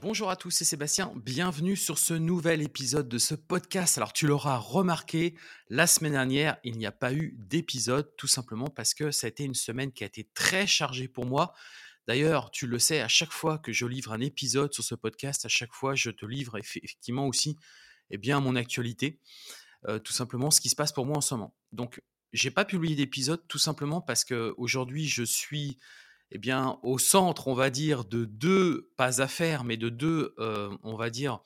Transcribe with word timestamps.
Bonjour 0.00 0.30
à 0.30 0.36
tous, 0.36 0.52
c'est 0.52 0.64
Sébastien. 0.64 1.12
Bienvenue 1.16 1.74
sur 1.74 1.98
ce 1.98 2.14
nouvel 2.14 2.62
épisode 2.62 3.08
de 3.08 3.18
ce 3.18 3.34
podcast. 3.34 3.98
Alors, 3.98 4.12
tu 4.12 4.28
l'auras 4.28 4.56
remarqué, 4.56 5.34
la 5.70 5.88
semaine 5.88 6.12
dernière, 6.12 6.56
il 6.62 6.78
n'y 6.78 6.86
a 6.86 6.92
pas 6.92 7.12
eu 7.12 7.34
d'épisode, 7.36 8.14
tout 8.16 8.28
simplement 8.28 8.68
parce 8.68 8.94
que 8.94 9.10
ça 9.10 9.26
a 9.26 9.28
été 9.30 9.42
une 9.42 9.56
semaine 9.56 9.90
qui 9.90 10.04
a 10.04 10.06
été 10.06 10.28
très 10.34 10.68
chargée 10.68 11.08
pour 11.08 11.26
moi. 11.26 11.52
D'ailleurs, 12.06 12.52
tu 12.52 12.68
le 12.68 12.78
sais, 12.78 13.00
à 13.00 13.08
chaque 13.08 13.32
fois 13.32 13.58
que 13.58 13.72
je 13.72 13.86
livre 13.86 14.12
un 14.12 14.20
épisode 14.20 14.72
sur 14.72 14.84
ce 14.84 14.94
podcast, 14.94 15.44
à 15.44 15.48
chaque 15.48 15.72
fois, 15.72 15.96
je 15.96 16.10
te 16.10 16.24
livre 16.24 16.56
effectivement 16.58 17.26
aussi 17.26 17.56
eh 18.10 18.18
bien, 18.18 18.38
mon 18.38 18.54
actualité, 18.54 19.18
euh, 19.88 19.98
tout 19.98 20.12
simplement 20.12 20.52
ce 20.52 20.60
qui 20.60 20.68
se 20.68 20.76
passe 20.76 20.92
pour 20.92 21.06
moi 21.06 21.16
en 21.16 21.20
ce 21.20 21.34
moment. 21.34 21.56
Donc, 21.72 22.00
j'ai 22.32 22.52
pas 22.52 22.64
publié 22.64 22.94
d'épisode 22.94 23.42
tout 23.48 23.58
simplement 23.58 24.00
parce 24.00 24.24
que 24.24 24.54
aujourd'hui, 24.58 25.08
je 25.08 25.24
suis 25.24 25.76
eh 26.30 26.38
bien, 26.38 26.78
au 26.82 26.98
centre, 26.98 27.48
on 27.48 27.54
va 27.54 27.70
dire, 27.70 28.04
de 28.04 28.24
deux, 28.24 28.90
pas 28.96 29.20
affaires, 29.22 29.64
mais 29.64 29.76
de 29.76 29.88
deux, 29.88 30.34
euh, 30.38 30.76
on 30.82 30.96
va 30.96 31.10
dire, 31.10 31.40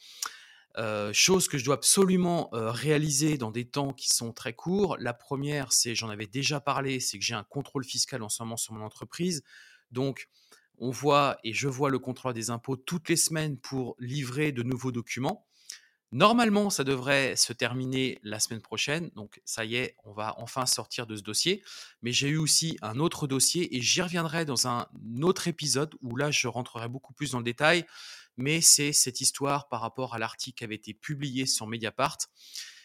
euh, 0.78 1.12
choses 1.12 1.48
que 1.48 1.58
je 1.58 1.64
dois 1.64 1.74
absolument 1.74 2.48
euh, 2.54 2.70
réaliser 2.70 3.36
dans 3.36 3.50
des 3.50 3.66
temps 3.66 3.92
qui 3.92 4.08
sont 4.08 4.32
très 4.32 4.54
courts. 4.54 4.96
La 4.98 5.12
première, 5.12 5.72
c'est, 5.72 5.94
j'en 5.94 6.08
avais 6.08 6.26
déjà 6.26 6.60
parlé, 6.60 6.98
c'est 6.98 7.18
que 7.18 7.24
j'ai 7.24 7.34
un 7.34 7.44
contrôle 7.44 7.84
fiscal 7.84 8.22
en 8.22 8.28
ce 8.28 8.42
moment 8.42 8.56
sur 8.56 8.72
mon 8.72 8.84
entreprise. 8.84 9.44
Donc, 9.90 10.28
on 10.78 10.90
voit 10.90 11.38
et 11.44 11.52
je 11.52 11.68
vois 11.68 11.90
le 11.90 11.98
contrôle 11.98 12.32
des 12.32 12.50
impôts 12.50 12.76
toutes 12.76 13.08
les 13.08 13.16
semaines 13.16 13.58
pour 13.58 13.94
livrer 14.00 14.50
de 14.50 14.62
nouveaux 14.62 14.92
documents. 14.92 15.46
Normalement, 16.12 16.68
ça 16.68 16.84
devrait 16.84 17.36
se 17.36 17.54
terminer 17.54 18.18
la 18.22 18.38
semaine 18.38 18.60
prochaine. 18.60 19.10
Donc, 19.16 19.40
ça 19.46 19.64
y 19.64 19.76
est, 19.76 19.96
on 20.04 20.12
va 20.12 20.34
enfin 20.38 20.66
sortir 20.66 21.06
de 21.06 21.16
ce 21.16 21.22
dossier. 21.22 21.62
Mais 22.02 22.12
j'ai 22.12 22.28
eu 22.28 22.36
aussi 22.36 22.76
un 22.82 22.98
autre 22.98 23.26
dossier 23.26 23.74
et 23.74 23.80
j'y 23.80 24.02
reviendrai 24.02 24.44
dans 24.44 24.68
un 24.68 24.86
autre 25.22 25.48
épisode 25.48 25.94
où 26.02 26.16
là, 26.16 26.30
je 26.30 26.48
rentrerai 26.48 26.88
beaucoup 26.88 27.14
plus 27.14 27.30
dans 27.30 27.38
le 27.38 27.44
détail. 27.44 27.86
Mais 28.36 28.60
c'est 28.60 28.92
cette 28.92 29.22
histoire 29.22 29.68
par 29.68 29.80
rapport 29.80 30.14
à 30.14 30.18
l'article 30.18 30.58
qui 30.58 30.64
avait 30.64 30.74
été 30.74 30.92
publié 30.92 31.46
sur 31.46 31.66
Mediapart 31.66 32.18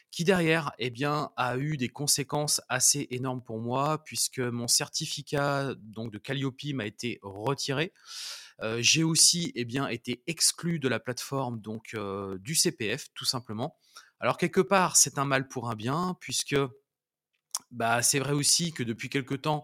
qui 0.10 0.24
derrière 0.24 0.72
eh 0.80 0.90
bien, 0.90 1.32
a 1.36 1.58
eu 1.58 1.78
des 1.78 1.90
conséquences 1.90 2.62
assez 2.70 3.08
énormes 3.12 3.44
pour 3.44 3.60
moi 3.60 4.04
puisque 4.04 4.40
mon 4.40 4.68
certificat 4.68 5.76
donc, 5.76 6.12
de 6.12 6.18
Calliope 6.18 6.64
m'a 6.74 6.86
été 6.86 7.20
retiré 7.22 7.92
j'ai 8.80 9.04
aussi 9.04 9.52
eh 9.56 9.66
bien, 9.66 9.88
été 9.88 10.24
exclu 10.28 10.80
de 10.80 10.88
la 10.88 11.00
plateforme 11.00 11.62
donc 11.62 11.96
du 12.40 12.56
CPF, 12.56 13.08
tout 13.14 13.26
simplement. 13.26 13.78
Alors 14.20 14.38
quelque 14.38 14.62
part, 14.62 14.96
c'est 14.96 15.20
un 15.20 15.26
mal 15.26 15.48
pour 15.48 15.70
un 15.70 15.76
bien, 15.76 16.18
puisque 16.20 16.56
bah, 17.72 18.02
c'est 18.02 18.20
vrai 18.20 18.34
aussi 18.34 18.74
que 18.74 18.84
depuis 18.84 19.10
quelque 19.10 19.36
temps, 19.36 19.64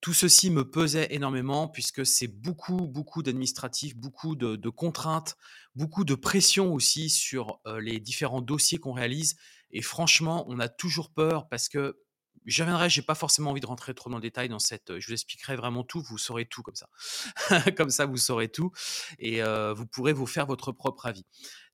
tout 0.00 0.12
ceci 0.12 0.50
me 0.50 0.68
pesait 0.68 1.14
énormément, 1.14 1.68
puisque 1.68 2.04
c'est 2.04 2.26
beaucoup, 2.26 2.88
beaucoup 2.88 3.22
d'administratifs, 3.22 3.96
beaucoup 3.96 4.34
de, 4.34 4.56
de, 4.56 4.68
contraintes, 4.68 5.36
beaucoup 5.76 6.04
de 6.04 6.14
pression 6.14 6.74
aussi 6.74 7.08
sur 7.08 7.60
les 7.80 8.00
différents 8.00 8.42
dossiers 8.42 8.78
qu'on 8.78 8.92
réalise. 8.92 9.36
Et 9.70 9.80
franchement, 9.80 10.44
on 10.48 10.58
a 10.58 10.68
toujours 10.68 11.12
peur 11.12 11.48
parce 11.48 11.68
que 11.68 12.01
J'y 12.46 12.62
reviendrai, 12.62 12.90
j'ai 12.90 13.02
pas 13.02 13.14
forcément 13.14 13.50
envie 13.50 13.60
de 13.60 13.66
rentrer 13.66 13.94
trop 13.94 14.10
dans 14.10 14.16
le 14.16 14.22
détail 14.22 14.48
dans 14.48 14.58
cette. 14.58 14.98
Je 14.98 15.06
vous 15.06 15.12
expliquerai 15.12 15.56
vraiment 15.56 15.84
tout, 15.84 16.02
vous 16.02 16.18
saurez 16.18 16.46
tout 16.46 16.62
comme 16.62 16.74
ça. 16.74 16.88
comme 17.76 17.90
ça, 17.90 18.06
vous 18.06 18.16
saurez 18.16 18.48
tout 18.48 18.72
et 19.18 19.42
vous 19.42 19.86
pourrez 19.86 20.12
vous 20.12 20.26
faire 20.26 20.46
votre 20.46 20.72
propre 20.72 21.06
avis. 21.06 21.24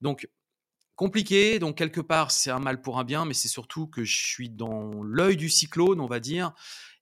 Donc, 0.01 0.29
compliqué, 0.99 1.61
donc 1.61 1.79
quelque 1.79 2.01
part, 2.01 2.33
c'est 2.33 2.51
un 2.51 2.59
mal 2.59 2.83
pour 2.83 2.99
un 2.99 3.05
bien, 3.05 3.25
mais 3.25 3.33
c'est 3.33 3.49
surtout 3.49 3.87
que 3.87 4.03
je 4.05 4.17
suis 4.17 4.51
dans 4.51 5.03
l'œil 5.05 5.37
du 5.37 5.49
cyclone, 5.49 6.01
on 6.01 6.09
va 6.09 6.19
dire, 6.19 6.53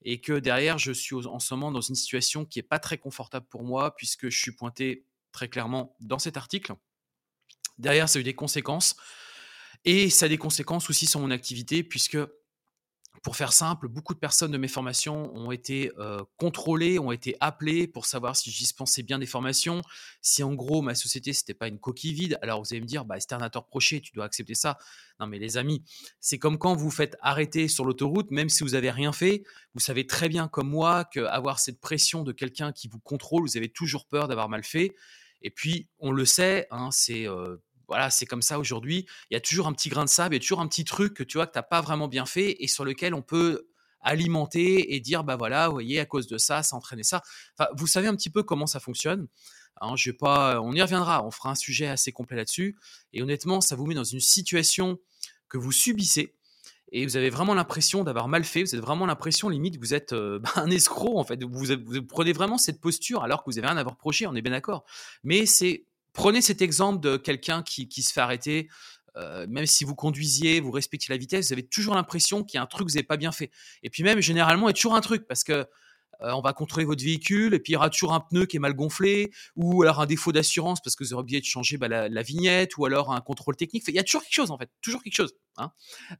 et 0.02 0.20
que 0.20 0.38
derrière, 0.38 0.78
je 0.78 0.92
suis 0.92 1.16
en 1.16 1.38
ce 1.38 1.54
moment 1.54 1.72
dans 1.72 1.80
une 1.80 1.94
situation 1.94 2.44
qui 2.44 2.58
est 2.58 2.62
pas 2.62 2.78
très 2.78 2.98
confortable 2.98 3.46
pour 3.48 3.64
moi, 3.64 3.96
puisque 3.96 4.28
je 4.28 4.38
suis 4.38 4.52
pointé 4.52 5.06
très 5.32 5.48
clairement 5.48 5.96
dans 6.00 6.18
cet 6.18 6.36
article. 6.36 6.74
Derrière, 7.78 8.06
ça 8.08 8.18
a 8.18 8.20
eu 8.20 8.24
des 8.24 8.34
conséquences. 8.34 8.96
Et 9.84 10.10
ça 10.10 10.26
a 10.26 10.28
des 10.28 10.38
conséquences 10.38 10.90
aussi 10.90 11.06
sur 11.06 11.20
mon 11.20 11.30
activité, 11.30 11.82
puisque 11.82 12.18
pour 13.26 13.34
faire 13.34 13.52
simple, 13.52 13.88
beaucoup 13.88 14.14
de 14.14 14.20
personnes 14.20 14.52
de 14.52 14.56
mes 14.56 14.68
formations 14.68 15.34
ont 15.34 15.50
été 15.50 15.90
contrôlées, 16.36 17.00
ont 17.00 17.10
été 17.10 17.36
appelées 17.40 17.88
pour 17.88 18.06
savoir 18.06 18.36
si 18.36 18.52
je 18.52 18.56
dispensais 18.56 19.02
bien 19.02 19.18
des 19.18 19.26
formations, 19.26 19.82
si 20.22 20.44
en 20.44 20.54
gros 20.54 20.80
ma 20.80 20.94
société 20.94 21.32
c'était 21.32 21.52
pas 21.52 21.66
une 21.66 21.80
coquille 21.80 22.12
vide. 22.12 22.38
Alors 22.40 22.62
vous 22.62 22.72
allez 22.72 22.82
me 22.82 22.86
dire, 22.86 23.04
bah, 23.04 23.16
externateur 23.16 23.66
proché, 23.66 24.00
tu 24.00 24.12
dois 24.12 24.26
accepter 24.26 24.54
ça. 24.54 24.78
Non 25.18 25.26
mais 25.26 25.40
les 25.40 25.56
amis, 25.56 25.82
c'est 26.20 26.38
comme 26.38 26.56
quand 26.56 26.76
vous 26.76 26.88
faites 26.88 27.16
arrêter 27.20 27.66
sur 27.66 27.84
l'autoroute, 27.84 28.30
même 28.30 28.48
si 28.48 28.62
vous 28.62 28.76
avez 28.76 28.92
rien 28.92 29.10
fait, 29.10 29.42
vous 29.74 29.80
savez 29.80 30.06
très 30.06 30.28
bien 30.28 30.46
comme 30.46 30.68
moi 30.68 31.04
qu'avoir 31.04 31.58
cette 31.58 31.80
pression 31.80 32.22
de 32.22 32.30
quelqu'un 32.30 32.70
qui 32.70 32.86
vous 32.86 33.00
contrôle, 33.00 33.42
vous 33.42 33.56
avez 33.56 33.68
toujours 33.68 34.06
peur 34.06 34.28
d'avoir 34.28 34.48
mal 34.48 34.62
fait. 34.62 34.94
Et 35.42 35.50
puis 35.50 35.88
on 35.98 36.12
le 36.12 36.24
sait, 36.24 36.68
hein, 36.70 36.90
c'est 36.92 37.26
voilà, 37.88 38.10
c'est 38.10 38.26
comme 38.26 38.42
ça 38.42 38.58
aujourd'hui. 38.58 39.06
Il 39.30 39.34
y 39.34 39.36
a 39.36 39.40
toujours 39.40 39.66
un 39.66 39.72
petit 39.72 39.88
grain 39.88 40.04
de 40.04 40.10
sable, 40.10 40.34
il 40.34 40.38
y 40.38 40.40
a 40.40 40.42
toujours 40.42 40.60
un 40.60 40.68
petit 40.68 40.84
truc 40.84 41.14
que 41.14 41.22
tu 41.22 41.38
vois 41.38 41.46
que 41.46 41.52
tu 41.52 41.58
n'as 41.58 41.62
pas 41.62 41.80
vraiment 41.80 42.08
bien 42.08 42.26
fait 42.26 42.56
et 42.62 42.68
sur 42.68 42.84
lequel 42.84 43.14
on 43.14 43.22
peut 43.22 43.68
alimenter 44.00 44.94
et 44.94 45.00
dire 45.00 45.24
bah 45.24 45.36
voilà, 45.36 45.68
vous 45.68 45.74
voyez, 45.74 46.00
à 46.00 46.06
cause 46.06 46.26
de 46.26 46.38
ça, 46.38 46.62
ça 46.62 46.76
entraînait 46.76 47.02
ça. 47.02 47.22
Vous 47.76 47.86
savez 47.86 48.08
un 48.08 48.14
petit 48.14 48.30
peu 48.30 48.42
comment 48.42 48.66
ça 48.66 48.80
fonctionne. 48.80 49.28
Hein, 49.80 49.94
vais 50.04 50.12
pas, 50.12 50.60
on 50.60 50.72
y 50.72 50.80
reviendra, 50.80 51.24
on 51.26 51.30
fera 51.30 51.50
un 51.50 51.54
sujet 51.54 51.86
assez 51.86 52.12
complet 52.12 52.36
là-dessus. 52.36 52.78
Et 53.12 53.22
honnêtement, 53.22 53.60
ça 53.60 53.76
vous 53.76 53.86
met 53.86 53.94
dans 53.94 54.04
une 54.04 54.20
situation 54.20 54.98
que 55.48 55.58
vous 55.58 55.72
subissez 55.72 56.34
et 56.92 57.04
vous 57.04 57.16
avez 57.16 57.30
vraiment 57.30 57.54
l'impression 57.54 58.04
d'avoir 58.04 58.28
mal 58.28 58.44
fait, 58.44 58.62
vous 58.62 58.74
avez 58.74 58.82
vraiment 58.82 59.06
l'impression 59.06 59.48
limite 59.48 59.76
vous 59.78 59.92
êtes 59.92 60.12
euh, 60.12 60.38
bah, 60.42 60.50
un 60.56 60.70
escroc 60.70 61.18
en 61.18 61.24
fait, 61.24 61.42
vous, 61.42 61.66
prenez 62.08 62.32
vraiment 62.32 62.58
cette 62.58 62.80
posture 62.80 63.22
alors 63.22 63.44
que 63.44 63.50
vous 63.50 63.56
n'avez 63.56 63.68
rien 63.68 63.76
à 63.76 63.82
reprocher, 63.82 64.26
on 64.26 64.34
est 64.34 64.42
bien 64.42 64.52
d'accord. 64.52 64.84
Mais 65.24 65.46
c'est 65.46 65.84
Prenez 66.16 66.40
cet 66.40 66.62
exemple 66.62 67.00
de 67.00 67.18
quelqu'un 67.18 67.62
qui, 67.62 68.02
se 68.02 68.12
fait 68.12 68.20
arrêter. 68.20 68.68
Euh, 69.16 69.46
même 69.48 69.66
si 69.66 69.84
vous 69.84 69.94
conduisiez, 69.94 70.60
vous 70.60 70.70
respectez 70.70 71.06
la 71.10 71.16
vitesse, 71.16 71.46
vous 71.46 71.52
avez 71.52 71.66
toujours 71.66 71.94
l'impression 71.94 72.42
qu'il 72.42 72.58
y 72.58 72.60
a 72.60 72.62
un 72.62 72.66
truc 72.66 72.86
que 72.86 72.92
vous 72.92 72.96
n'avez 72.96 73.06
pas 73.06 73.16
bien 73.16 73.32
fait. 73.32 73.50
Et 73.82 73.88
puis 73.88 74.02
même, 74.02 74.20
généralement, 74.20 74.68
il 74.68 74.70
y 74.70 74.74
a 74.74 74.74
toujours 74.74 74.94
un 74.94 75.00
truc 75.00 75.26
parce 75.26 75.44
que 75.44 75.66
euh, 76.22 76.30
on 76.32 76.40
va 76.40 76.52
contrôler 76.52 76.86
votre 76.86 77.04
véhicule 77.04 77.52
et 77.52 77.58
puis 77.58 77.72
il 77.72 77.74
y 77.74 77.76
aura 77.76 77.90
toujours 77.90 78.14
un 78.14 78.20
pneu 78.20 78.46
qui 78.46 78.56
est 78.56 78.60
mal 78.60 78.72
gonflé 78.72 79.30
ou 79.54 79.82
alors 79.82 80.00
un 80.00 80.06
défaut 80.06 80.32
d'assurance 80.32 80.80
parce 80.80 80.96
que 80.96 81.04
vous 81.04 81.12
aurez 81.12 81.22
oublié 81.22 81.40
de 81.40 81.44
changer 81.44 81.76
bah, 81.76 81.88
la, 81.88 82.22
vignette 82.22 82.78
ou 82.78 82.86
alors 82.86 83.12
un 83.12 83.20
contrôle 83.20 83.56
technique. 83.56 83.84
Il 83.88 83.94
y 83.94 83.98
a 83.98 84.02
toujours 84.02 84.22
quelque 84.22 84.34
chose 84.34 84.50
en 84.50 84.58
fait, 84.58 84.70
toujours 84.80 85.02
quelque 85.02 85.16
chose. 85.16 85.34
Hein. 85.58 85.72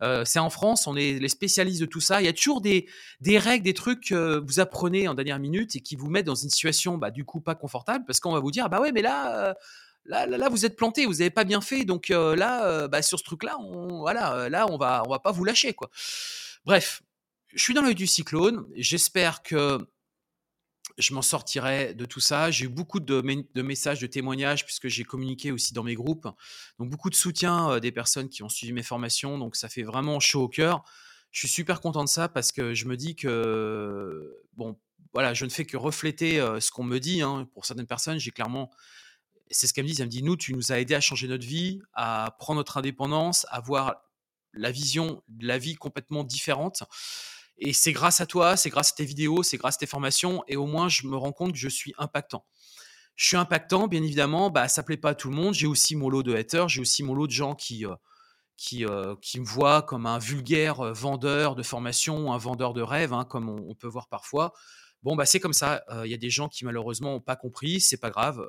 Euh, 0.02 0.24
c'est 0.24 0.38
en 0.38 0.50
France, 0.50 0.86
on 0.86 0.96
est 0.96 1.18
les 1.18 1.28
spécialistes 1.28 1.80
de 1.80 1.86
tout 1.86 2.00
ça. 2.00 2.20
Il 2.20 2.26
y 2.26 2.28
a 2.28 2.32
toujours 2.32 2.60
des, 2.60 2.86
des 3.20 3.38
règles, 3.38 3.64
des 3.64 3.74
trucs 3.74 4.08
que 4.08 4.42
vous 4.46 4.60
apprenez 4.60 5.08
en 5.08 5.14
dernière 5.14 5.38
minute 5.38 5.76
et 5.76 5.80
qui 5.80 5.96
vous 5.96 6.10
mettent 6.10 6.26
dans 6.26 6.34
une 6.34 6.50
situation 6.50 6.98
bah, 6.98 7.10
du 7.10 7.24
coup 7.24 7.40
pas 7.40 7.54
confortable 7.54 8.04
parce 8.06 8.20
qu'on 8.20 8.32
va 8.32 8.40
vous 8.40 8.50
dire 8.50 8.68
bah 8.68 8.80
ouais 8.80 8.92
mais 8.92 9.02
là 9.02 9.56
Là, 10.08 10.26
là, 10.26 10.48
vous 10.48 10.64
êtes 10.64 10.76
planté, 10.76 11.06
vous 11.06 11.14
n'avez 11.14 11.30
pas 11.30 11.44
bien 11.44 11.60
fait. 11.60 11.84
Donc 11.84 12.08
là, 12.08 12.88
bah, 12.88 13.02
sur 13.02 13.18
ce 13.18 13.24
truc-là, 13.24 13.56
on, 13.58 14.00
voilà, 14.00 14.48
là, 14.48 14.66
on 14.70 14.76
va, 14.76 15.02
on 15.06 15.10
va 15.10 15.18
pas 15.18 15.32
vous 15.32 15.44
lâcher, 15.44 15.74
quoi. 15.74 15.90
Bref, 16.64 17.02
je 17.54 17.62
suis 17.62 17.74
dans 17.74 17.82
l'œil 17.82 17.94
du 17.94 18.06
cyclone. 18.06 18.66
J'espère 18.74 19.42
que 19.42 19.78
je 20.98 21.14
m'en 21.14 21.22
sortirai 21.22 21.94
de 21.94 22.04
tout 22.04 22.20
ça. 22.20 22.50
J'ai 22.50 22.66
eu 22.66 22.68
beaucoup 22.68 23.00
de, 23.00 23.20
de, 23.54 23.62
messages, 23.62 24.00
de 24.00 24.06
témoignages, 24.06 24.64
puisque 24.64 24.88
j'ai 24.88 25.04
communiqué 25.04 25.52
aussi 25.52 25.72
dans 25.74 25.82
mes 25.82 25.94
groupes. 25.94 26.28
Donc 26.78 26.90
beaucoup 26.90 27.10
de 27.10 27.14
soutien 27.14 27.78
des 27.80 27.92
personnes 27.92 28.28
qui 28.28 28.42
ont 28.42 28.48
suivi 28.48 28.72
mes 28.72 28.82
formations. 28.82 29.38
Donc 29.38 29.56
ça 29.56 29.68
fait 29.68 29.82
vraiment 29.82 30.20
chaud 30.20 30.42
au 30.42 30.48
cœur. 30.48 30.84
Je 31.30 31.40
suis 31.40 31.48
super 31.48 31.80
content 31.80 32.04
de 32.04 32.08
ça 32.08 32.28
parce 32.28 32.52
que 32.52 32.74
je 32.74 32.86
me 32.86 32.96
dis 32.96 33.14
que, 33.14 34.34
bon, 34.54 34.78
voilà, 35.12 35.34
je 35.34 35.44
ne 35.44 35.50
fais 35.50 35.64
que 35.64 35.76
refléter 35.76 36.38
ce 36.60 36.70
qu'on 36.70 36.84
me 36.84 36.98
dit. 36.98 37.20
Hein. 37.20 37.48
Pour 37.52 37.66
certaines 37.66 37.86
personnes, 37.86 38.18
j'ai 38.18 38.30
clairement 38.30 38.70
c'est 39.50 39.66
ce 39.66 39.72
qu'elle 39.72 39.84
me 39.84 39.90
dit. 39.90 39.96
Elle 40.00 40.06
me 40.06 40.10
dit, 40.10 40.22
nous, 40.22 40.36
tu 40.36 40.54
nous 40.54 40.72
as 40.72 40.80
aidé 40.80 40.94
à 40.94 41.00
changer 41.00 41.28
notre 41.28 41.46
vie, 41.46 41.80
à 41.94 42.36
prendre 42.38 42.58
notre 42.58 42.76
indépendance, 42.76 43.46
à 43.50 43.60
voir 43.60 43.96
la 44.52 44.70
vision 44.70 45.22
de 45.28 45.46
la 45.46 45.58
vie 45.58 45.74
complètement 45.74 46.24
différente. 46.24 46.82
Et 47.58 47.72
c'est 47.72 47.92
grâce 47.92 48.20
à 48.20 48.26
toi, 48.26 48.56
c'est 48.56 48.70
grâce 48.70 48.92
à 48.92 48.96
tes 48.96 49.04
vidéos, 49.04 49.42
c'est 49.42 49.56
grâce 49.56 49.76
à 49.76 49.78
tes 49.78 49.86
formations. 49.86 50.44
Et 50.48 50.56
au 50.56 50.66
moins, 50.66 50.88
je 50.88 51.06
me 51.06 51.16
rends 51.16 51.32
compte 51.32 51.52
que 51.52 51.58
je 51.58 51.68
suis 51.68 51.94
impactant. 51.98 52.44
Je 53.14 53.28
suis 53.28 53.36
impactant, 53.36 53.88
bien 53.88 54.02
évidemment. 54.02 54.50
Bah, 54.50 54.68
ça 54.68 54.82
plaît 54.82 54.98
pas 54.98 55.10
à 55.10 55.14
tout 55.14 55.30
le 55.30 55.36
monde. 55.36 55.54
J'ai 55.54 55.66
aussi 55.66 55.96
mon 55.96 56.10
lot 56.10 56.22
de 56.22 56.34
haters. 56.34 56.68
J'ai 56.68 56.80
aussi 56.82 57.02
mon 57.02 57.14
lot 57.14 57.26
de 57.26 57.32
gens 57.32 57.54
qui, 57.54 57.86
euh, 57.86 57.94
qui, 58.56 58.84
qui 59.22 59.40
me 59.40 59.46
voient 59.46 59.82
comme 59.82 60.04
un 60.06 60.18
vulgaire 60.18 60.92
vendeur 60.92 61.54
de 61.54 61.62
formation, 61.62 62.32
un 62.32 62.38
vendeur 62.38 62.74
de 62.74 62.82
rêve, 62.82 63.14
hein, 63.14 63.24
comme 63.24 63.48
on, 63.48 63.74
peut 63.74 63.88
voir 63.88 64.08
parfois. 64.08 64.52
Bon, 65.02 65.16
bah, 65.16 65.24
c'est 65.24 65.40
comme 65.40 65.54
ça. 65.54 65.82
Il 66.04 66.10
y 66.10 66.14
a 66.14 66.18
des 66.18 66.30
gens 66.30 66.48
qui 66.48 66.66
malheureusement 66.66 67.12
n'ont 67.12 67.20
pas 67.20 67.36
compris, 67.36 67.80
c'est 67.80 67.96
pas 67.96 68.10
grave. 68.10 68.44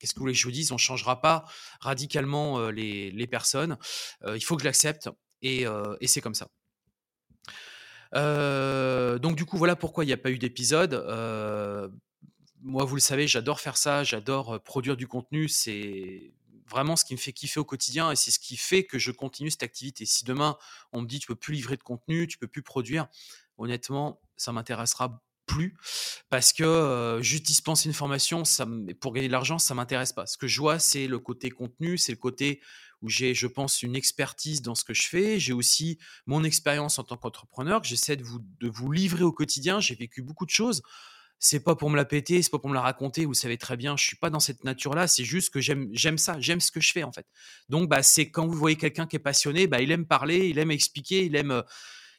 Qu'est-ce 0.00 0.14
que 0.14 0.18
vous 0.18 0.24
voulez 0.24 0.32
que 0.32 0.38
je 0.38 0.46
vous 0.46 0.52
dise 0.52 0.72
On 0.72 0.76
ne 0.76 0.80
changera 0.80 1.20
pas 1.20 1.44
radicalement 1.80 2.70
les, 2.70 3.10
les, 3.12 3.26
personnes. 3.26 3.78
il 4.26 4.40
faut 4.40 4.56
que 4.56 4.62
je 4.62 4.66
l'accepte 4.66 5.08
et, 5.42 5.66
et 6.00 6.06
c'est 6.06 6.20
comme 6.20 6.34
ça. 6.34 6.48
donc 9.18 9.36
du 9.36 9.44
coup, 9.44 9.58
voilà 9.58 9.76
pourquoi 9.76 10.04
il 10.04 10.08
n'y 10.08 10.12
a 10.12 10.16
pas 10.18 10.30
eu 10.30 10.38
d'épisode. 10.38 10.94
moi, 12.62 12.84
vous 12.84 12.96
le 12.96 13.00
savez, 13.00 13.28
j'adore 13.28 13.60
faire 13.60 13.76
ça, 13.76 14.02
j'adore 14.02 14.60
produire 14.62 14.96
du 14.96 15.06
contenu. 15.06 15.48
C'est 15.48 16.32
vraiment 16.70 16.96
ce 16.96 17.04
qui 17.04 17.14
me 17.14 17.18
fait 17.18 17.32
kiffer 17.32 17.60
au 17.60 17.64
quotidien 17.64 18.10
et 18.10 18.16
c'est 18.16 18.30
ce 18.30 18.38
qui 18.38 18.56
fait 18.56 18.84
que 18.84 18.98
je 18.98 19.10
continue 19.10 19.50
cette 19.50 19.64
activité. 19.64 20.06
Si 20.06 20.24
demain 20.24 20.56
on 20.92 21.02
me 21.02 21.06
dit 21.06 21.18
tu 21.18 21.26
peux 21.26 21.34
plus 21.34 21.54
livrer 21.54 21.76
de 21.76 21.82
contenu, 21.82 22.26
tu 22.26 22.38
peux 22.38 22.46
plus 22.46 22.62
produire, 22.62 23.08
honnêtement, 23.58 24.20
ça 24.36 24.52
m'intéressera 24.52 25.20
plus 25.50 25.76
parce 26.28 26.52
que 26.52 26.62
euh, 26.62 27.22
juste 27.22 27.44
dispenser 27.44 27.88
une 27.88 27.94
formation 27.94 28.44
ça, 28.44 28.66
pour 29.00 29.12
gagner 29.12 29.28
de 29.28 29.32
l'argent, 29.32 29.58
ça 29.58 29.74
m'intéresse 29.74 30.12
pas. 30.12 30.26
Ce 30.26 30.36
que 30.36 30.46
je 30.46 30.60
vois, 30.60 30.78
c'est 30.78 31.06
le 31.06 31.18
côté 31.18 31.50
contenu, 31.50 31.98
c'est 31.98 32.12
le 32.12 32.18
côté 32.18 32.60
où 33.02 33.08
j'ai, 33.08 33.34
je 33.34 33.46
pense, 33.46 33.82
une 33.82 33.96
expertise 33.96 34.62
dans 34.62 34.74
ce 34.74 34.84
que 34.84 34.94
je 34.94 35.08
fais. 35.08 35.40
J'ai 35.40 35.52
aussi 35.52 35.98
mon 36.26 36.44
expérience 36.44 36.98
en 36.98 37.04
tant 37.04 37.16
qu'entrepreneur 37.16 37.80
que 37.80 37.88
j'essaie 37.88 38.16
de 38.16 38.22
vous, 38.22 38.40
de 38.60 38.68
vous 38.68 38.92
livrer 38.92 39.24
au 39.24 39.32
quotidien. 39.32 39.80
J'ai 39.80 39.94
vécu 39.94 40.22
beaucoup 40.22 40.44
de 40.44 40.50
choses 40.50 40.82
c'est 41.42 41.60
pas 41.60 41.74
pour 41.74 41.88
me 41.88 41.96
la 41.96 42.04
péter, 42.04 42.42
c'est 42.42 42.50
pas 42.50 42.58
pour 42.58 42.68
me 42.68 42.74
la 42.74 42.82
raconter. 42.82 43.24
Vous 43.24 43.32
savez 43.32 43.56
très 43.56 43.78
bien, 43.78 43.96
je 43.96 44.04
suis 44.04 44.16
pas 44.16 44.28
dans 44.28 44.40
cette 44.40 44.62
nature-là. 44.62 45.08
C'est 45.08 45.24
juste 45.24 45.48
que 45.48 45.60
j'aime, 45.60 45.88
j'aime 45.92 46.18
ça, 46.18 46.38
j'aime 46.38 46.60
ce 46.60 46.70
que 46.70 46.82
je 46.82 46.92
fais 46.92 47.02
en 47.02 47.12
fait. 47.12 47.26
Donc, 47.70 47.88
bah, 47.88 48.02
c'est 48.02 48.30
quand 48.30 48.46
vous 48.46 48.52
voyez 48.52 48.76
quelqu'un 48.76 49.06
qui 49.06 49.16
est 49.16 49.20
passionné, 49.20 49.66
bah, 49.66 49.80
il 49.80 49.90
aime 49.90 50.06
parler, 50.06 50.50
il 50.50 50.58
aime 50.58 50.70
expliquer, 50.70 51.24
il 51.24 51.34
aime, 51.36 51.62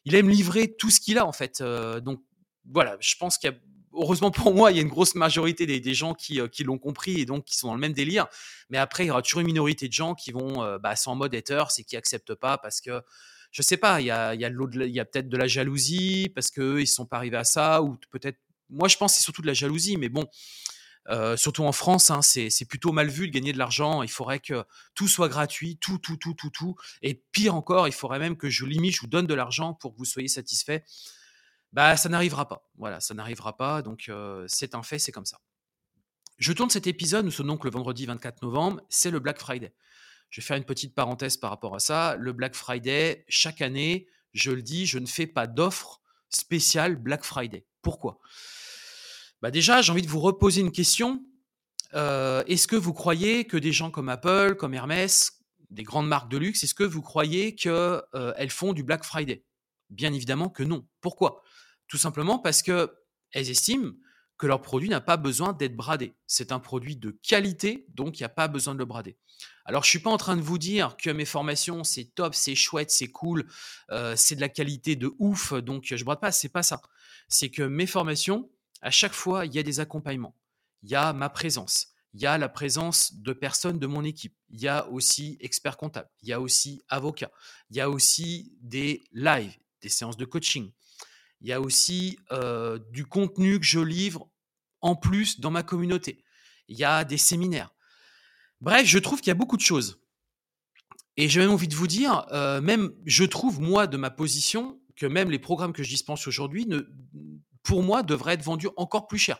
il 0.05 0.15
aime 0.15 0.27
livrer 0.27 0.75
tout 0.75 0.89
ce 0.89 0.99
qu'il 0.99 1.19
a 1.19 1.25
en 1.27 1.31
fait. 1.31 1.61
donc, 2.01 2.23
voilà, 2.65 2.97
je 2.99 3.15
pense 3.19 3.37
qu'il 3.37 3.49
y 3.49 3.53
a, 3.53 3.57
heureusement 3.93 4.31
pour 4.31 4.53
moi, 4.53 4.71
il 4.71 4.77
y 4.77 4.79
a 4.79 4.83
une 4.83 4.89
grosse 4.89 5.15
majorité 5.15 5.65
des, 5.65 5.93
gens 5.93 6.13
qui, 6.13 6.39
qui 6.51 6.63
l'ont 6.63 6.77
compris 6.77 7.19
et 7.19 7.25
donc 7.25 7.45
qui 7.45 7.57
sont 7.57 7.67
dans 7.67 7.73
le 7.73 7.79
même 7.79 7.93
délire. 7.93 8.27
Mais 8.69 8.77
après, 8.77 9.05
il 9.05 9.07
y 9.07 9.11
aura 9.11 9.21
toujours 9.21 9.41
une 9.41 9.47
minorité 9.47 9.87
de 9.87 9.93
gens 9.93 10.15
qui 10.15 10.31
vont, 10.31 10.77
bah, 10.79 10.93
en 11.05 11.15
mode 11.15 11.35
hater, 11.35 11.63
c'est 11.69 11.83
qui 11.83 11.97
acceptent 11.97 12.35
pas 12.35 12.57
parce 12.57 12.79
que 12.81 13.01
je 13.51 13.61
sais 13.61 13.77
pas, 13.77 13.99
il 13.99 14.05
y 14.05 14.11
a, 14.11 14.33
y 14.33 14.45
a, 14.45 15.05
peut-être 15.05 15.27
de 15.27 15.37
la 15.37 15.47
jalousie 15.47 16.31
parce 16.33 16.51
qu'eux, 16.51 16.81
ils 16.81 16.87
sont 16.87 17.05
pas 17.05 17.17
arrivés 17.17 17.37
à 17.37 17.43
ça, 17.43 17.83
ou 17.83 17.97
peut-être 18.11 18.39
moi, 18.69 18.87
je 18.87 18.97
pense 18.97 19.13
c'est 19.13 19.23
surtout 19.23 19.41
de 19.41 19.47
la 19.47 19.53
jalousie, 19.53 19.97
mais 19.97 20.09
bon, 20.09 20.25
euh, 21.09 21.35
surtout 21.35 21.63
en 21.63 21.71
France, 21.71 22.09
hein, 22.09 22.21
c'est 22.21 22.65
plutôt 22.65 22.91
mal 22.91 23.09
vu 23.09 23.27
de 23.27 23.33
gagner 23.33 23.53
de 23.53 23.57
l'argent. 23.57 24.03
Il 24.03 24.09
faudrait 24.09 24.39
que 24.39 24.63
tout 24.95 25.07
soit 25.07 25.27
gratuit, 25.27 25.77
tout, 25.77 25.97
tout, 25.97 26.15
tout, 26.15 26.33
tout, 26.33 26.49
tout. 26.49 26.75
Et 27.01 27.15
pire 27.31 27.55
encore, 27.55 27.87
il 27.87 27.93
faudrait 27.93 28.19
même 28.19 28.37
que 28.37 28.49
je 28.49 28.65
limite, 28.65 28.95
je 28.95 29.01
vous 29.01 29.07
donne 29.07 29.27
de 29.27 29.33
l'argent 29.33 29.73
pour 29.73 29.93
que 29.93 29.97
vous 29.97 30.05
soyez 30.05 30.29
satisfait. 30.29 30.83
Bah, 31.73 31.95
ça 31.97 32.09
n'arrivera 32.09 32.47
pas. 32.47 32.69
Voilà, 32.77 32.99
ça 32.99 33.13
n'arrivera 33.13 33.55
pas. 33.55 33.81
Donc, 33.81 34.11
c'est 34.47 34.75
un 34.75 34.83
fait, 34.83 34.99
c'est 34.99 35.11
comme 35.11 35.25
ça. 35.25 35.39
Je 36.37 36.53
tourne 36.53 36.69
cet 36.69 36.87
épisode, 36.87 37.23
nous 37.23 37.31
sommes 37.31 37.47
donc 37.47 37.63
le 37.65 37.69
vendredi 37.69 38.05
24 38.07 38.41
novembre, 38.41 38.81
c'est 38.89 39.11
le 39.11 39.19
Black 39.19 39.39
Friday. 39.39 39.73
Je 40.31 40.41
vais 40.41 40.45
faire 40.45 40.57
une 40.57 40.63
petite 40.63 40.95
parenthèse 40.95 41.37
par 41.37 41.51
rapport 41.51 41.75
à 41.75 41.79
ça. 41.79 42.15
Le 42.15 42.33
Black 42.33 42.55
Friday, 42.55 43.25
chaque 43.27 43.61
année, 43.61 44.07
je 44.33 44.49
le 44.51 44.63
dis, 44.63 44.87
je 44.87 44.97
ne 44.97 45.05
fais 45.05 45.27
pas 45.27 45.45
d'offre 45.45 46.01
spéciale 46.29 46.95
Black 46.95 47.23
Friday. 47.23 47.65
Pourquoi? 47.81 48.19
Bah 49.41 49.51
déjà, 49.51 49.81
j'ai 49.81 49.91
envie 49.91 50.01
de 50.01 50.07
vous 50.07 50.19
reposer 50.19 50.61
une 50.61 50.71
question. 50.71 51.23
Est-ce 51.93 52.67
que 52.67 52.75
vous 52.75 52.93
croyez 52.93 53.45
que 53.45 53.57
des 53.57 53.71
gens 53.71 53.91
comme 53.91 54.09
Apple, 54.09 54.55
comme 54.55 54.73
Hermès, 54.73 55.43
des 55.69 55.83
grandes 55.83 56.07
marques 56.07 56.31
de 56.31 56.37
luxe, 56.37 56.63
est-ce 56.63 56.73
que 56.73 56.83
vous 56.83 57.01
croyez 57.01 57.53
qu'elles 57.55 58.49
font 58.49 58.73
du 58.73 58.83
Black 58.83 59.03
Friday? 59.03 59.43
Bien 59.89 60.11
évidemment 60.13 60.49
que 60.49 60.63
non. 60.63 60.87
Pourquoi? 61.01 61.43
Tout 61.91 61.97
simplement 61.97 62.39
parce 62.39 62.61
qu'elles 62.61 62.87
estiment 63.33 63.91
que 64.37 64.47
leur 64.47 64.61
produit 64.61 64.87
n'a 64.87 65.01
pas 65.01 65.17
besoin 65.17 65.51
d'être 65.51 65.75
bradé. 65.75 66.13
C'est 66.25 66.53
un 66.53 66.59
produit 66.61 66.95
de 66.95 67.11
qualité, 67.21 67.85
donc 67.89 68.17
il 68.17 68.23
n'y 68.23 68.25
a 68.25 68.29
pas 68.29 68.47
besoin 68.47 68.73
de 68.73 68.79
le 68.79 68.85
brader. 68.85 69.17
Alors, 69.65 69.83
je 69.83 69.89
suis 69.89 69.99
pas 69.99 70.09
en 70.09 70.15
train 70.15 70.37
de 70.37 70.41
vous 70.41 70.57
dire 70.57 70.95
que 70.95 71.09
mes 71.09 71.25
formations, 71.25 71.83
c'est 71.83 72.05
top, 72.15 72.33
c'est 72.33 72.55
chouette, 72.55 72.91
c'est 72.91 73.09
cool, 73.09 73.45
euh, 73.89 74.13
c'est 74.15 74.37
de 74.37 74.41
la 74.41 74.47
qualité 74.47 74.95
de 74.95 75.13
ouf, 75.19 75.51
donc 75.51 75.83
je 75.93 76.01
brade 76.05 76.21
pas, 76.21 76.31
c'est 76.31 76.47
pas 76.47 76.63
ça. 76.63 76.81
C'est 77.27 77.49
que 77.49 77.61
mes 77.61 77.87
formations, 77.87 78.49
à 78.81 78.89
chaque 78.89 79.13
fois, 79.13 79.45
il 79.45 79.53
y 79.53 79.59
a 79.59 79.63
des 79.63 79.81
accompagnements. 79.81 80.37
Il 80.83 80.89
y 80.91 80.95
a 80.95 81.11
ma 81.11 81.27
présence. 81.27 81.87
Il 82.13 82.21
y 82.21 82.25
a 82.25 82.37
la 82.37 82.47
présence 82.47 83.15
de 83.15 83.33
personnes 83.33 83.79
de 83.79 83.87
mon 83.87 84.05
équipe. 84.05 84.37
Il 84.49 84.61
y 84.61 84.69
a 84.69 84.87
aussi 84.87 85.35
expert 85.41 85.75
comptable. 85.75 86.09
Il 86.21 86.29
y 86.29 86.33
a 86.33 86.39
aussi 86.39 86.81
avocat. 86.87 87.31
Il 87.69 87.75
y 87.75 87.81
a 87.81 87.89
aussi 87.89 88.57
des 88.61 89.03
lives, 89.11 89.57
des 89.81 89.89
séances 89.89 90.15
de 90.15 90.23
coaching. 90.23 90.71
Il 91.41 91.47
y 91.47 91.53
a 91.53 91.59
aussi 91.59 92.19
euh, 92.31 92.79
du 92.91 93.05
contenu 93.05 93.59
que 93.59 93.65
je 93.65 93.79
livre 93.79 94.29
en 94.81 94.95
plus 94.95 95.39
dans 95.39 95.51
ma 95.51 95.63
communauté. 95.63 96.23
Il 96.67 96.77
y 96.77 96.83
a 96.83 97.03
des 97.03 97.17
séminaires. 97.17 97.73
Bref, 98.61 98.85
je 98.85 98.99
trouve 98.99 99.19
qu'il 99.19 99.29
y 99.29 99.31
a 99.31 99.35
beaucoup 99.35 99.57
de 99.57 99.61
choses. 99.61 99.99
Et 101.17 101.27
j'ai 101.27 101.39
même 101.39 101.51
envie 101.51 101.67
de 101.67 101.75
vous 101.75 101.87
dire, 101.87 102.25
euh, 102.31 102.61
même 102.61 102.93
je 103.05 103.23
trouve, 103.23 103.59
moi, 103.59 103.87
de 103.87 103.97
ma 103.97 104.09
position, 104.09 104.79
que 104.95 105.05
même 105.05 105.31
les 105.31 105.39
programmes 105.39 105.73
que 105.73 105.83
je 105.83 105.89
dispense 105.89 106.27
aujourd'hui 106.27 106.67
pour 107.63 107.83
moi, 107.83 108.03
devrait 108.03 108.35
être 108.35 108.43
vendu 108.43 108.67
encore 108.77 109.07
plus 109.07 109.19
cher. 109.19 109.39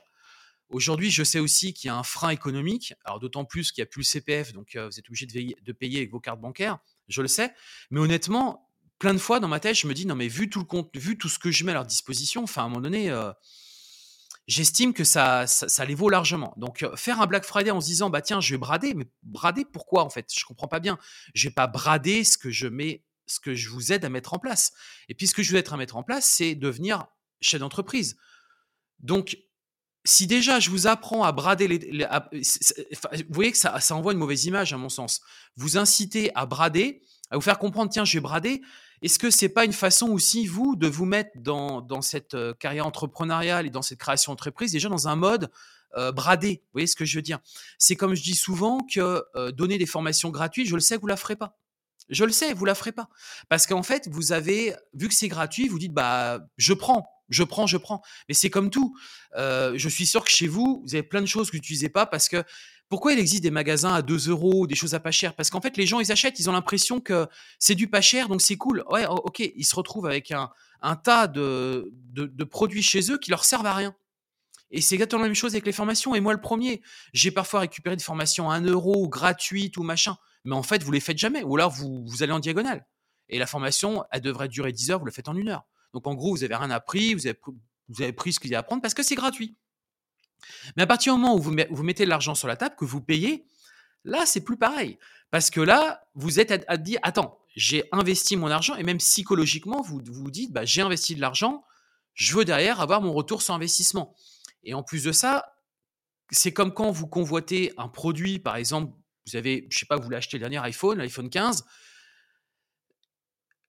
Aujourd'hui, 0.69 1.11
je 1.11 1.23
sais 1.23 1.39
aussi 1.39 1.73
qu'il 1.73 1.87
y 1.87 1.91
a 1.91 1.95
un 1.95 2.03
frein 2.03 2.29
économique, 2.29 2.93
alors 3.03 3.19
d'autant 3.19 3.45
plus 3.45 3.71
qu'il 3.71 3.81
n'y 3.81 3.87
a 3.87 3.87
plus 3.87 4.01
le 4.01 4.05
CPF, 4.05 4.53
donc 4.53 4.75
euh, 4.75 4.87
vous 4.87 4.99
êtes 4.99 5.07
obligé 5.07 5.25
de, 5.25 5.71
payer 5.73 5.97
avec 5.99 6.11
vos 6.11 6.19
cartes 6.19 6.39
bancaires, 6.39 6.79
je 7.09 7.21
le 7.21 7.27
sais. 7.27 7.53
Mais 7.89 7.99
honnêtement, 7.99 8.70
plein 9.01 9.15
de 9.15 9.19
fois 9.19 9.39
dans 9.39 9.47
ma 9.47 9.59
tête, 9.59 9.75
je 9.75 9.87
me 9.87 9.95
dis, 9.95 10.05
non 10.05 10.13
mais 10.13 10.27
vu 10.27 10.47
tout, 10.47 10.59
le 10.59 10.65
compte, 10.65 10.95
vu 10.95 11.17
tout 11.17 11.27
ce 11.27 11.39
que 11.39 11.49
je 11.49 11.65
mets 11.65 11.71
à 11.71 11.73
leur 11.73 11.85
disposition, 11.85 12.43
enfin 12.43 12.61
à 12.61 12.65
un 12.65 12.69
moment 12.69 12.81
donné, 12.81 13.09
euh, 13.09 13.31
j'estime 14.47 14.93
que 14.93 15.03
ça, 15.03 15.47
ça, 15.47 15.85
les 15.85 15.95
vaut 15.95 16.07
largement. 16.07 16.53
Donc 16.55 16.83
euh, 16.83 16.95
faire 16.95 17.19
un 17.19 17.25
Black 17.25 17.43
Friday 17.43 17.71
en 17.71 17.81
se 17.81 17.87
disant, 17.87 18.11
bah 18.11 18.21
tiens, 18.21 18.41
je 18.41 18.53
vais 18.53 18.59
brader, 18.59 18.93
mais 18.93 19.07
brader 19.23 19.65
pourquoi 19.65 20.03
en 20.03 20.11
fait? 20.11 20.27
Je 20.31 20.45
comprends 20.45 20.67
pas 20.67 20.79
bien. 20.79 20.99
Je 21.33 21.47
vais 21.47 21.53
pas 21.53 21.65
brader 21.65 22.23
ce 22.23 22.37
que 22.37 22.51
je 22.51 22.67
mets, 22.67 23.03
ce 23.25 23.39
que 23.39 23.55
je 23.55 23.69
vous 23.69 23.91
aide 23.91 24.05
à 24.05 24.09
mettre 24.09 24.35
en 24.35 24.39
place. 24.39 24.71
Et 25.09 25.15
puis 25.15 25.25
ce 25.25 25.33
que 25.33 25.41
je 25.41 25.49
vous 25.49 25.57
aide 25.57 25.67
à 25.71 25.77
mettre 25.77 25.95
en 25.95 26.03
place, 26.03 26.25
c'est 26.25 26.53
devenir 26.53 27.07
chef 27.41 27.59
d'entreprise. 27.59 28.17
Donc, 28.99 29.35
si 30.05 30.27
déjà 30.27 30.59
je 30.59 30.69
vous 30.69 30.85
apprends 30.85 31.23
à 31.23 31.31
brader 31.31 31.67
vous 31.67 33.33
voyez 33.33 33.51
que 33.51 33.57
ça, 33.57 33.79
ça, 33.79 33.95
envoie 33.95 34.13
une 34.13 34.19
mauvaise 34.19 34.45
image, 34.45 34.73
à 34.73 34.77
mon 34.77 34.89
sens. 34.89 35.21
Vous 35.55 35.79
incitez 35.79 36.31
à 36.35 36.45
brader, 36.45 37.01
à 37.31 37.35
vous 37.35 37.41
faire 37.41 37.57
comprendre 37.57 37.89
tiens, 37.89 38.05
je 38.05 38.13
vais 38.13 38.21
brader. 38.21 38.61
Est-ce 39.01 39.17
que 39.17 39.31
c'est 39.31 39.49
pas 39.49 39.65
une 39.65 39.73
façon 39.73 40.09
aussi, 40.09 40.45
vous, 40.45 40.75
de 40.75 40.87
vous 40.87 41.05
mettre 41.05 41.31
dans, 41.35 41.81
dans 41.81 42.01
cette 42.01 42.35
euh, 42.35 42.53
carrière 42.53 42.85
entrepreneuriale 42.85 43.65
et 43.65 43.71
dans 43.71 43.81
cette 43.81 43.97
création 43.97 44.31
d'entreprise, 44.31 44.71
déjà 44.71 44.89
dans 44.89 45.07
un 45.07 45.15
mode 45.15 45.49
euh, 45.97 46.11
bradé 46.11 46.61
Vous 46.65 46.73
voyez 46.73 46.87
ce 46.87 46.95
que 46.95 47.05
je 47.05 47.17
veux 47.17 47.23
dire? 47.23 47.39
C'est 47.79 47.95
comme 47.95 48.13
je 48.13 48.21
dis 48.21 48.35
souvent 48.35 48.79
que 48.79 49.23
euh, 49.35 49.51
donner 49.51 49.79
des 49.79 49.87
formations 49.87 50.29
gratuites, 50.29 50.67
je 50.67 50.75
le 50.75 50.81
sais 50.81 50.97
que 50.97 51.01
vous 51.01 51.07
la 51.07 51.17
ferez 51.17 51.35
pas. 51.35 51.57
Je 52.09 52.25
le 52.25 52.31
sais, 52.31 52.53
vous 52.53 52.65
la 52.65 52.75
ferez 52.75 52.91
pas. 52.91 53.09
Parce 53.49 53.65
qu'en 53.65 53.83
fait, 53.83 54.07
vous 54.11 54.33
avez, 54.33 54.75
vu 54.93 55.07
que 55.07 55.15
c'est 55.15 55.29
gratuit, 55.29 55.67
vous 55.67 55.79
dites, 55.79 55.93
bah, 55.93 56.45
je 56.57 56.73
prends, 56.73 57.07
je 57.29 57.43
prends, 57.43 57.67
je 57.67 57.77
prends. 57.77 58.01
Mais 58.27 58.35
c'est 58.35 58.49
comme 58.49 58.69
tout. 58.69 58.97
Je 59.37 59.87
suis 59.89 60.05
sûr 60.05 60.25
que 60.25 60.29
chez 60.29 60.47
vous, 60.47 60.83
vous 60.85 60.93
avez 60.93 61.03
plein 61.03 61.21
de 61.21 61.25
choses 61.25 61.47
que 61.47 61.53
vous 61.53 61.59
n'utilisez 61.59 61.87
pas 61.87 62.05
parce 62.05 62.27
que 62.27 62.43
pourquoi 62.91 63.13
il 63.13 63.19
existe 63.19 63.41
des 63.41 63.51
magasins 63.51 63.93
à 63.93 64.01
2 64.01 64.27
euros, 64.27 64.67
des 64.67 64.75
choses 64.75 64.95
à 64.95 64.99
pas 64.99 65.11
cher? 65.11 65.33
Parce 65.33 65.49
qu'en 65.49 65.61
fait, 65.61 65.77
les 65.77 65.87
gens, 65.87 66.01
ils 66.01 66.11
achètent, 66.11 66.41
ils 66.41 66.49
ont 66.49 66.51
l'impression 66.53 66.99
que 66.99 67.25
c'est 67.57 67.73
du 67.73 67.87
pas 67.87 68.01
cher, 68.01 68.27
donc 68.27 68.41
c'est 68.41 68.57
cool. 68.57 68.83
Ouais, 68.89 69.05
ok, 69.07 69.39
ils 69.39 69.63
se 69.63 69.73
retrouvent 69.75 70.07
avec 70.07 70.31
un, 70.31 70.49
tas 70.97 71.27
de, 71.27 71.89
produits 72.49 72.83
chez 72.83 73.09
eux 73.09 73.17
qui 73.17 73.31
leur 73.31 73.45
servent 73.45 73.65
à 73.65 73.73
rien. 73.73 73.95
Et 74.71 74.81
c'est 74.81 74.95
exactement 74.95 75.21
la 75.21 75.29
même 75.29 75.35
chose 75.35 75.53
avec 75.53 75.65
les 75.65 75.71
formations. 75.71 76.15
Et 76.15 76.19
moi, 76.19 76.33
le 76.33 76.41
premier, 76.41 76.81
j'ai 77.13 77.31
parfois 77.31 77.61
récupéré 77.61 77.95
des 77.95 78.03
formations 78.03 78.51
à 78.51 78.55
1 78.55 78.65
euro, 78.65 79.07
gratuites 79.07 79.77
ou 79.77 79.83
machin. 79.83 80.17
Mais 80.43 80.55
en 80.55 80.63
fait, 80.63 80.83
vous 80.83 80.91
les 80.91 80.99
faites 80.99 81.17
jamais. 81.17 81.43
Ou 81.43 81.55
alors, 81.55 81.71
vous, 81.71 82.03
vous 82.05 82.23
allez 82.23 82.33
en 82.33 82.39
diagonale. 82.39 82.85
Et 83.29 83.39
la 83.39 83.47
formation, 83.47 84.03
elle 84.11 84.19
devrait 84.19 84.49
durer 84.49 84.73
10 84.73 84.91
heures, 84.91 84.99
vous 84.99 85.05
le 85.05 85.13
faites 85.13 85.29
en 85.29 85.37
une 85.37 85.47
heure. 85.47 85.65
Donc 85.93 86.07
en 86.07 86.13
gros, 86.13 86.31
vous 86.35 86.41
n'avez 86.41 86.55
rien 86.55 86.71
appris, 86.71 87.13
vous 87.13 87.25
avez, 87.25 87.39
vous 87.87 88.01
avez 88.01 88.11
pris 88.11 88.33
ce 88.33 88.41
qu'il 88.41 88.51
y 88.51 88.55
a 88.55 88.57
à 88.57 88.59
apprendre 88.59 88.81
parce 88.81 88.93
que 88.93 89.01
c'est 89.01 89.15
gratuit. 89.15 89.55
Mais 90.75 90.83
à 90.83 90.87
partir 90.87 91.13
du 91.13 91.21
moment 91.21 91.35
où 91.35 91.39
vous, 91.39 91.83
mettez 91.83 92.05
de 92.05 92.09
l'argent 92.09 92.35
sur 92.35 92.47
la 92.47 92.55
table, 92.55 92.75
que 92.77 92.85
vous 92.85 93.01
payez, 93.01 93.45
là, 94.03 94.25
c'est 94.25 94.41
plus 94.41 94.57
pareil. 94.57 94.97
Parce 95.29 95.49
que 95.49 95.61
là, 95.61 96.03
vous 96.15 96.39
êtes 96.39 96.65
à, 96.67 96.77
dire, 96.77 96.99
attends, 97.03 97.39
j'ai 97.55 97.83
investi 97.91 98.35
mon 98.37 98.47
argent 98.47 98.75
et 98.75 98.83
même 98.83 98.97
psychologiquement, 98.97 99.81
vous 99.81 100.01
vous 100.05 100.31
dites, 100.31 100.51
bah, 100.51 100.65
j'ai 100.65 100.81
investi 100.81 101.15
de 101.15 101.21
l'argent, 101.21 101.63
je 102.13 102.35
veux 102.35 102.45
derrière 102.45 102.81
avoir 102.81 103.01
mon 103.01 103.13
retour 103.13 103.41
sur 103.41 103.53
investissement. 103.53 104.15
Et 104.63 104.73
en 104.73 104.83
plus 104.83 105.03
de 105.03 105.11
ça, 105.11 105.55
c'est 106.29 106.53
comme 106.53 106.73
quand 106.73 106.91
vous 106.91 107.07
convoitez 107.07 107.73
un 107.77 107.87
produit, 107.87 108.39
par 108.39 108.55
exemple, 108.55 108.93
vous 109.27 109.35
avez, 109.35 109.67
je 109.69 109.79
sais 109.79 109.85
pas, 109.85 109.97
vous 109.97 110.03
voulez 110.03 110.17
acheter 110.17 110.37
le 110.37 110.41
dernier 110.41 110.59
iPhone, 110.59 110.97
l'iPhone 110.97 111.29
15, 111.29 111.65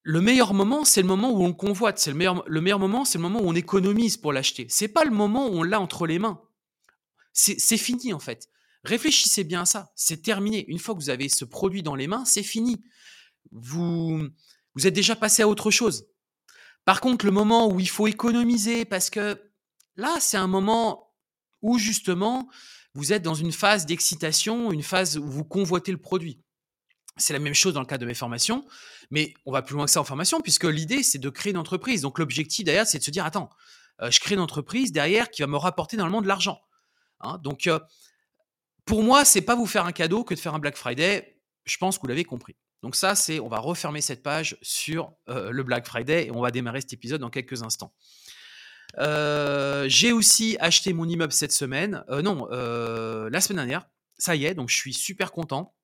le 0.04 0.20
meilleur 0.20 0.52
moment, 0.52 0.84
c'est 0.84 1.00
le 1.00 1.06
moment 1.06 1.30
où 1.30 1.44
on 1.44 1.48
le 1.48 1.52
convoite. 1.52 1.98
C'est 1.98 2.10
le 2.10 2.16
meilleur, 2.16 2.42
le 2.46 2.60
meilleur 2.60 2.80
moment, 2.80 3.04
c'est 3.04 3.18
le 3.18 3.22
moment 3.22 3.40
où 3.40 3.48
on 3.48 3.54
économise 3.54 4.16
pour 4.16 4.32
l'acheter. 4.32 4.66
C'est 4.68 4.88
pas 4.88 5.04
le 5.04 5.12
moment 5.12 5.46
où 5.46 5.58
on 5.58 5.62
l'a 5.62 5.80
entre 5.80 6.06
les 6.06 6.18
mains. 6.18 6.40
C'est 7.32 7.76
fini 7.76 8.12
en 8.12 8.18
fait. 8.18 8.48
Réfléchissez 8.84 9.44
bien 9.44 9.62
à 9.62 9.64
ça. 9.64 9.92
C'est 9.94 10.22
terminé. 10.22 10.64
Une 10.68 10.78
fois 10.78 10.94
que 10.94 11.00
vous 11.00 11.10
avez 11.10 11.28
ce 11.28 11.44
produit 11.44 11.82
dans 11.82 11.94
les 11.94 12.06
mains, 12.06 12.24
c'est 12.24 12.42
fini. 12.42 12.82
vous, 13.50 14.28
êtes 14.82 14.94
déjà 14.94 15.16
passé 15.16 15.42
à 15.42 15.48
autre 15.48 15.70
chose. 15.70 16.06
Par 16.84 17.00
contre, 17.00 17.24
le 17.24 17.30
moment 17.30 17.68
où 17.68 17.78
il 17.78 17.88
faut 17.88 18.08
économiser, 18.08 18.84
parce 18.84 19.08
que 19.08 19.40
là, 19.96 20.16
c'est 20.20 20.36
un 20.36 20.48
moment 20.48 21.14
où 21.60 21.78
justement, 21.78 22.48
vous 22.94 23.12
êtes 23.12 23.22
dans 23.22 23.34
une 23.34 23.52
phase 23.52 23.86
d'excitation, 23.86 24.72
une 24.72 24.82
phase 24.82 25.16
où 25.16 25.26
vous 25.26 25.44
convoitez 25.44 25.92
le 25.92 25.98
produit. 25.98 26.42
C'est 27.18 27.32
la 27.32 27.38
même 27.38 27.54
chose 27.54 27.74
dans 27.74 27.80
le 27.80 27.86
cas 27.86 27.98
de 27.98 28.06
mes 28.06 28.14
formations, 28.14 28.66
mais 29.10 29.34
on 29.46 29.52
va 29.52 29.62
plus 29.62 29.74
loin 29.74 29.84
que 29.84 29.90
ça 29.90 30.00
en 30.00 30.04
formation, 30.04 30.40
puisque 30.40 30.64
l'idée, 30.64 31.02
c'est 31.02 31.18
de 31.18 31.30
créer 31.30 31.52
une 31.52 31.58
entreprise. 31.58 32.00
Donc 32.00 32.18
l'objectif 32.18 32.64
derrière, 32.64 32.86
c'est 32.86 32.98
de 32.98 33.04
se 33.04 33.10
dire, 33.10 33.24
attends, 33.24 33.50
euh, 34.00 34.10
je 34.10 34.18
crée 34.18 34.34
une 34.34 34.40
entreprise 34.40 34.90
derrière 34.90 35.30
qui 35.30 35.42
va 35.42 35.46
me 35.46 35.56
rapporter 35.56 35.96
normalement 35.96 36.22
de 36.22 36.26
l'argent. 36.26 36.58
Hein. 37.22 37.38
donc 37.42 37.68
pour 38.84 39.02
moi, 39.02 39.24
c'est 39.24 39.42
pas 39.42 39.54
vous 39.54 39.66
faire 39.66 39.86
un 39.86 39.92
cadeau 39.92 40.24
que 40.24 40.34
de 40.34 40.38
faire 40.38 40.54
un 40.54 40.58
Black 40.58 40.76
Friday. 40.76 41.40
Je 41.64 41.76
pense 41.76 41.96
que 41.96 42.02
vous 42.02 42.08
l'avez 42.08 42.24
compris. 42.24 42.56
Donc 42.82 42.96
ça, 42.96 43.14
c'est, 43.14 43.38
on 43.38 43.48
va 43.48 43.58
refermer 43.58 44.00
cette 44.00 44.24
page 44.24 44.56
sur 44.60 45.12
le 45.28 45.62
Black 45.62 45.86
Friday 45.86 46.26
et 46.26 46.30
on 46.32 46.40
va 46.40 46.50
démarrer 46.50 46.80
cet 46.80 46.92
épisode 46.92 47.20
dans 47.20 47.30
quelques 47.30 47.62
instants. 47.62 47.94
j'ai 48.98 50.12
aussi 50.12 50.56
acheté 50.58 50.92
mon 50.92 51.08
immeuble 51.08 51.32
cette 51.32 51.52
semaine, 51.52 52.04
non, 52.08 52.48
la 52.50 53.40
semaine 53.40 53.58
dernière. 53.58 53.86
Ça 54.18 54.34
y 54.34 54.46
est, 54.46 54.54
donc 54.54 54.68
je 54.68 54.74
suis 54.74 54.94
super 54.94 55.30
content. 55.30 55.76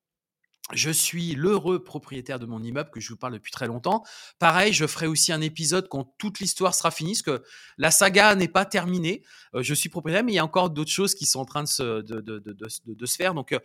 Je 0.72 0.90
suis 0.90 1.34
l'heureux 1.34 1.82
propriétaire 1.82 2.38
de 2.38 2.44
mon 2.44 2.62
immeuble 2.62 2.90
que 2.90 3.00
je 3.00 3.08
vous 3.08 3.16
parle 3.16 3.32
depuis 3.32 3.50
très 3.50 3.66
longtemps. 3.66 4.04
Pareil, 4.38 4.74
je 4.74 4.86
ferai 4.86 5.06
aussi 5.06 5.32
un 5.32 5.40
épisode 5.40 5.88
quand 5.88 6.14
toute 6.18 6.40
l'histoire 6.40 6.74
sera 6.74 6.90
finie, 6.90 7.12
parce 7.12 7.22
que 7.22 7.42
la 7.78 7.90
saga 7.90 8.34
n'est 8.34 8.48
pas 8.48 8.66
terminée. 8.66 9.22
Euh, 9.54 9.62
je 9.62 9.72
suis 9.72 9.88
propriétaire, 9.88 10.24
mais 10.24 10.32
il 10.32 10.36
y 10.36 10.40
a 10.40 10.44
encore 10.44 10.68
d'autres 10.68 10.90
choses 10.90 11.14
qui 11.14 11.24
sont 11.24 11.40
en 11.40 11.46
train 11.46 11.62
de 11.62 11.68
se, 11.68 13.16
faire. 13.16 13.32
Donc, 13.32 13.52
euh, 13.52 13.58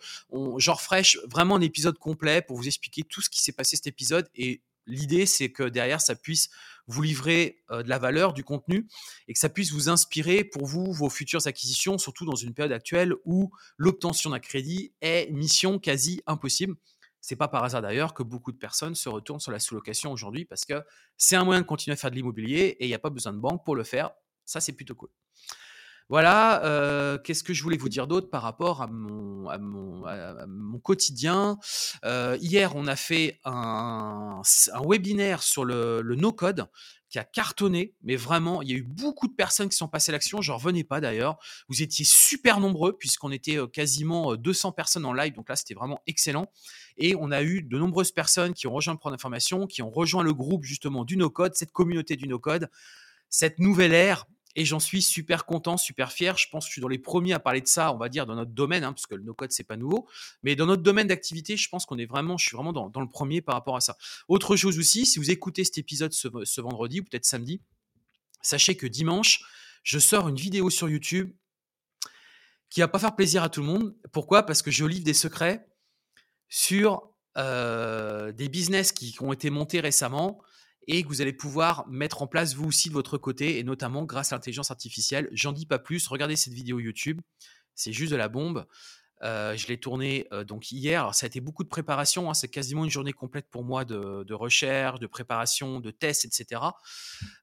j'en 0.57 0.73
referai 0.75 1.01
vraiment 1.29 1.57
un 1.57 1.61
épisode 1.61 1.97
complet 1.97 2.41
pour 2.41 2.55
vous 2.55 2.67
expliquer 2.67 3.03
tout 3.03 3.21
ce 3.21 3.29
qui 3.29 3.41
s'est 3.41 3.51
passé 3.51 3.75
cet 3.75 3.87
épisode. 3.87 4.29
Et 4.35 4.61
l'idée, 4.87 5.25
c'est 5.25 5.51
que 5.51 5.63
derrière, 5.63 5.99
ça 5.99 6.15
puisse 6.15 6.49
vous 6.87 7.01
livrer 7.01 7.63
euh, 7.71 7.83
de 7.83 7.89
la 7.89 7.99
valeur, 7.99 8.33
du 8.33 8.43
contenu, 8.43 8.87
et 9.27 9.33
que 9.33 9.39
ça 9.39 9.49
puisse 9.49 9.71
vous 9.71 9.89
inspirer 9.89 10.43
pour 10.43 10.65
vous, 10.65 10.91
vos 10.91 11.09
futures 11.09 11.47
acquisitions, 11.47 11.97
surtout 11.97 12.25
dans 12.25 12.35
une 12.35 12.53
période 12.53 12.73
actuelle 12.73 13.13
où 13.25 13.51
l'obtention 13.77 14.29
d'un 14.31 14.39
crédit 14.39 14.93
est 15.01 15.29
mission 15.31 15.79
quasi 15.79 16.21
impossible. 16.27 16.75
C'est 17.23 17.37
pas 17.37 17.47
par 17.47 17.63
hasard 17.63 17.81
d'ailleurs 17.81 18.13
que 18.13 18.21
beaucoup 18.21 18.51
de 18.51 18.57
personnes 18.57 18.95
se 18.95 19.07
retournent 19.07 19.39
sur 19.39 19.53
la 19.53 19.59
sous-location 19.59 20.11
aujourd'hui 20.11 20.43
parce 20.43 20.65
que 20.65 20.83
c'est 21.15 21.37
un 21.37 21.45
moyen 21.45 21.61
de 21.61 21.65
continuer 21.65 21.93
à 21.93 21.95
faire 21.95 22.11
de 22.11 22.15
l'immobilier 22.17 22.75
et 22.79 22.83
il 22.83 22.89
n'y 22.89 22.93
a 22.93 22.99
pas 22.99 23.09
besoin 23.09 23.31
de 23.31 23.37
banque 23.37 23.63
pour 23.63 23.77
le 23.77 23.85
faire. 23.85 24.11
Ça, 24.43 24.59
c'est 24.59 24.73
plutôt 24.73 24.93
cool. 24.93 25.07
Voilà, 26.09 26.65
euh, 26.65 27.17
qu'est-ce 27.17 27.45
que 27.45 27.53
je 27.53 27.63
voulais 27.63 27.77
vous 27.77 27.87
dire 27.87 28.07
d'autre 28.07 28.29
par 28.29 28.41
rapport 28.41 28.81
à 28.81 28.87
mon, 28.87 30.79
quotidien? 30.83 31.57
Euh, 32.03 32.37
Hier, 32.41 32.75
on 32.75 32.87
a 32.87 32.97
fait 32.97 33.39
un, 33.45 34.41
webinaire 34.85 35.43
sur 35.43 35.63
le 35.63 36.15
no-code 36.17 36.67
qui 37.13 37.19
a 37.19 37.23
cartonné, 37.23 37.93
mais 38.01 38.15
vraiment, 38.15 38.63
il 38.63 38.71
y 38.71 38.73
a 38.73 38.77
eu 38.77 38.81
beaucoup 38.81 39.27
de 39.27 39.33
personnes 39.33 39.69
qui 39.69 39.77
sont 39.77 39.87
passées 39.87 40.09
à 40.09 40.13
l'action. 40.13 40.41
Je 40.41 40.51
ne 40.51 40.57
revenais 40.57 40.83
pas 40.83 40.99
d'ailleurs. 40.99 41.37
Vous 41.69 41.83
étiez 41.83 42.03
super 42.03 42.59
nombreux 42.59 42.97
puisqu'on 42.97 43.31
était 43.31 43.59
quasiment 43.71 44.35
200 44.35 44.71
personnes 44.71 45.05
en 45.05 45.13
live, 45.13 45.35
donc 45.35 45.47
là, 45.47 45.55
c'était 45.55 45.75
vraiment 45.75 46.01
excellent. 46.07 46.47
Et 46.97 47.15
on 47.15 47.29
a 47.29 47.43
eu 47.43 47.61
de 47.61 47.77
nombreuses 47.77 48.11
personnes 48.11 48.55
qui 48.55 48.65
ont 48.65 48.73
rejoint 48.73 48.95
le 48.95 48.97
programme 48.97 49.15
d'information, 49.15 49.67
qui 49.67 49.83
ont 49.83 49.91
rejoint 49.91 50.23
le 50.23 50.33
groupe 50.33 50.63
justement 50.63 51.05
du 51.05 51.15
no-code, 51.15 51.53
cette 51.53 51.71
communauté 51.71 52.15
du 52.15 52.27
no-code, 52.27 52.67
cette 53.29 53.59
nouvelle 53.59 53.93
ère 53.93 54.25
et 54.55 54.65
j'en 54.65 54.79
suis 54.79 55.01
super 55.01 55.45
content, 55.45 55.77
super 55.77 56.11
fier. 56.11 56.37
Je 56.37 56.47
pense 56.49 56.65
que 56.65 56.69
je 56.69 56.73
suis 56.73 56.81
dans 56.81 56.87
les 56.87 56.99
premiers 56.99 57.33
à 57.33 57.39
parler 57.39 57.61
de 57.61 57.67
ça, 57.67 57.93
on 57.93 57.97
va 57.97 58.09
dire, 58.09 58.25
dans 58.25 58.35
notre 58.35 58.51
domaine, 58.51 58.83
hein, 58.83 58.93
parce 58.93 59.07
que 59.07 59.15
le 59.15 59.23
no-code, 59.23 59.51
c'est 59.51 59.63
pas 59.63 59.77
nouveau. 59.77 60.07
Mais 60.43 60.55
dans 60.55 60.65
notre 60.65 60.83
domaine 60.83 61.07
d'activité, 61.07 61.57
je 61.57 61.69
pense 61.69 61.85
qu'on 61.85 61.97
est 61.97 62.05
vraiment, 62.05 62.37
je 62.37 62.47
suis 62.47 62.55
vraiment 62.55 62.73
dans, 62.73 63.01
le 63.01 63.09
premier 63.09 63.41
par 63.41 63.55
rapport 63.55 63.75
à 63.75 63.81
ça. 63.81 63.97
Autre 64.27 64.55
chose 64.55 64.77
aussi, 64.77 65.05
si 65.05 65.19
vous 65.19 65.31
écoutez 65.31 65.63
cet 65.63 65.77
épisode 65.77 66.13
ce, 66.13 66.61
vendredi 66.61 66.99
ou 66.99 67.03
peut-être 67.03 67.25
samedi, 67.25 67.61
sachez 68.41 68.75
que 68.75 68.85
dimanche, 68.85 69.41
je 69.83 69.99
sors 69.99 70.29
une 70.29 70.35
vidéo 70.35 70.69
sur 70.69 70.87
YouTube 70.87 71.33
qui 72.69 72.79
va 72.79 72.87
pas 72.87 72.99
faire 72.99 73.15
plaisir 73.15 73.43
à 73.43 73.49
tout 73.49 73.61
le 73.61 73.67
monde. 73.67 73.95
Pourquoi? 74.11 74.43
Parce 74.43 74.61
que 74.61 74.71
je 74.71 74.85
livre 74.85 75.03
des 75.03 75.13
secrets 75.13 75.67
sur 76.47 77.09
euh, 77.37 78.31
des 78.31 78.49
business 78.49 78.91
qui 78.91 79.15
ont 79.19 79.33
été 79.33 79.49
montés 79.49 79.79
récemment 79.79 80.39
et 80.87 81.03
que 81.03 81.07
vous 81.07 81.21
allez 81.21 81.33
pouvoir 81.33 81.87
mettre 81.87 82.21
en 82.21 82.27
place 82.27 82.55
vous 82.55 82.67
aussi 82.67 82.89
de 82.89 82.93
votre 82.93 83.17
côté, 83.17 83.59
et 83.59 83.63
notamment 83.63 84.03
grâce 84.03 84.33
à 84.33 84.35
l'intelligence 84.35 84.71
artificielle. 84.71 85.29
J'en 85.31 85.51
dis 85.51 85.65
pas 85.65 85.79
plus, 85.79 86.07
regardez 86.07 86.35
cette 86.35 86.53
vidéo 86.53 86.79
YouTube, 86.79 87.21
c'est 87.75 87.93
juste 87.93 88.11
de 88.11 88.17
la 88.17 88.27
bombe. 88.27 88.65
Euh, 89.23 89.55
je 89.55 89.67
l'ai 89.67 89.79
tourné 89.79 90.27
euh, 90.33 90.43
donc 90.43 90.71
hier. 90.71 91.13
Ça 91.15 91.25
a 91.25 91.27
été 91.27 91.39
beaucoup 91.39 91.63
de 91.63 91.69
préparation. 91.69 92.29
Hein. 92.29 92.33
c'est 92.33 92.49
quasiment 92.49 92.83
une 92.83 92.89
journée 92.89 93.13
complète 93.13 93.47
pour 93.49 93.63
moi 93.63 93.85
de, 93.85 94.33
recherche, 94.33 94.99
de 94.99 95.07
préparation, 95.07 95.79
de 95.79 95.91
tests, 95.91 96.25
etc. 96.25 96.61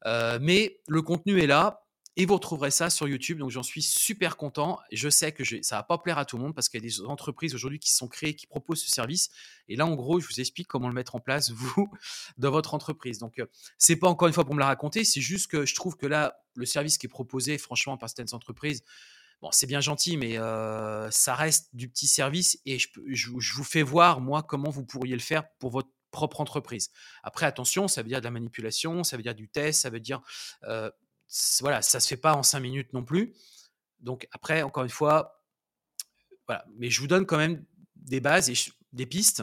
Euh, 0.06 0.38
mais 0.40 0.80
le 0.88 1.02
contenu 1.02 1.40
est 1.40 1.46
là. 1.46 1.82
Et 2.16 2.26
vous 2.26 2.34
retrouverez 2.34 2.70
ça 2.70 2.90
sur 2.90 3.06
YouTube. 3.08 3.38
Donc 3.38 3.50
j'en 3.50 3.62
suis 3.62 3.82
super 3.82 4.36
content. 4.36 4.80
Je 4.90 5.08
sais 5.08 5.32
que 5.32 5.44
ça 5.62 5.76
va 5.76 5.82
pas 5.82 5.98
plaire 5.98 6.18
à 6.18 6.24
tout 6.24 6.36
le 6.36 6.42
monde 6.42 6.54
parce 6.54 6.68
qu'il 6.68 6.82
y 6.82 6.84
a 6.84 6.88
des 6.88 7.00
entreprises 7.02 7.54
aujourd'hui 7.54 7.78
qui 7.78 7.92
sont 7.92 8.08
créées, 8.08 8.34
qui 8.34 8.46
proposent 8.46 8.82
ce 8.82 8.90
service. 8.90 9.30
Et 9.68 9.76
là, 9.76 9.86
en 9.86 9.94
gros, 9.94 10.20
je 10.20 10.26
vous 10.26 10.40
explique 10.40 10.66
comment 10.68 10.88
le 10.88 10.94
mettre 10.94 11.14
en 11.14 11.20
place, 11.20 11.50
vous, 11.54 11.90
dans 12.36 12.50
votre 12.50 12.74
entreprise. 12.74 13.18
Donc, 13.18 13.34
ce 13.36 13.44
c'est 13.78 13.96
pas 13.96 14.08
encore 14.08 14.28
une 14.28 14.34
fois 14.34 14.44
pour 14.44 14.54
me 14.54 14.60
la 14.60 14.66
raconter. 14.66 15.04
C'est 15.04 15.20
juste 15.20 15.50
que 15.50 15.64
je 15.64 15.74
trouve 15.74 15.96
que 15.96 16.06
là, 16.06 16.40
le 16.54 16.66
service 16.66 16.98
qui 16.98 17.06
est 17.06 17.10
proposé, 17.10 17.58
franchement, 17.58 17.96
par 17.96 18.08
certaines 18.08 18.34
entreprises, 18.34 18.82
bon, 19.40 19.50
c'est 19.52 19.66
bien 19.66 19.80
gentil, 19.80 20.16
mais 20.16 20.36
ça 21.10 21.34
reste 21.34 21.70
du 21.74 21.88
petit 21.88 22.08
service. 22.08 22.58
Et 22.66 22.78
je, 22.78 22.88
je, 23.06 23.54
vous 23.54 23.64
fais 23.64 23.82
voir, 23.82 24.20
moi, 24.20 24.42
comment 24.42 24.70
vous 24.70 24.84
pourriez 24.84 25.14
le 25.14 25.20
faire 25.20 25.48
pour 25.58 25.70
votre 25.70 25.88
propre 26.10 26.40
entreprise. 26.40 26.90
Après, 27.22 27.46
attention, 27.46 27.86
ça 27.86 28.02
veut 28.02 28.08
dire 28.08 28.18
de 28.18 28.24
la 28.24 28.32
manipulation, 28.32 29.04
ça 29.04 29.16
veut 29.16 29.22
dire 29.22 29.34
du 29.34 29.48
test, 29.48 29.82
ça 29.82 29.90
veut 29.90 30.00
dire 30.00 30.20
voilà, 31.60 31.82
ça 31.82 32.00
se 32.00 32.08
fait 32.08 32.16
pas 32.16 32.34
en 32.34 32.42
cinq 32.42 32.60
minutes 32.60 32.92
non 32.92 33.04
plus. 33.04 33.34
Donc 34.00 34.26
après, 34.32 34.62
encore 34.62 34.84
une 34.84 34.90
fois, 34.90 35.44
voilà. 36.46 36.64
Mais 36.76 36.90
je 36.90 37.00
vous 37.00 37.06
donne 37.06 37.26
quand 37.26 37.36
même 37.36 37.64
des 37.96 38.20
bases 38.20 38.50
et 38.50 38.54
des 38.92 39.06
pistes. 39.06 39.42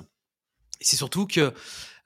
C'est 0.82 0.98
surtout 0.98 1.26
que 1.26 1.54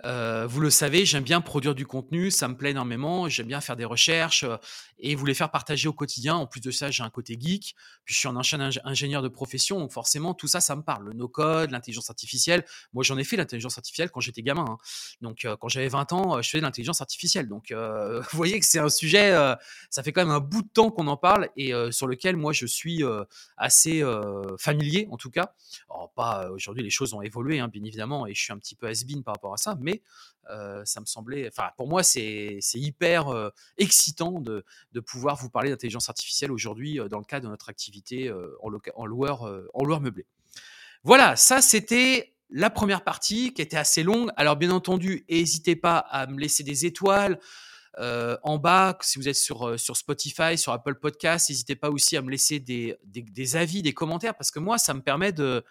euh, 0.05 0.47
vous 0.47 0.61
le 0.61 0.69
savez, 0.69 1.05
j'aime 1.05 1.23
bien 1.23 1.41
produire 1.41 1.75
du 1.75 1.85
contenu, 1.85 2.31
ça 2.31 2.47
me 2.47 2.55
plaît 2.55 2.71
énormément, 2.71 3.29
j'aime 3.29 3.47
bien 3.47 3.61
faire 3.61 3.75
des 3.75 3.85
recherches 3.85 4.43
euh, 4.43 4.57
et 4.99 5.15
vous 5.15 5.25
les 5.25 5.33
faire 5.33 5.51
partager 5.51 5.87
au 5.87 5.93
quotidien. 5.93 6.35
En 6.35 6.47
plus 6.47 6.61
de 6.61 6.71
ça, 6.71 6.89
j'ai 6.89 7.03
un 7.03 7.09
côté 7.09 7.37
geek, 7.39 7.75
puis 8.03 8.13
je 8.15 8.19
suis 8.19 8.27
un 8.27 8.35
ingénieur 8.83 9.21
de 9.21 9.27
profession, 9.27 9.79
donc 9.79 9.91
forcément 9.91 10.33
tout 10.33 10.47
ça, 10.47 10.59
ça 10.59 10.75
me 10.75 10.81
parle. 10.81 11.05
Le 11.05 11.13
no-code, 11.13 11.71
l'intelligence 11.71 12.09
artificielle. 12.09 12.65
Moi, 12.93 13.03
j'en 13.03 13.17
ai 13.17 13.23
fait 13.23 13.37
l'intelligence 13.37 13.77
artificielle 13.77 14.09
quand 14.09 14.21
j'étais 14.21 14.41
gamin. 14.41 14.65
Hein. 14.67 14.77
Donc, 15.21 15.45
euh, 15.45 15.55
quand 15.59 15.69
j'avais 15.69 15.87
20 15.87 16.13
ans, 16.13 16.41
je 16.41 16.49
faisais 16.49 16.59
de 16.59 16.65
l'intelligence 16.65 17.01
artificielle. 17.01 17.47
Donc, 17.47 17.71
vous 18.31 18.37
voyez 18.37 18.59
que 18.59 18.65
c'est 18.65 18.79
un 18.79 18.89
sujet, 18.89 19.31
ça 19.89 20.03
fait 20.03 20.11
quand 20.11 20.21
même 20.21 20.33
un 20.33 20.39
bout 20.39 20.61
de 20.61 20.67
temps 20.67 20.91
qu'on 20.91 21.07
en 21.07 21.17
parle 21.17 21.49
et 21.57 21.73
sur 21.91 22.07
lequel 22.07 22.35
moi 22.35 22.53
je 22.53 22.65
suis 22.65 23.03
assez 23.57 24.03
familier, 24.57 25.07
en 25.11 25.17
tout 25.17 25.29
cas. 25.29 25.53
Alors, 25.89 26.11
pas 26.15 26.49
aujourd'hui, 26.51 26.83
les 26.83 26.89
choses 26.89 27.13
ont 27.13 27.21
évolué, 27.21 27.59
hein, 27.59 27.67
bien 27.67 27.83
évidemment, 27.83 28.27
et 28.27 28.33
je 28.33 28.41
suis 28.41 28.53
un 28.53 28.57
petit 28.57 28.75
peu 28.75 28.87
has 28.87 29.03
par 29.23 29.35
rapport 29.35 29.53
à 29.53 29.57
ça, 29.57 29.77
mais 29.79 29.90
ça 30.83 30.99
me 30.99 31.05
semblait, 31.05 31.47
enfin 31.47 31.69
pour 31.77 31.87
moi 31.87 32.03
c'est 32.03 32.59
hyper 32.73 33.51
excitant 33.77 34.39
de, 34.41 34.65
pouvoir 35.05 35.37
vous 35.37 35.49
parler 35.49 35.69
d'intelligence 35.69 36.09
artificielle 36.09 36.51
aujourd'hui 36.51 36.99
dans 37.09 37.19
le 37.19 37.25
cadre 37.25 37.45
de 37.45 37.49
notre 37.49 37.69
activité 37.69 38.31
en, 38.61 38.69
en, 38.95 39.05
loueur, 39.05 39.43
en 39.73 39.83
loueur 39.83 40.01
meublé. 40.01 40.25
Voilà, 41.03 41.35
ça 41.35 41.61
c'était 41.61 42.31
la 42.51 42.69
première 42.69 43.03
partie 43.03 43.53
qui 43.53 43.61
était 43.61 43.77
assez 43.77 44.03
longue. 44.03 44.29
Alors 44.35 44.57
bien 44.57 44.71
entendu, 44.71 45.25
n'hésitez 45.29 45.75
pas 45.75 45.97
à 45.97 46.27
me 46.27 46.39
laisser 46.39 46.63
des 46.63 46.85
étoiles. 46.85 47.39
en 47.97 48.57
bas, 48.57 48.97
si 49.01 49.17
vous 49.19 49.27
êtes 49.27 49.35
sur, 49.35 49.79
Spotify, 49.79 50.57
sur 50.57 50.73
Apple 50.73 50.95
Podcast, 50.95 51.49
n'hésitez 51.49 51.75
pas 51.75 51.89
aussi 51.89 52.17
à 52.17 52.21
me 52.21 52.29
laisser 52.29 52.59
des, 52.59 53.55
avis, 53.55 53.81
des 53.81 53.93
commentaires, 53.93 54.35
parce 54.35 54.51
que 54.51 54.59
moi, 54.59 54.77
ça 54.77 54.93
me 54.93 55.01
permet 55.01 55.31
de, 55.31 55.63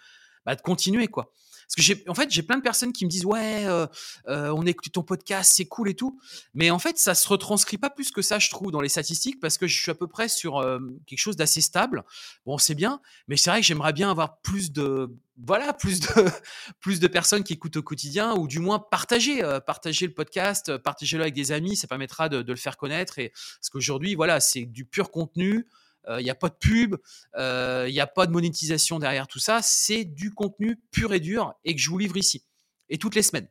bah, 0.45 0.55
de 0.55 0.63
continuer. 0.63 1.09
quoi. 1.09 1.33
Parce 1.71 1.77
que 1.77 1.83
j'ai, 1.83 2.03
en 2.09 2.15
fait, 2.15 2.29
j'ai 2.33 2.43
plein 2.43 2.57
de 2.57 2.63
personnes 2.63 2.93
qui 2.93 3.05
me 3.05 3.11
disent 3.11 3.25
ouais, 3.25 3.65
euh, 3.67 3.87
euh, 4.27 4.53
on 4.53 4.67
écoute 4.67 4.91
ton 4.91 5.05
podcast, 5.05 5.53
c'est 5.55 5.67
cool 5.67 5.89
et 5.89 5.95
tout. 5.95 6.19
Mais 6.53 6.73
en 6.73 6.81
fait, 6.81 6.99
ça 6.99 7.15
se 7.15 7.29
retranscrit 7.29 7.79
pas 7.79 7.91
plus 7.91 8.11
que 8.11 8.23
ça, 8.23 8.41
je 8.41 8.51
trouve, 8.51 8.73
dans 8.73 8.81
les 8.81 8.89
statistiques, 8.89 9.39
parce 9.39 9.57
que 9.57 9.69
je 9.69 9.81
suis 9.81 9.91
à 9.93 9.95
peu 9.95 10.09
près 10.09 10.29
sur 10.29 10.59
euh, 10.59 10.81
quelque 11.07 11.21
chose 11.21 11.37
d'assez 11.37 11.61
stable. 11.61 12.03
Bon, 12.45 12.59
c'est 12.59 12.75
bien, 12.75 13.01
mais 13.29 13.37
c'est 13.37 13.51
vrai 13.51 13.61
que 13.61 13.67
j'aimerais 13.69 13.93
bien 13.93 14.11
avoir 14.11 14.41
plus 14.41 14.73
de, 14.73 15.15
voilà, 15.39 15.73
plus 15.73 16.01
de, 16.01 16.09
plus 16.81 16.99
de 16.99 17.07
personnes 17.07 17.45
qui 17.45 17.53
écoutent 17.53 17.77
au 17.77 17.85
quotidien, 17.85 18.35
ou 18.35 18.49
du 18.49 18.59
moins 18.59 18.81
partager, 18.81 19.41
partager 19.65 20.09
le 20.09 20.13
podcast, 20.13 20.77
partager-le 20.79 21.23
avec 21.23 21.35
des 21.35 21.53
amis, 21.53 21.77
ça 21.77 21.87
permettra 21.87 22.29
de, 22.29 22.43
de 22.43 22.53
le 22.53 22.59
faire 22.59 22.77
connaître. 22.77 23.21
Et 23.21 23.29
parce 23.31 23.71
qu'aujourd'hui, 23.71 24.17
voilà, 24.17 24.41
c'est 24.41 24.65
du 24.65 24.87
pur 24.87 25.13
contenu 25.13 25.69
il 26.09 26.25
n'y 26.25 26.31
a 26.31 26.35
pas 26.35 26.49
de 26.49 26.55
pub, 26.55 26.97
il 27.37 27.93
n'y 27.93 28.01
a 28.01 28.07
pas 28.07 28.27
de 28.27 28.33
monétisation 28.33 28.99
derrière 28.99 29.27
tout 29.27 29.39
ça. 29.39 29.61
C'est 29.63 30.05
du 30.05 30.33
contenu 30.33 30.81
pur 30.91 31.13
et 31.13 31.21
dur 31.21 31.55
et 31.65 31.75
que 31.75 31.81
je 31.81 31.91
vous 31.91 31.99
livre 31.99 32.17
ici. 32.17 32.45
Et 32.89 32.99
toutes 32.99 33.15
les 33.15 33.23
semaines. 33.23 33.49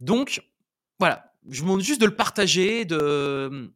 Donc, 0.00 0.42
voilà. 0.98 1.32
Je 1.48 1.60
vous 1.60 1.66
demande 1.66 1.80
juste 1.80 2.00
de 2.00 2.06
le 2.06 2.16
partager, 2.16 2.84
de 2.84 3.72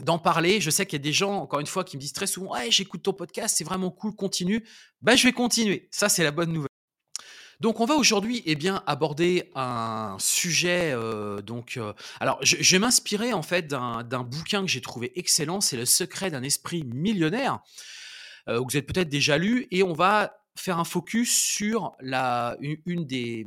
d'en 0.00 0.18
parler. 0.18 0.60
Je 0.60 0.70
sais 0.70 0.86
qu'il 0.86 0.98
y 0.98 1.00
a 1.00 1.02
des 1.02 1.12
gens, 1.12 1.38
encore 1.38 1.60
une 1.60 1.66
fois, 1.66 1.84
qui 1.84 1.96
me 1.96 2.00
disent 2.02 2.12
très 2.12 2.26
souvent 2.26 2.52
Ouais, 2.52 2.70
j'écoute 2.70 3.02
ton 3.02 3.12
podcast, 3.12 3.56
c'est 3.56 3.64
vraiment 3.64 3.90
cool, 3.90 4.14
continue. 4.14 4.64
Bah, 5.00 5.16
je 5.16 5.24
vais 5.24 5.32
continuer. 5.32 5.88
Ça, 5.90 6.08
c'est 6.08 6.22
la 6.22 6.30
bonne 6.30 6.52
nouvelle. 6.52 6.67
Donc 7.60 7.80
on 7.80 7.86
va 7.86 7.96
aujourd'hui 7.96 8.42
eh 8.46 8.54
bien 8.54 8.84
aborder 8.86 9.50
un 9.56 10.16
sujet 10.20 10.92
euh, 10.92 11.42
donc 11.42 11.76
euh, 11.76 11.92
alors 12.20 12.38
je, 12.40 12.56
je 12.60 12.76
vais 12.76 12.78
m'inspirer 12.78 13.32
en 13.32 13.42
fait 13.42 13.66
d'un 13.66 14.04
bouquin 14.22 14.62
que 14.62 14.68
j'ai 14.68 14.80
trouvé 14.80 15.10
excellent, 15.18 15.60
c'est 15.60 15.76
Le 15.76 15.84
secret 15.84 16.30
d'un 16.30 16.44
esprit 16.44 16.84
millionnaire 16.84 17.58
euh, 18.48 18.58
que 18.58 18.70
vous 18.70 18.76
êtes 18.76 18.86
peut-être 18.86 19.08
déjà 19.08 19.38
lu 19.38 19.66
et 19.72 19.82
on 19.82 19.92
va 19.92 20.38
faire 20.56 20.78
un 20.78 20.84
focus 20.84 21.36
sur 21.36 21.96
la 22.00 22.56
une, 22.60 23.06
des 23.06 23.44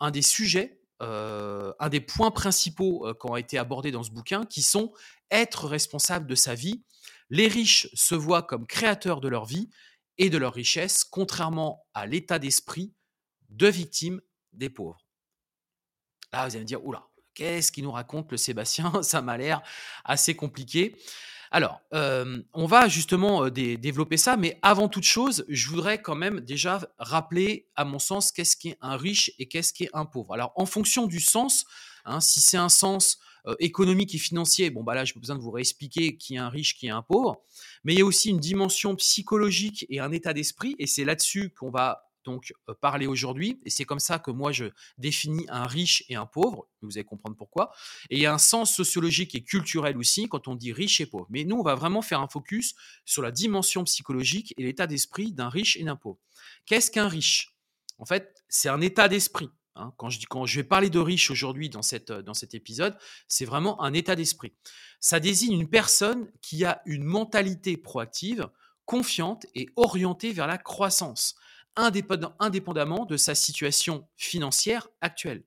un 0.00 0.10
des 0.10 0.22
sujets 0.22 0.80
un 1.00 1.88
des 1.90 2.00
points 2.00 2.30
principaux 2.30 3.06
qui 3.20 3.30
ont 3.30 3.36
été 3.36 3.58
abordés 3.58 3.90
dans 3.90 4.02
ce 4.02 4.10
bouquin 4.10 4.46
qui 4.46 4.62
sont 4.62 4.90
être 5.30 5.66
responsable 5.66 6.26
de 6.26 6.34
sa 6.34 6.54
vie. 6.54 6.82
Les 7.28 7.46
riches 7.46 7.88
se 7.92 8.14
voient 8.14 8.42
comme 8.42 8.66
créateurs 8.66 9.20
de 9.20 9.28
leur 9.28 9.44
vie 9.44 9.68
et 10.16 10.30
de 10.30 10.38
leur 10.38 10.54
richesse, 10.54 11.04
contrairement 11.04 11.84
à 11.92 12.06
l'état 12.06 12.38
d'esprit 12.38 12.94
de 13.56 13.66
victimes 13.68 14.20
des 14.52 14.70
pauvres. 14.70 14.98
Là, 16.32 16.46
vous 16.46 16.54
allez 16.54 16.60
me 16.60 16.66
dire, 16.66 16.84
oula, 16.84 17.06
qu'est-ce 17.34 17.70
qu'il 17.72 17.84
nous 17.84 17.92
raconte 17.92 18.30
le 18.32 18.36
Sébastien? 18.36 18.92
Ça 19.02 19.22
m'a 19.22 19.36
l'air 19.36 19.62
assez 20.04 20.34
compliqué. 20.34 20.96
Alors, 21.50 21.80
euh, 21.92 22.42
on 22.52 22.66
va 22.66 22.88
justement 22.88 23.44
euh, 23.44 23.50
dé- 23.50 23.76
développer 23.76 24.16
ça, 24.16 24.36
mais 24.36 24.58
avant 24.62 24.88
toute 24.88 25.04
chose, 25.04 25.44
je 25.48 25.68
voudrais 25.68 26.02
quand 26.02 26.16
même 26.16 26.40
déjà 26.40 26.80
rappeler, 26.98 27.68
à 27.76 27.84
mon 27.84 28.00
sens, 28.00 28.32
qu'est-ce 28.32 28.56
qu'est 28.56 28.76
un 28.80 28.96
riche 28.96 29.30
et 29.38 29.46
qu'est-ce 29.46 29.72
qu'est 29.72 29.90
un 29.92 30.04
pauvre. 30.04 30.34
Alors, 30.34 30.52
en 30.56 30.66
fonction 30.66 31.06
du 31.06 31.20
sens, 31.20 31.64
hein, 32.06 32.20
si 32.20 32.40
c'est 32.40 32.56
un 32.56 32.68
sens 32.68 33.18
euh, 33.46 33.54
économique 33.60 34.16
et 34.16 34.18
financier, 34.18 34.70
bon, 34.70 34.82
bah 34.82 34.96
là, 34.96 35.04
pas 35.04 35.20
besoin 35.20 35.36
de 35.36 35.42
vous 35.42 35.52
réexpliquer 35.52 36.16
qui 36.16 36.34
est 36.34 36.38
un 36.38 36.48
riche, 36.48 36.76
qui 36.76 36.88
est 36.88 36.90
un 36.90 37.02
pauvre, 37.02 37.40
mais 37.84 37.92
il 37.92 37.98
y 38.00 38.02
a 38.02 38.04
aussi 38.04 38.30
une 38.30 38.40
dimension 38.40 38.96
psychologique 38.96 39.86
et 39.90 40.00
un 40.00 40.10
état 40.10 40.32
d'esprit, 40.32 40.74
et 40.80 40.88
c'est 40.88 41.04
là-dessus 41.04 41.50
qu'on 41.50 41.70
va 41.70 42.10
donc 42.24 42.52
euh, 42.68 42.74
parler 42.74 43.06
aujourd'hui, 43.06 43.60
et 43.64 43.70
c'est 43.70 43.84
comme 43.84 43.98
ça 43.98 44.18
que 44.18 44.30
moi 44.30 44.52
je 44.52 44.66
définis 44.98 45.46
un 45.48 45.66
riche 45.66 46.04
et 46.08 46.14
un 46.14 46.26
pauvre, 46.26 46.68
vous 46.82 46.96
allez 46.96 47.04
comprendre 47.04 47.36
pourquoi. 47.36 47.72
Et 48.10 48.16
il 48.16 48.22
y 48.22 48.26
a 48.26 48.34
un 48.34 48.38
sens 48.38 48.74
sociologique 48.74 49.34
et 49.34 49.42
culturel 49.42 49.96
aussi 49.96 50.28
quand 50.28 50.48
on 50.48 50.54
dit 50.54 50.72
riche 50.72 51.00
et 51.00 51.06
pauvre. 51.06 51.26
Mais 51.30 51.44
nous, 51.44 51.56
on 51.56 51.62
va 51.62 51.74
vraiment 51.74 52.02
faire 52.02 52.20
un 52.20 52.28
focus 52.28 52.74
sur 53.04 53.22
la 53.22 53.30
dimension 53.30 53.84
psychologique 53.84 54.54
et 54.56 54.62
l'état 54.62 54.86
d'esprit 54.86 55.32
d'un 55.32 55.48
riche 55.48 55.76
et 55.76 55.84
d'un 55.84 55.96
pauvre. 55.96 56.18
Qu'est-ce 56.66 56.90
qu'un 56.90 57.08
riche? 57.08 57.56
En 57.98 58.04
fait, 58.04 58.42
c'est 58.48 58.68
un 58.68 58.80
état 58.80 59.08
d'esprit. 59.08 59.50
hein. 59.76 59.92
Quand, 59.96 60.10
je 60.10 60.18
dis, 60.18 60.26
quand 60.26 60.46
je 60.46 60.56
vais 60.56 60.64
parler 60.64 60.90
de 60.90 60.98
riche 60.98 61.30
aujourd'hui 61.30 61.68
dans, 61.70 61.82
cette, 61.82 62.12
dans 62.12 62.34
cet 62.34 62.54
épisode, 62.54 62.96
c'est 63.28 63.44
vraiment 63.44 63.80
un 63.82 63.92
état 63.92 64.16
d'esprit. 64.16 64.52
Ça 65.00 65.20
désigne 65.20 65.52
une 65.52 65.68
personne 65.68 66.30
qui 66.42 66.64
a 66.64 66.82
une 66.86 67.04
mentalité 67.04 67.76
proactive, 67.76 68.48
confiante 68.84 69.46
et 69.54 69.68
orientée 69.76 70.32
vers 70.32 70.46
la 70.46 70.58
croissance, 70.58 71.36
indépendamment 71.76 73.04
de 73.04 73.16
sa 73.16 73.34
situation 73.34 74.08
financière 74.16 74.88
actuelle. 75.00 75.44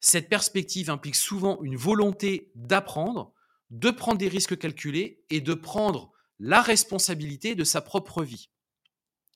Cette 0.00 0.28
perspective 0.28 0.90
implique 0.90 1.16
souvent 1.16 1.62
une 1.62 1.76
volonté 1.76 2.50
d'apprendre, 2.54 3.32
de 3.70 3.90
prendre 3.90 4.18
des 4.18 4.28
risques 4.28 4.58
calculés 4.58 5.24
et 5.30 5.40
de 5.40 5.54
prendre 5.54 6.12
la 6.38 6.60
responsabilité 6.60 7.54
de 7.54 7.64
sa 7.64 7.80
propre 7.80 8.22
vie. 8.22 8.50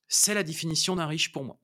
C'est 0.08 0.34
la 0.34 0.42
définition 0.42 0.96
d'un 0.96 1.06
riche 1.06 1.32
pour 1.32 1.44
moi. 1.44 1.58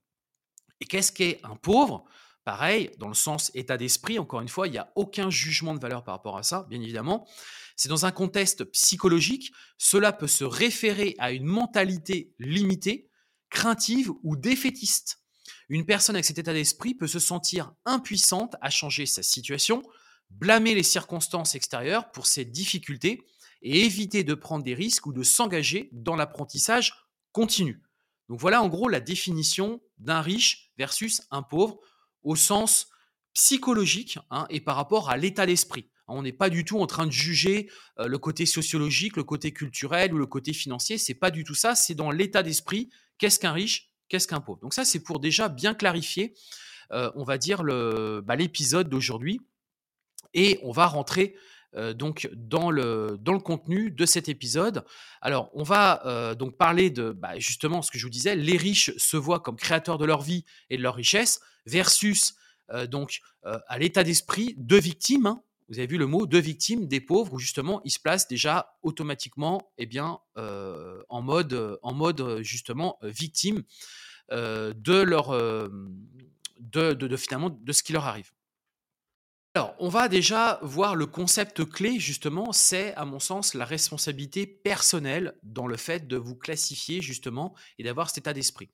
Et 0.80 0.86
qu'est-ce 0.86 1.12
qu'est 1.12 1.40
un 1.42 1.56
pauvre? 1.56 2.04
Pareil, 2.44 2.92
dans 2.98 3.08
le 3.08 3.14
sens 3.14 3.50
état 3.54 3.76
d'esprit, 3.76 4.20
encore 4.20 4.40
une 4.40 4.48
fois, 4.48 4.68
il 4.68 4.70
n'y 4.70 4.78
a 4.78 4.92
aucun 4.94 5.30
jugement 5.30 5.74
de 5.74 5.80
valeur 5.80 6.04
par 6.04 6.14
rapport 6.14 6.38
à 6.38 6.44
ça, 6.44 6.64
bien 6.70 6.80
évidemment. 6.80 7.26
C'est 7.74 7.88
dans 7.88 8.06
un 8.06 8.12
contexte 8.12 8.64
psychologique, 8.64 9.52
cela 9.78 10.12
peut 10.12 10.28
se 10.28 10.44
référer 10.44 11.16
à 11.18 11.32
une 11.32 11.44
mentalité 11.44 12.32
limitée, 12.38 13.10
craintive 13.50 14.10
ou 14.22 14.36
défaitiste. 14.36 15.20
Une 15.68 15.86
personne 15.86 16.16
avec 16.16 16.24
cet 16.24 16.38
état 16.38 16.52
d'esprit 16.52 16.94
peut 16.94 17.06
se 17.06 17.18
sentir 17.18 17.72
impuissante 17.84 18.56
à 18.60 18.70
changer 18.70 19.06
sa 19.06 19.22
situation, 19.22 19.82
blâmer 20.30 20.74
les 20.74 20.82
circonstances 20.82 21.54
extérieures 21.54 22.10
pour 22.12 22.26
ses 22.26 22.44
difficultés 22.44 23.22
et 23.62 23.84
éviter 23.84 24.22
de 24.24 24.34
prendre 24.34 24.64
des 24.64 24.74
risques 24.74 25.06
ou 25.06 25.12
de 25.12 25.22
s'engager 25.22 25.88
dans 25.92 26.16
l'apprentissage 26.16 26.94
continu. 27.32 27.82
Donc 28.28 28.40
voilà 28.40 28.62
en 28.62 28.68
gros 28.68 28.88
la 28.88 29.00
définition 29.00 29.80
d'un 29.98 30.20
riche 30.20 30.72
versus 30.78 31.22
un 31.30 31.42
pauvre 31.42 31.80
au 32.22 32.36
sens 32.36 32.88
psychologique 33.32 34.18
hein, 34.30 34.46
et 34.50 34.60
par 34.60 34.76
rapport 34.76 35.10
à 35.10 35.16
l'état 35.16 35.46
d'esprit. 35.46 35.90
On 36.08 36.22
n'est 36.22 36.32
pas 36.32 36.50
du 36.50 36.64
tout 36.64 36.78
en 36.78 36.86
train 36.86 37.06
de 37.06 37.12
juger 37.12 37.68
euh, 37.98 38.06
le 38.06 38.18
côté 38.18 38.46
sociologique, 38.46 39.16
le 39.16 39.24
côté 39.24 39.52
culturel 39.52 40.14
ou 40.14 40.18
le 40.18 40.26
côté 40.26 40.52
financier. 40.52 40.98
C'est 40.98 41.14
pas 41.14 41.30
du 41.30 41.42
tout 41.42 41.54
ça. 41.54 41.74
C'est 41.74 41.94
dans 41.94 42.10
l'état 42.10 42.42
d'esprit. 42.42 42.90
Qu'est-ce 43.18 43.38
qu'un 43.38 43.52
riche 43.52 43.90
Qu'est-ce 44.08 44.28
qu'un 44.28 44.40
pauvre 44.40 44.60
Donc 44.60 44.74
ça, 44.74 44.84
c'est 44.84 45.00
pour 45.00 45.20
déjà 45.20 45.48
bien 45.48 45.74
clarifier, 45.74 46.34
euh, 46.92 47.10
on 47.16 47.24
va 47.24 47.38
dire 47.38 47.62
le, 47.62 48.22
bah, 48.24 48.36
l'épisode 48.36 48.88
d'aujourd'hui. 48.88 49.40
Et 50.34 50.60
on 50.62 50.70
va 50.70 50.86
rentrer 50.86 51.34
euh, 51.74 51.92
donc 51.92 52.28
dans 52.34 52.70
le, 52.70 53.18
contenu 53.42 53.90
de 53.90 54.06
cet 54.06 54.28
épisode. 54.28 54.84
Alors, 55.20 55.50
on 55.54 55.62
va 55.62 56.06
euh, 56.06 56.34
donc 56.34 56.56
parler 56.56 56.90
de 56.90 57.10
bah, 57.10 57.38
justement 57.38 57.82
ce 57.82 57.90
que 57.90 57.98
je 57.98 58.04
vous 58.04 58.10
disais, 58.10 58.36
les 58.36 58.56
riches 58.56 58.92
se 58.96 59.16
voient 59.16 59.40
comme 59.40 59.56
créateurs 59.56 59.98
de 59.98 60.04
leur 60.04 60.22
vie 60.22 60.44
et 60.70 60.76
de 60.76 60.82
leur 60.82 60.94
richesse 60.94 61.40
versus 61.66 62.34
donc 62.90 63.20
à 63.42 63.78
l'état 63.78 64.02
d'esprit 64.02 64.54
de 64.58 64.76
victimes. 64.76 65.26
hein. 65.26 65.40
Vous 65.68 65.78
avez 65.78 65.88
vu 65.88 65.98
le 65.98 66.06
mot 66.06 66.26
de 66.26 66.38
victimes 66.38 66.86
des 66.86 67.00
pauvres 67.00 67.34
où 67.34 67.38
justement 67.38 67.80
ils 67.84 67.90
se 67.90 67.98
placent 67.98 68.28
déjà 68.28 68.76
automatiquement 68.82 69.72
eh 69.78 69.86
bien, 69.86 70.20
euh, 70.38 71.02
en, 71.08 71.22
mode, 71.22 71.52
euh, 71.54 72.42
justement 72.42 72.98
euh, 73.02 73.08
victime 73.08 73.62
de 74.30 75.02
leur 75.02 75.26
finalement 77.16 77.50
de 77.50 77.72
ce 77.72 77.82
qui 77.82 77.92
leur 77.92 78.06
arrive. 78.06 78.32
Alors, 79.54 79.74
on 79.78 79.88
va 79.88 80.08
déjà 80.08 80.58
voir 80.62 80.96
le 80.96 81.06
concept 81.06 81.64
clé, 81.64 81.98
justement, 81.98 82.52
c'est, 82.52 82.92
à 82.94 83.06
mon 83.06 83.18
sens, 83.18 83.54
la 83.54 83.64
responsabilité 83.64 84.46
personnelle 84.46 85.34
dans 85.42 85.66
le 85.66 85.78
fait 85.78 86.06
de 86.06 86.18
vous 86.18 86.34
classifier, 86.34 87.00
justement, 87.00 87.54
et 87.78 87.84
d'avoir 87.84 88.10
cet 88.10 88.18
état 88.18 88.34
d'esprit. 88.34 88.68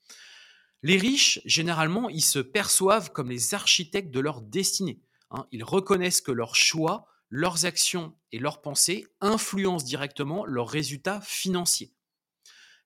Les 0.82 0.96
riches, 0.96 1.40
généralement, 1.44 2.08
ils 2.08 2.24
se 2.24 2.40
perçoivent 2.40 3.12
comme 3.12 3.30
les 3.30 3.54
architectes 3.54 4.10
de 4.10 4.18
leur 4.18 4.40
destinée. 4.40 4.98
Hein. 5.32 5.46
Ils 5.52 5.64
reconnaissent 5.64 6.20
que 6.20 6.32
leurs 6.32 6.56
choix, 6.56 7.06
leurs 7.28 7.64
actions 7.64 8.14
et 8.30 8.38
leurs 8.38 8.62
pensées 8.62 9.06
influencent 9.20 9.84
directement 9.84 10.44
leurs 10.44 10.68
résultats 10.68 11.20
financiers. 11.20 11.92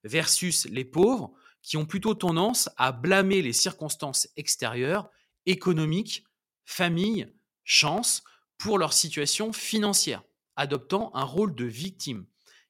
Versus 0.03 0.65
les 0.65 0.85
pauvres, 0.85 1.33
qui 1.61 1.75
ont 1.75 1.85
plutôt 1.85 2.15
tendance 2.15 2.69
à 2.77 2.91
blâmer 2.91 3.41
les 3.41 3.51
circonstances 3.51 4.29
extérieures, 4.37 5.09
économiques, 5.45 6.23
famille, 6.65 7.27
chance, 7.65 8.23
pour 8.57 8.77
leur 8.77 8.93
situation 8.93 9.51
financière, 9.51 10.23
adoptant 10.55 11.11
un 11.13 11.23
rôle 11.23 11.53
de 11.55 11.65
victime. 11.65 12.25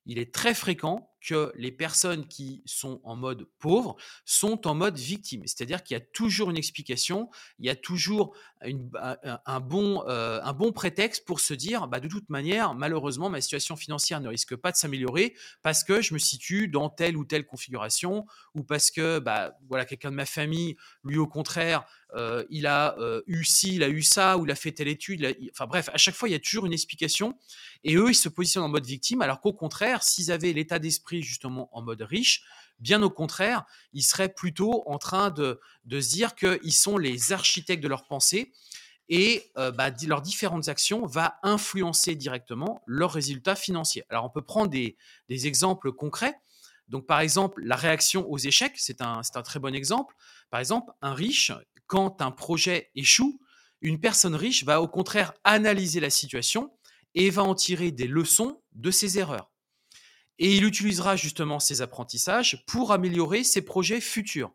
Il 0.05 0.17
est 0.19 0.33
très 0.33 0.53
fréquent 0.53 1.11
que 1.27 1.51
les 1.55 1.71
personnes 1.71 2.27
qui 2.27 2.61
sont 2.65 3.01
en 3.03 3.15
mode 3.15 3.45
pauvre 3.59 3.95
sont 4.25 4.67
en 4.67 4.73
mode 4.75 4.97
victime. 4.97 5.41
C'est-à-dire 5.45 5.83
qu'il 5.83 5.95
y 5.95 5.97
a 5.97 6.03
toujours 6.13 6.49
une 6.49 6.57
explication, 6.57 7.29
il 7.59 7.65
y 7.65 7.69
a 7.69 7.75
toujours 7.75 8.33
un, 8.61 9.59
bon, 9.59 10.03
euh, 10.07 10.39
un 10.41 10.53
bon 10.53 10.71
prétexte 10.71 11.25
pour 11.25 11.39
se 11.39 11.53
dire, 11.53 11.87
bah, 11.87 11.99
de 11.99 12.07
toute 12.07 12.29
manière, 12.29 12.73
malheureusement, 12.73 13.29
ma 13.29 13.41
situation 13.41 13.75
financière 13.75 14.19
ne 14.21 14.29
risque 14.29 14.55
pas 14.55 14.71
de 14.71 14.77
s'améliorer 14.77 15.35
parce 15.61 15.83
que 15.83 16.01
je 16.01 16.13
me 16.13 16.19
situe 16.19 16.67
dans 16.67 16.89
telle 16.89 17.17
ou 17.17 17.25
telle 17.25 17.45
configuration 17.45 18.25
ou 18.55 18.63
parce 18.63 18.89
que 18.89 19.19
bah, 19.19 19.57
voilà, 19.69 19.85
quelqu'un 19.85 20.09
de 20.11 20.15
ma 20.15 20.25
famille, 20.25 20.75
lui 21.03 21.17
au 21.17 21.27
contraire, 21.27 21.85
euh, 22.15 22.45
il 22.49 22.65
a 22.67 22.97
euh, 22.99 23.21
eu 23.27 23.43
ci, 23.43 23.75
il 23.75 23.83
a 23.83 23.89
eu 23.89 24.01
ça, 24.01 24.37
ou 24.37 24.45
il 24.45 24.51
a 24.51 24.55
fait 24.55 24.71
telle 24.71 24.87
étude. 24.87 25.25
a- 25.25 25.33
Enfin 25.51 25.67
bref, 25.67 25.89
à 25.93 25.97
chaque 25.97 26.15
fois, 26.15 26.29
il 26.29 26.31
y 26.31 26.35
a 26.35 26.39
toujours 26.39 26.65
une 26.65 26.73
explication. 26.73 27.37
Et 27.83 27.95
eux, 27.95 28.09
ils 28.09 28.15
se 28.15 28.29
positionnent 28.29 28.63
en 28.63 28.69
mode 28.69 28.85
victime, 28.85 29.21
alors 29.21 29.41
qu'au 29.41 29.53
contraire, 29.53 30.03
s'ils 30.03 30.31
avaient 30.31 30.53
l'état 30.53 30.79
d'esprit 30.79 31.16
justement 31.21 31.69
en 31.71 31.81
mode 31.81 32.01
riche, 32.01 32.43
bien 32.79 33.01
au 33.03 33.09
contraire, 33.09 33.65
ils 33.93 34.03
seraient 34.03 34.33
plutôt 34.33 34.83
en 34.87 34.97
train 34.97 35.29
de, 35.31 35.59
se 35.89 36.09
dire 36.09 36.35
qu'ils 36.35 36.73
sont 36.73 36.97
les 36.97 37.33
architectes 37.33 37.83
de 37.83 37.87
leurs 37.87 38.05
pensées 38.07 38.51
et 39.09 39.51
euh, 39.57 39.71
bah, 39.71 39.89
leurs 40.05 40.21
différentes 40.21 40.67
actions 40.67 41.05
va 41.05 41.39
influencer 41.43 42.15
directement 42.15 42.81
leurs 42.85 43.11
résultats 43.11 43.55
financiers. 43.55 44.03
Alors 44.09 44.25
on 44.25 44.29
peut 44.29 44.41
prendre 44.41 44.69
des, 44.69 44.97
exemples 45.29 45.91
concrets. 45.91 46.35
Donc 46.87 47.05
par 47.05 47.19
exemple, 47.19 47.61
la 47.63 47.75
réaction 47.75 48.29
aux 48.29 48.37
échecs, 48.37 48.75
c'est 48.77 49.01
un, 49.01 49.21
un 49.33 49.41
très 49.43 49.59
bon 49.59 49.73
exemple. 49.73 50.15
Par 50.49 50.59
exemple, 50.59 50.91
un 51.01 51.13
riche, 51.13 51.51
quand 51.85 52.21
un 52.21 52.31
projet 52.31 52.91
échoue, 52.95 53.39
une 53.81 53.99
personne 53.99 54.35
riche 54.35 54.63
va 54.63 54.81
au 54.81 54.87
contraire 54.87 55.33
analyser 55.43 55.99
la 55.99 56.09
situation 56.09 56.71
et 57.15 57.29
va 57.29 57.43
en 57.43 57.55
tirer 57.55 57.91
des 57.91 58.07
leçons 58.07 58.61
de 58.73 58.91
ses 58.91 59.19
erreurs. 59.19 59.51
Et 60.39 60.55
il 60.55 60.65
utilisera 60.65 61.15
justement 61.15 61.59
ces 61.59 61.81
apprentissages 61.81 62.63
pour 62.67 62.91
améliorer 62.91 63.43
ses 63.43 63.61
projets 63.61 64.01
futurs. 64.01 64.53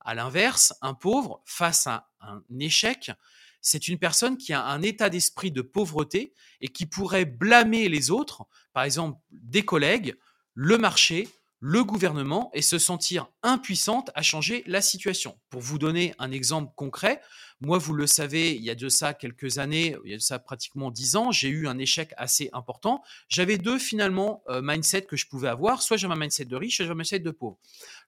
À 0.00 0.14
l'inverse, 0.14 0.74
un 0.82 0.94
pauvre, 0.94 1.42
face 1.44 1.86
à 1.86 2.10
un 2.20 2.42
échec, 2.58 3.12
c'est 3.60 3.86
une 3.86 3.98
personne 3.98 4.36
qui 4.36 4.52
a 4.52 4.64
un 4.64 4.82
état 4.82 5.08
d'esprit 5.08 5.52
de 5.52 5.62
pauvreté 5.62 6.34
et 6.60 6.68
qui 6.68 6.86
pourrait 6.86 7.24
blâmer 7.24 7.88
les 7.88 8.10
autres, 8.10 8.44
par 8.72 8.82
exemple 8.82 9.18
des 9.30 9.64
collègues, 9.64 10.16
le 10.54 10.76
marché, 10.78 11.28
le 11.60 11.84
gouvernement 11.84 12.50
et 12.54 12.60
se 12.60 12.76
sentir 12.76 13.28
impuissante 13.44 14.10
à 14.16 14.22
changer 14.22 14.64
la 14.66 14.82
situation. 14.82 15.38
Pour 15.48 15.60
vous 15.60 15.78
donner 15.78 16.12
un 16.18 16.32
exemple 16.32 16.72
concret, 16.74 17.20
moi, 17.64 17.78
vous 17.78 17.94
le 17.94 18.08
savez, 18.08 18.56
il 18.56 18.62
y 18.62 18.70
a 18.70 18.74
de 18.74 18.88
ça 18.88 19.14
quelques 19.14 19.58
années, 19.58 19.96
il 20.04 20.10
y 20.10 20.14
a 20.14 20.16
de 20.16 20.22
ça 20.22 20.40
pratiquement 20.40 20.90
dix 20.90 21.14
ans, 21.14 21.30
j'ai 21.30 21.48
eu 21.48 21.68
un 21.68 21.78
échec 21.78 22.12
assez 22.16 22.50
important. 22.52 23.02
J'avais 23.28 23.56
deux 23.56 23.78
finalement 23.78 24.42
euh, 24.48 24.60
mindset 24.64 25.02
que 25.02 25.16
je 25.16 25.28
pouvais 25.28 25.46
avoir. 25.46 25.80
Soit 25.80 25.96
j'avais 25.96 26.12
un 26.14 26.16
mindset 26.16 26.46
de 26.46 26.56
riche, 26.56 26.76
soit 26.76 26.84
j'avais 26.84 26.94
un 26.94 26.98
mindset 26.98 27.20
de 27.20 27.30
pauvre. 27.30 27.58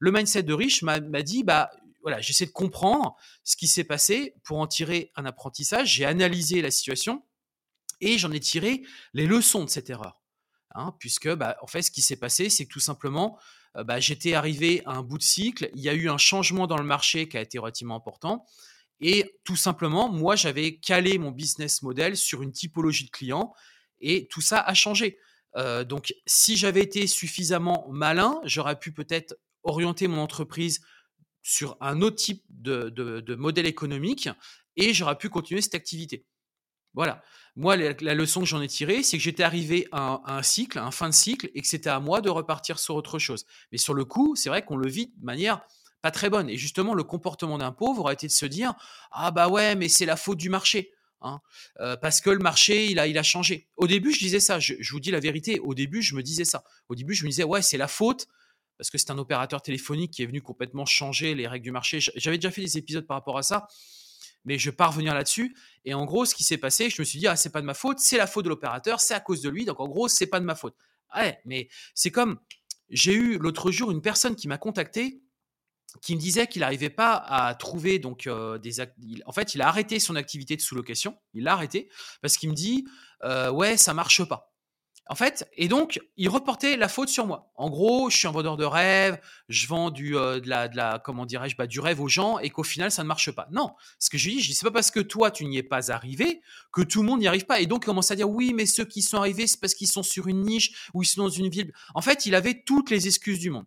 Le 0.00 0.10
mindset 0.10 0.42
de 0.42 0.54
riche 0.54 0.82
m'a 0.82 0.98
dit, 0.98 1.44
bah 1.44 1.70
voilà, 2.02 2.20
j'essaie 2.20 2.46
de 2.46 2.50
comprendre 2.50 3.16
ce 3.44 3.56
qui 3.56 3.68
s'est 3.68 3.84
passé 3.84 4.34
pour 4.42 4.58
en 4.58 4.66
tirer 4.66 5.12
un 5.14 5.24
apprentissage. 5.24 5.94
J'ai 5.94 6.04
analysé 6.04 6.60
la 6.60 6.72
situation 6.72 7.22
et 8.00 8.18
j'en 8.18 8.32
ai 8.32 8.40
tiré 8.40 8.82
les 9.12 9.26
leçons 9.26 9.64
de 9.64 9.70
cette 9.70 9.88
erreur. 9.88 10.20
Hein, 10.74 10.96
puisque 10.98 11.32
bah, 11.32 11.56
en 11.62 11.68
fait, 11.68 11.82
ce 11.82 11.92
qui 11.92 12.02
s'est 12.02 12.16
passé, 12.16 12.50
c'est 12.50 12.66
que 12.66 12.72
tout 12.72 12.80
simplement, 12.80 13.38
euh, 13.76 13.84
bah, 13.84 14.00
j'étais 14.00 14.34
arrivé 14.34 14.82
à 14.84 14.94
un 14.94 15.02
bout 15.02 15.18
de 15.18 15.22
cycle, 15.22 15.70
il 15.76 15.80
y 15.80 15.88
a 15.88 15.94
eu 15.94 16.08
un 16.08 16.18
changement 16.18 16.66
dans 16.66 16.76
le 16.76 16.84
marché 16.84 17.28
qui 17.28 17.36
a 17.36 17.40
été 17.40 17.58
relativement 17.58 17.94
important, 17.94 18.44
et 19.00 19.38
tout 19.44 19.56
simplement, 19.56 20.08
moi, 20.08 20.36
j'avais 20.36 20.76
calé 20.76 21.18
mon 21.18 21.30
business 21.30 21.82
model 21.82 22.16
sur 22.16 22.42
une 22.42 22.52
typologie 22.52 23.06
de 23.06 23.10
clients, 23.10 23.52
et 24.00 24.26
tout 24.28 24.40
ça 24.40 24.60
a 24.60 24.74
changé. 24.74 25.18
Euh, 25.56 25.84
donc, 25.84 26.14
si 26.26 26.56
j'avais 26.56 26.82
été 26.82 27.06
suffisamment 27.06 27.86
malin, 27.90 28.40
j'aurais 28.44 28.78
pu 28.78 28.92
peut-être 28.92 29.36
orienter 29.62 30.08
mon 30.08 30.18
entreprise 30.18 30.80
sur 31.42 31.76
un 31.80 32.00
autre 32.00 32.16
type 32.16 32.42
de 32.48 33.34
modèle 33.34 33.66
économique, 33.66 34.28
et 34.76 34.94
j'aurais 34.94 35.18
pu 35.18 35.28
continuer 35.28 35.60
cette 35.60 35.74
activité. 35.74 36.26
Voilà. 36.94 37.22
Moi, 37.56 37.76
la, 37.76 38.14
leçon 38.14 38.40
que 38.40 38.46
j'en 38.46 38.62
ai 38.62 38.68
tirée, 38.68 39.02
c'est 39.02 39.16
que 39.16 39.22
j'étais 39.22 39.42
arrivé 39.42 39.86
à 39.92 40.20
un, 40.26 40.42
cycle, 40.42 40.78
à 40.78 40.84
un 40.84 40.90
fin 40.90 41.08
de 41.08 41.14
cycle, 41.14 41.50
et 41.54 41.60
que 41.60 41.68
c'était 41.68 41.90
à 41.90 42.00
moi 42.00 42.20
de 42.20 42.30
repartir 42.30 42.78
sur 42.78 42.94
autre 42.94 43.18
chose. 43.18 43.46
Mais 43.70 43.78
sur 43.78 43.94
le 43.94 44.04
coup, 44.04 44.34
c'est 44.34 44.48
vrai 44.48 44.64
qu'on 44.64 44.76
le 44.76 44.88
vit 44.88 45.12
de 45.16 45.24
manière 45.24 45.60
pas 46.04 46.10
très 46.10 46.28
bonne. 46.28 46.50
Et 46.50 46.58
justement, 46.58 46.92
le 46.92 47.02
comportement 47.02 47.56
d'un 47.56 47.72
pauvre 47.72 48.02
aurait 48.02 48.12
été 48.12 48.26
de 48.26 48.32
se 48.32 48.44
dire 48.44 48.74
Ah 49.10 49.30
bah 49.30 49.48
ouais, 49.48 49.74
mais 49.74 49.88
c'est 49.88 50.04
la 50.04 50.16
faute 50.16 50.36
du 50.36 50.50
marché. 50.50 50.92
Hein, 51.22 51.40
euh, 51.80 51.96
parce 51.96 52.20
que 52.20 52.28
le 52.28 52.40
marché, 52.40 52.90
il 52.90 52.98
a, 52.98 53.06
il 53.06 53.16
a 53.16 53.22
changé. 53.22 53.70
Au 53.78 53.86
début, 53.86 54.12
je 54.12 54.18
disais 54.18 54.38
ça. 54.38 54.58
Je, 54.58 54.74
vous 54.90 55.00
dis 55.00 55.10
la 55.10 55.18
vérité. 55.18 55.60
Au 55.60 55.72
début, 55.72 56.02
je 56.02 56.14
me 56.14 56.22
disais 56.22 56.44
ça. 56.44 56.62
Au 56.90 56.94
début, 56.94 57.14
je 57.14 57.24
me 57.24 57.30
disais 57.30 57.44
Ouais, 57.44 57.62
c'est 57.62 57.78
la 57.78 57.88
faute. 57.88 58.26
Parce 58.76 58.90
que 58.90 58.98
c'est 58.98 59.10
un 59.12 59.16
opérateur 59.16 59.62
téléphonique 59.62 60.10
qui 60.10 60.22
est 60.22 60.26
venu 60.26 60.42
complètement 60.42 60.84
changer 60.84 61.34
les 61.34 61.46
règles 61.46 61.64
du 61.64 61.70
marché. 61.70 62.00
J'avais 62.16 62.36
déjà 62.36 62.50
fait 62.50 62.60
des 62.60 62.76
épisodes 62.76 63.06
par 63.06 63.16
rapport 63.16 63.38
à 63.38 63.42
ça 63.42 63.66
mais 64.46 64.58
je 64.58 64.68
vais 64.68 64.84
revenir 64.84 65.14
là-dessus. 65.14 65.56
Et 65.86 65.94
en 65.94 66.04
gros, 66.04 66.26
ce 66.26 66.34
qui 66.34 66.44
s'est 66.44 66.58
passé, 66.58 66.90
je 66.90 67.00
me 67.00 67.04
suis 67.06 67.18
dit, 67.18 67.26
ah, 67.26 67.34
c'est 67.34 67.48
pas 67.48 67.62
de 67.62 67.66
ma 67.66 67.72
faute, 67.72 67.98
c'est 67.98 68.18
la 68.18 68.26
faute 68.26 68.44
de 68.44 68.50
l'opérateur, 68.50 69.00
c'est 69.00 69.14
à 69.14 69.20
cause 69.20 69.40
de 69.40 69.48
lui. 69.48 69.64
Donc 69.64 69.80
en 69.80 69.88
gros, 69.88 70.06
c'est 70.06 70.26
pas 70.26 70.38
de 70.38 70.44
ma 70.44 70.54
faute. 70.54 70.76
Ouais, 71.16 71.40
mais 71.46 71.70
c'est 71.94 72.10
comme, 72.10 72.38
j'ai 72.90 73.14
eu 73.14 73.38
l'autre 73.38 73.70
jour 73.70 73.90
une 73.90 74.02
personne 74.02 74.36
qui 74.36 74.48
m'a 74.48 74.58
contacté 74.58 75.23
qui 76.02 76.14
me 76.14 76.20
disait 76.20 76.46
qu'il 76.46 76.60
n'arrivait 76.60 76.90
pas 76.90 77.14
à 77.14 77.54
trouver 77.54 77.98
donc 77.98 78.26
euh, 78.26 78.58
des 78.58 78.80
en 79.26 79.32
fait 79.32 79.54
il 79.54 79.62
a 79.62 79.68
arrêté 79.68 79.98
son 79.98 80.16
activité 80.16 80.56
de 80.56 80.60
sous-location 80.60 81.16
il 81.32 81.44
l'a 81.44 81.52
arrêté 81.52 81.88
parce 82.22 82.36
qu'il 82.36 82.50
me 82.50 82.54
dit 82.54 82.86
euh, 83.22 83.50
ouais 83.50 83.76
ça 83.76 83.94
marche 83.94 84.24
pas 84.24 84.54
en 85.10 85.14
fait, 85.14 85.46
et 85.52 85.68
donc, 85.68 86.00
il 86.16 86.30
reportait 86.30 86.78
la 86.78 86.88
faute 86.88 87.10
sur 87.10 87.26
moi. 87.26 87.52
En 87.56 87.68
gros, 87.68 88.08
je 88.08 88.16
suis 88.16 88.26
un 88.26 88.30
vendeur 88.30 88.56
de 88.56 88.64
rêve, 88.64 89.20
je 89.50 89.66
vends 89.66 89.90
du, 89.90 90.16
euh, 90.16 90.40
de, 90.40 90.48
la, 90.48 90.98
comment 90.98 91.26
dirais-je, 91.26 91.56
bah, 91.56 91.66
du 91.66 91.78
rêve 91.78 92.00
aux 92.00 92.08
gens 92.08 92.38
et 92.38 92.48
qu'au 92.48 92.62
final, 92.62 92.90
ça 92.90 93.02
ne 93.02 93.08
marche 93.08 93.30
pas. 93.30 93.46
Non, 93.52 93.72
ce 93.98 94.08
que 94.08 94.16
je 94.16 94.28
lui 94.28 94.36
dis, 94.36 94.40
je 94.40 94.48
dis, 94.48 94.54
c'est 94.54 94.64
pas 94.64 94.70
parce 94.70 94.90
que 94.90 95.00
toi, 95.00 95.30
tu 95.30 95.44
n'y 95.44 95.58
es 95.58 95.62
pas 95.62 95.92
arrivé 95.92 96.40
que 96.72 96.80
tout 96.80 97.02
le 97.02 97.08
monde 97.08 97.20
n'y 97.20 97.28
arrive 97.28 97.44
pas. 97.44 97.60
Et 97.60 97.66
donc, 97.66 97.82
il 97.84 97.86
commence 97.86 98.10
à 98.10 98.16
dire, 98.16 98.30
oui, 98.30 98.54
mais 98.54 98.64
ceux 98.64 98.86
qui 98.86 99.02
sont 99.02 99.18
arrivés, 99.18 99.46
c'est 99.46 99.60
parce 99.60 99.74
qu'ils 99.74 99.88
sont 99.88 100.02
sur 100.02 100.26
une 100.26 100.40
niche 100.40 100.88
ou 100.94 101.02
ils 101.02 101.06
sont 101.06 101.24
dans 101.24 101.28
une 101.28 101.50
ville. 101.50 101.74
En 101.94 102.00
fait, 102.00 102.24
il 102.24 102.34
avait 102.34 102.62
toutes 102.64 102.88
les 102.88 103.06
excuses 103.06 103.40
du 103.40 103.50
monde. 103.50 103.66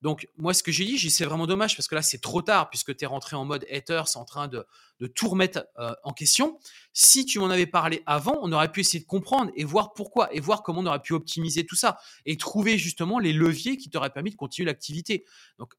Donc, 0.00 0.28
moi, 0.36 0.54
ce 0.54 0.62
que 0.62 0.70
j'ai 0.70 0.84
dit, 0.84 0.96
j'ai 0.96 1.10
c'est 1.10 1.24
vraiment 1.24 1.46
dommage 1.46 1.76
parce 1.76 1.88
que 1.88 1.94
là, 1.94 2.02
c'est 2.02 2.20
trop 2.20 2.40
tard 2.40 2.70
puisque 2.70 2.96
tu 2.96 3.04
es 3.04 3.06
rentré 3.06 3.34
en 3.34 3.44
mode 3.44 3.66
haters 3.70 4.16
en 4.16 4.24
train 4.24 4.46
de, 4.46 4.64
de 5.00 5.06
tout 5.06 5.28
remettre 5.28 5.66
euh, 5.78 5.92
en 6.04 6.12
question. 6.12 6.58
Si 6.92 7.26
tu 7.26 7.40
m'en 7.40 7.50
avais 7.50 7.66
parlé 7.66 8.02
avant, 8.06 8.38
on 8.42 8.52
aurait 8.52 8.70
pu 8.70 8.80
essayer 8.80 9.00
de 9.00 9.06
comprendre 9.06 9.50
et 9.56 9.64
voir 9.64 9.94
pourquoi 9.94 10.32
et 10.32 10.40
voir 10.40 10.62
comment 10.62 10.80
on 10.82 10.86
aurait 10.86 11.02
pu 11.02 11.14
optimiser 11.14 11.66
tout 11.66 11.74
ça 11.74 11.98
et 12.26 12.36
trouver 12.36 12.78
justement 12.78 13.18
les 13.18 13.32
leviers 13.32 13.76
qui 13.76 13.90
t'auraient 13.90 14.10
permis 14.10 14.30
de 14.30 14.36
continuer 14.36 14.66
l'activité. 14.66 15.24
Donc, 15.58 15.74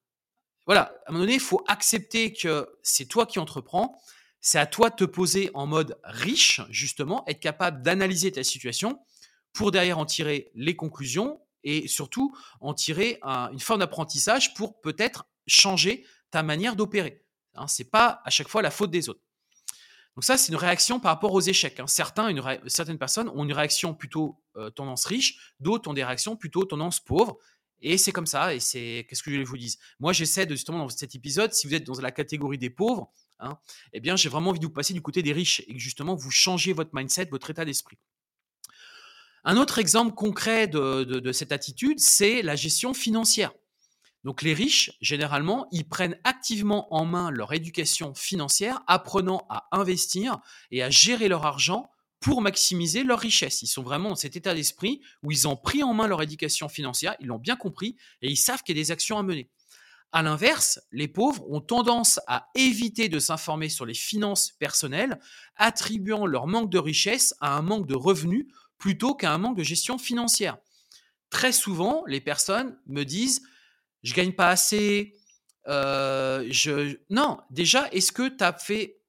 voilà, 0.66 0.94
à 1.06 1.10
un 1.10 1.14
moment 1.14 1.24
donné, 1.24 1.36
il 1.36 1.40
faut 1.40 1.64
accepter 1.68 2.34
que 2.34 2.70
c'est 2.84 3.06
toi 3.06 3.26
qui 3.26 3.40
entreprends. 3.40 4.00
C'est 4.42 4.60
à 4.60 4.66
toi 4.66 4.90
de 4.90 4.96
te 4.96 5.04
poser 5.04 5.50
en 5.54 5.66
mode 5.66 5.98
riche, 6.04 6.62
justement, 6.70 7.24
être 7.28 7.40
capable 7.40 7.82
d'analyser 7.82 8.32
ta 8.32 8.44
situation 8.44 9.00
pour 9.52 9.72
derrière 9.72 9.98
en 9.98 10.06
tirer 10.06 10.52
les 10.54 10.76
conclusions 10.76 11.42
et 11.64 11.88
surtout 11.88 12.36
en 12.62 12.74
tirer 12.74 13.20
une 13.24 13.60
forme 13.60 13.80
d'apprentissage 13.80 14.54
pour 14.54 14.80
peut-être 14.82 15.26
changer 15.48 16.06
ta 16.32 16.44
manière 16.44 16.76
d'opérer. 16.76 17.24
Hein, 17.56 17.68
Ce 17.68 17.82
n'est 17.82 17.90
pas 17.90 18.22
à 18.24 18.30
chaque 18.30 18.48
fois 18.48 18.62
la 18.62 18.72
faute 18.72 18.92
des 18.92 19.10
autres. 19.10 19.22
Donc 20.16 20.24
ça, 20.24 20.38
c'est 20.38 20.52
une 20.52 20.58
réaction 20.58 21.00
par 21.00 21.14
rapport 21.14 21.34
aux 21.34 21.42
échecs. 21.42 21.80
Hein. 21.80 21.88
Certaines 21.88 22.98
personnes 22.98 23.30
ont 23.30 23.44
une 23.44 23.54
réaction 23.54 23.94
plutôt 23.94 24.42
euh, 24.58 24.70
tendance 24.70 25.06
riche, 25.06 25.56
d'autres 25.60 25.90
ont 25.90 25.94
des 25.94 26.04
réactions 26.04 26.36
plutôt 26.36 26.66
tendance 26.66 27.00
pauvre. 27.00 27.38
Et 27.82 27.98
c'est 27.98 28.12
comme 28.12 28.26
ça, 28.26 28.54
et 28.54 28.60
c'est 28.60 29.06
qu'est-ce 29.08 29.24
que 29.24 29.32
je 29.32 29.42
vous 29.48 29.58
dise? 29.58 29.78
Moi, 30.00 30.12
j'essaie 30.12 30.46
de 30.46 30.54
justement 30.54 30.80
dans 30.80 30.90
cet 30.90 31.16
épisode, 31.16 31.54
si 31.54 31.68
vous 31.68 31.74
êtes 31.74 31.86
dans 31.86 32.02
la 32.02 32.12
catégorie 32.12 32.58
des 32.58 32.70
pauvres, 32.70 33.10
hein, 33.40 33.58
eh 33.94 34.02
bien, 34.02 34.18
j'ai 34.18 34.28
vraiment 34.28 34.50
envie 34.50 34.60
de 34.60 34.66
vous 34.66 34.74
passer 34.74 34.94
du 34.94 35.02
côté 35.02 35.24
des 35.24 35.32
riches 35.32 35.62
et 35.68 35.74
que 35.74 35.80
justement 35.80 36.16
vous 36.16 36.32
changez 36.32 36.74
votre 36.74 36.90
mindset, 36.94 37.30
votre 37.32 37.50
état 37.50 37.64
d'esprit. 37.64 37.98
Un 39.44 39.58
autre 39.58 39.80
exemple 39.80 40.14
concret 40.14 40.68
de, 40.68 41.32
cette 41.32 41.52
attitude, 41.52 42.00
c'est 42.00 42.42
la 42.42 42.56
gestion 42.56 42.94
financière. 42.94 43.52
Donc 44.26 44.42
les 44.42 44.54
riches, 44.54 44.92
généralement, 45.00 45.68
ils 45.72 45.88
prennent 45.88 46.20
activement 46.26 46.94
en 46.94 47.06
main 47.06 47.32
leur 47.32 47.54
éducation 47.54 48.14
financière, 48.14 48.82
apprenant 48.88 49.46
à 49.50 49.68
investir 49.72 50.40
et 50.72 50.84
à 50.84 50.90
gérer 50.90 51.30
leur 51.30 51.46
argent 51.46 51.90
pour 52.20 52.42
maximiser 52.42 53.04
leur 53.04 53.20
richesse. 53.20 53.62
Ils 53.62 53.68
sont 53.68 53.82
vraiment 53.82 54.10
dans 54.10 54.16
cet 54.16 54.36
état 54.36 54.54
d'esprit 54.54 55.02
où 55.24 55.32
ils 55.32 55.48
ont 55.48 55.56
pris 55.56 55.84
en 55.84 55.94
main 55.94 56.08
leur 56.08 56.22
éducation 56.22 56.68
financière, 56.68 57.16
ils 57.22 57.28
l'ont 57.28 57.40
bien 57.40 57.56
compris 57.56 57.96
et 58.22 58.30
ils 58.30 58.38
savent 58.38 58.62
qu'il 58.62 58.76
y 58.76 58.80
a 58.80 58.84
des 58.84 58.92
actions 58.92 59.18
à 59.18 59.24
mener. 59.24 59.50
À 60.12 60.24
l'inverse, 60.24 60.82
les 60.92 61.08
pauvres 61.08 61.48
ont 61.52 61.62
tendance 61.62 62.20
à 62.28 62.50
éviter 62.56 63.10
de 63.10 63.20
s'informer 63.20 63.70
sur 63.70 63.86
les 63.86 63.94
finances 63.94 64.52
personnelles, 64.60 65.20
attribuant 65.56 66.26
leur 66.26 66.48
manque 66.48 66.72
de 66.72 66.80
richesse 66.80 67.36
à 67.40 67.56
un 67.56 67.62
manque 67.62 67.86
de 67.86 67.96
revenus 67.96 68.48
plutôt 68.80 69.14
qu'à 69.14 69.32
un 69.32 69.38
manque 69.38 69.58
de 69.58 69.64
gestion 69.64 69.98
financière. 69.98 70.58
Très 71.30 71.52
souvent, 71.52 72.04
les 72.08 72.22
personnes 72.22 72.78
me 72.88 73.04
disent 73.04 73.44
je 74.02 74.14
gagne 74.14 74.32
pas 74.32 74.50
assez. 74.50 75.14
Euh, 75.68 76.48
je... 76.50 76.98
Non, 77.10 77.40
déjà, 77.52 77.90
est-ce 77.92 78.12
que 78.12 78.30
tu 78.30 78.44
as 78.44 78.54
fait 78.54 79.00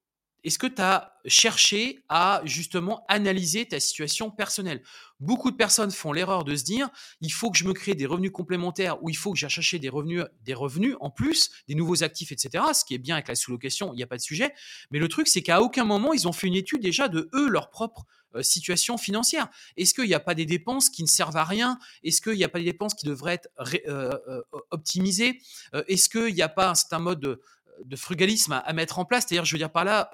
est-ce 0.43 0.59
que 0.59 0.67
tu 0.67 0.81
as 1.25 1.29
cherché 1.29 2.03
à 2.09 2.43
justement 2.45 3.05
analyser 3.09 3.67
ta 3.67 3.81
situation 3.81 4.31
personnelle 4.31 4.83
Beaucoup 5.21 5.51
de 5.51 5.57
personnes 5.57 5.91
font 5.91 6.13
l'erreur 6.13 6.45
de 6.45 6.57
se 6.57 6.65
dire 6.65 6.89
il 7.21 7.31
faut 7.31 7.51
que 7.51 7.59
je 7.59 7.65
me 7.65 7.75
crée 7.75 7.95
des 7.95 8.07
revenus 8.07 8.33
complémentaires 8.33 9.03
ou 9.03 9.11
il 9.11 9.17
faut 9.17 9.33
que 9.33 9.39
j'aille 9.39 9.51
chercher 9.51 9.79
des 9.79 9.91
revenus, 9.91 10.25
des 10.45 10.55
revenus 10.55 10.97
en 11.01 11.11
plus, 11.11 11.51
des 11.69 11.75
nouveaux 11.75 12.03
actifs, 12.03 12.33
etc. 12.33 12.65
Ce 12.73 12.85
qui 12.85 12.95
est 12.95 12.99
bien 12.99 13.17
avec 13.17 13.29
la 13.29 13.35
sous-location, 13.35 13.93
il 13.93 13.97
n'y 13.97 14.03
a 14.03 14.07
pas 14.07 14.17
de 14.17 14.23
sujet. 14.23 14.55
Mais 14.91 14.99
le 14.99 15.09
truc, 15.09 15.29
c'est 15.29 15.43
qu'à 15.43 15.61
aucun 15.61 15.85
moment, 15.85 16.15
ils 16.15 16.27
ont 16.27 16.33
fait 16.33 16.47
une 16.47 16.55
étude 16.55 16.81
déjà 16.81 17.09
de 17.09 17.29
eux, 17.35 17.49
leur 17.49 17.69
propre 17.69 18.07
euh, 18.35 18.43
situation 18.43 18.97
financière. 18.97 19.49
Est-ce 19.77 19.93
qu'il 19.93 20.05
n'y 20.05 20.15
a 20.15 20.21
pas 20.21 20.35
des 20.35 20.47
dépenses 20.47 20.89
qui 20.89 21.03
ne 21.03 21.09
servent 21.09 21.37
à 21.37 21.45
rien? 21.45 21.79
Est-ce 22.03 22.23
qu'il 22.23 22.35
n'y 22.35 22.45
a 22.45 22.49
pas 22.49 22.59
des 22.59 22.65
dépenses 22.65 22.95
qui 22.95 23.05
devraient 23.05 23.35
être 23.35 23.49
euh, 23.89 24.17
euh, 24.29 24.43
optimisées? 24.71 25.39
Est-ce 25.87 26.09
qu'il 26.09 26.35
n'y 26.35 26.43
a 26.43 26.49
pas 26.49 26.71
un 26.71 26.75
certain 26.75 26.99
mode 26.99 27.21
de, 27.21 27.43
de 27.85 27.97
frugalisme 27.97 28.53
à, 28.65 28.73
mettre 28.73 28.99
en 28.99 29.05
place? 29.05 29.27
C'est-à-dire, 29.29 29.45
je 29.45 29.53
veux 29.53 29.59
dire 29.59 29.71
par 29.73 29.85
là, 29.85 30.11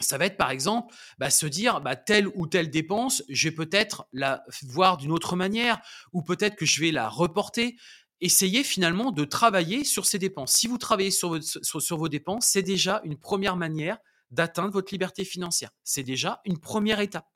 ça 0.00 0.18
va 0.18 0.26
être 0.26 0.36
par 0.36 0.50
exemple 0.50 0.94
bah, 1.18 1.30
se 1.30 1.46
dire 1.46 1.80
bah, 1.80 1.96
telle 1.96 2.28
ou 2.34 2.46
telle 2.46 2.70
dépense, 2.70 3.22
je 3.28 3.48
vais 3.48 3.54
peut-être 3.54 4.06
la 4.12 4.44
voir 4.62 4.96
d'une 4.96 5.12
autre 5.12 5.36
manière, 5.36 5.80
ou 6.12 6.22
peut-être 6.22 6.56
que 6.56 6.66
je 6.66 6.80
vais 6.80 6.90
la 6.90 7.08
reporter. 7.08 7.76
Essayez 8.20 8.64
finalement 8.64 9.12
de 9.12 9.24
travailler 9.24 9.84
sur 9.84 10.06
ces 10.06 10.18
dépenses. 10.18 10.52
Si 10.52 10.66
vous 10.66 10.78
travaillez 10.78 11.12
sur, 11.12 11.38
sur 11.42 11.96
vos 11.96 12.08
dépenses, 12.08 12.46
c'est 12.46 12.62
déjà 12.62 13.00
une 13.04 13.16
première 13.16 13.56
manière 13.56 13.98
d'atteindre 14.30 14.72
votre 14.72 14.92
liberté 14.92 15.24
financière. 15.24 15.70
C'est 15.84 16.02
déjà 16.02 16.40
une 16.44 16.58
première 16.58 17.00
étape. 17.00 17.26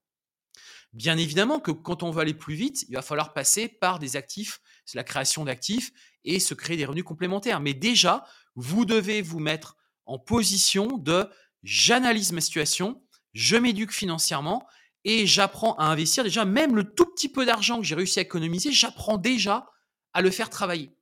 Bien 0.93 1.17
évidemment 1.17 1.59
que 1.59 1.71
quand 1.71 2.03
on 2.03 2.11
veut 2.11 2.21
aller 2.21 2.35
plus 2.35 2.55
vite, 2.55 2.85
il 2.89 2.95
va 2.95 3.03
falloir 3.03 3.33
passer 3.33 3.69
par 3.69 3.99
des 3.99 4.17
actifs, 4.17 4.61
c'est 4.85 4.99
la 4.99 5.05
création 5.05 5.45
d'actifs 5.45 5.91
et 6.25 6.39
se 6.39 6.53
créer 6.53 6.77
des 6.77 6.85
revenus 6.85 7.05
complémentaires. 7.05 7.61
Mais 7.61 7.73
déjà, 7.73 8.25
vous 8.57 8.85
devez 8.85 9.23
vous 9.23 9.39
mettre 9.39 9.77
en 10.05 10.19
position 10.19 10.99
de 10.99 11.31
j'analyse 11.63 12.33
ma 12.33 12.41
situation, 12.41 13.03
je 13.33 13.57
m'éduque 13.57 13.93
financièrement 13.93 14.67
et 15.05 15.27
j'apprends 15.27 15.75
à 15.77 15.85
investir. 15.85 16.25
Déjà, 16.25 16.45
même 16.45 16.77
le 16.77 16.85
tout 16.85 17.07
petit 17.07 17.29
peu 17.29 17.45
d'argent 17.45 17.79
que 17.79 17.85
j'ai 17.85 17.95
réussi 17.95 18.19
à 18.19 18.23
économiser, 18.23 18.73
j'apprends 18.73 19.19
déjà 19.19 19.69
à 20.13 20.23
le 20.23 20.31
faire 20.31 20.51
travailler. 20.51 20.95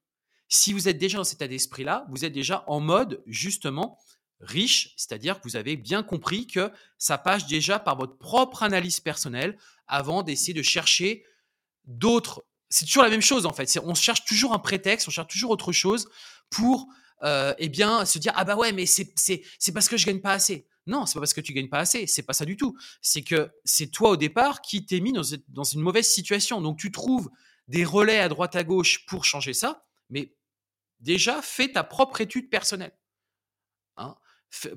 Si 0.48 0.72
vous 0.72 0.88
êtes 0.88 0.98
déjà 0.98 1.18
dans 1.18 1.24
cet 1.24 1.40
état 1.40 1.48
d'esprit-là, 1.48 2.06
vous 2.10 2.24
êtes 2.24 2.32
déjà 2.32 2.64
en 2.66 2.80
mode 2.80 3.22
justement 3.26 3.98
riche, 4.40 4.94
c'est-à-dire 4.96 5.38
que 5.38 5.44
vous 5.44 5.56
avez 5.56 5.76
bien 5.76 6.02
compris 6.02 6.46
que 6.46 6.72
ça 6.98 7.18
passe 7.18 7.46
déjà 7.46 7.78
par 7.78 7.96
votre 7.96 8.16
propre 8.16 8.62
analyse 8.62 9.00
personnelle 9.00 9.58
avant 9.86 10.22
d'essayer 10.22 10.54
de 10.54 10.62
chercher 10.62 11.24
d'autres 11.84 12.44
c'est 12.70 12.84
toujours 12.84 13.02
la 13.02 13.10
même 13.10 13.20
chose 13.20 13.46
en 13.46 13.52
fait. 13.52 13.78
On 13.82 13.94
cherche 13.94 14.24
toujours 14.24 14.54
un 14.54 14.58
prétexte, 14.58 15.08
on 15.08 15.10
cherche 15.10 15.26
toujours 15.26 15.50
autre 15.50 15.72
chose 15.72 16.08
pour 16.48 16.86
euh, 17.22 17.54
eh 17.58 17.68
bien 17.68 18.04
se 18.04 18.18
dire 18.18 18.32
ah 18.36 18.44
bah 18.44 18.56
ouais 18.56 18.72
mais 18.72 18.86
c'est 18.86 19.12
parce 19.72 19.88
que 19.88 19.96
je 19.96 20.06
gagne 20.06 20.20
pas 20.20 20.32
assez. 20.32 20.66
Non, 20.86 21.06
c'est 21.06 21.14
pas 21.14 21.20
parce 21.20 21.34
que 21.34 21.40
tu 21.40 21.52
gagnes 21.52 21.68
pas 21.68 21.78
assez, 21.78 22.06
c'est 22.06 22.22
pas 22.22 22.32
ça 22.32 22.44
du 22.44 22.56
tout. 22.56 22.76
C'est 23.02 23.22
que 23.22 23.50
c'est 23.64 23.88
toi 23.88 24.10
au 24.10 24.16
départ 24.16 24.62
qui 24.62 24.86
t'es 24.86 25.00
mis 25.00 25.12
dans, 25.12 25.22
dans 25.48 25.64
une 25.64 25.80
mauvaise 25.80 26.08
situation. 26.08 26.60
Donc 26.60 26.78
tu 26.78 26.90
trouves 26.90 27.30
des 27.68 27.84
relais 27.84 28.18
à 28.18 28.28
droite 28.28 28.56
à 28.56 28.64
gauche 28.64 29.06
pour 29.06 29.24
changer 29.24 29.52
ça, 29.52 29.84
mais 30.08 30.34
déjà 30.98 31.42
fais 31.42 31.70
ta 31.70 31.84
propre 31.84 32.20
étude 32.20 32.50
personnelle. 32.50 32.96
Hein. 33.96 34.16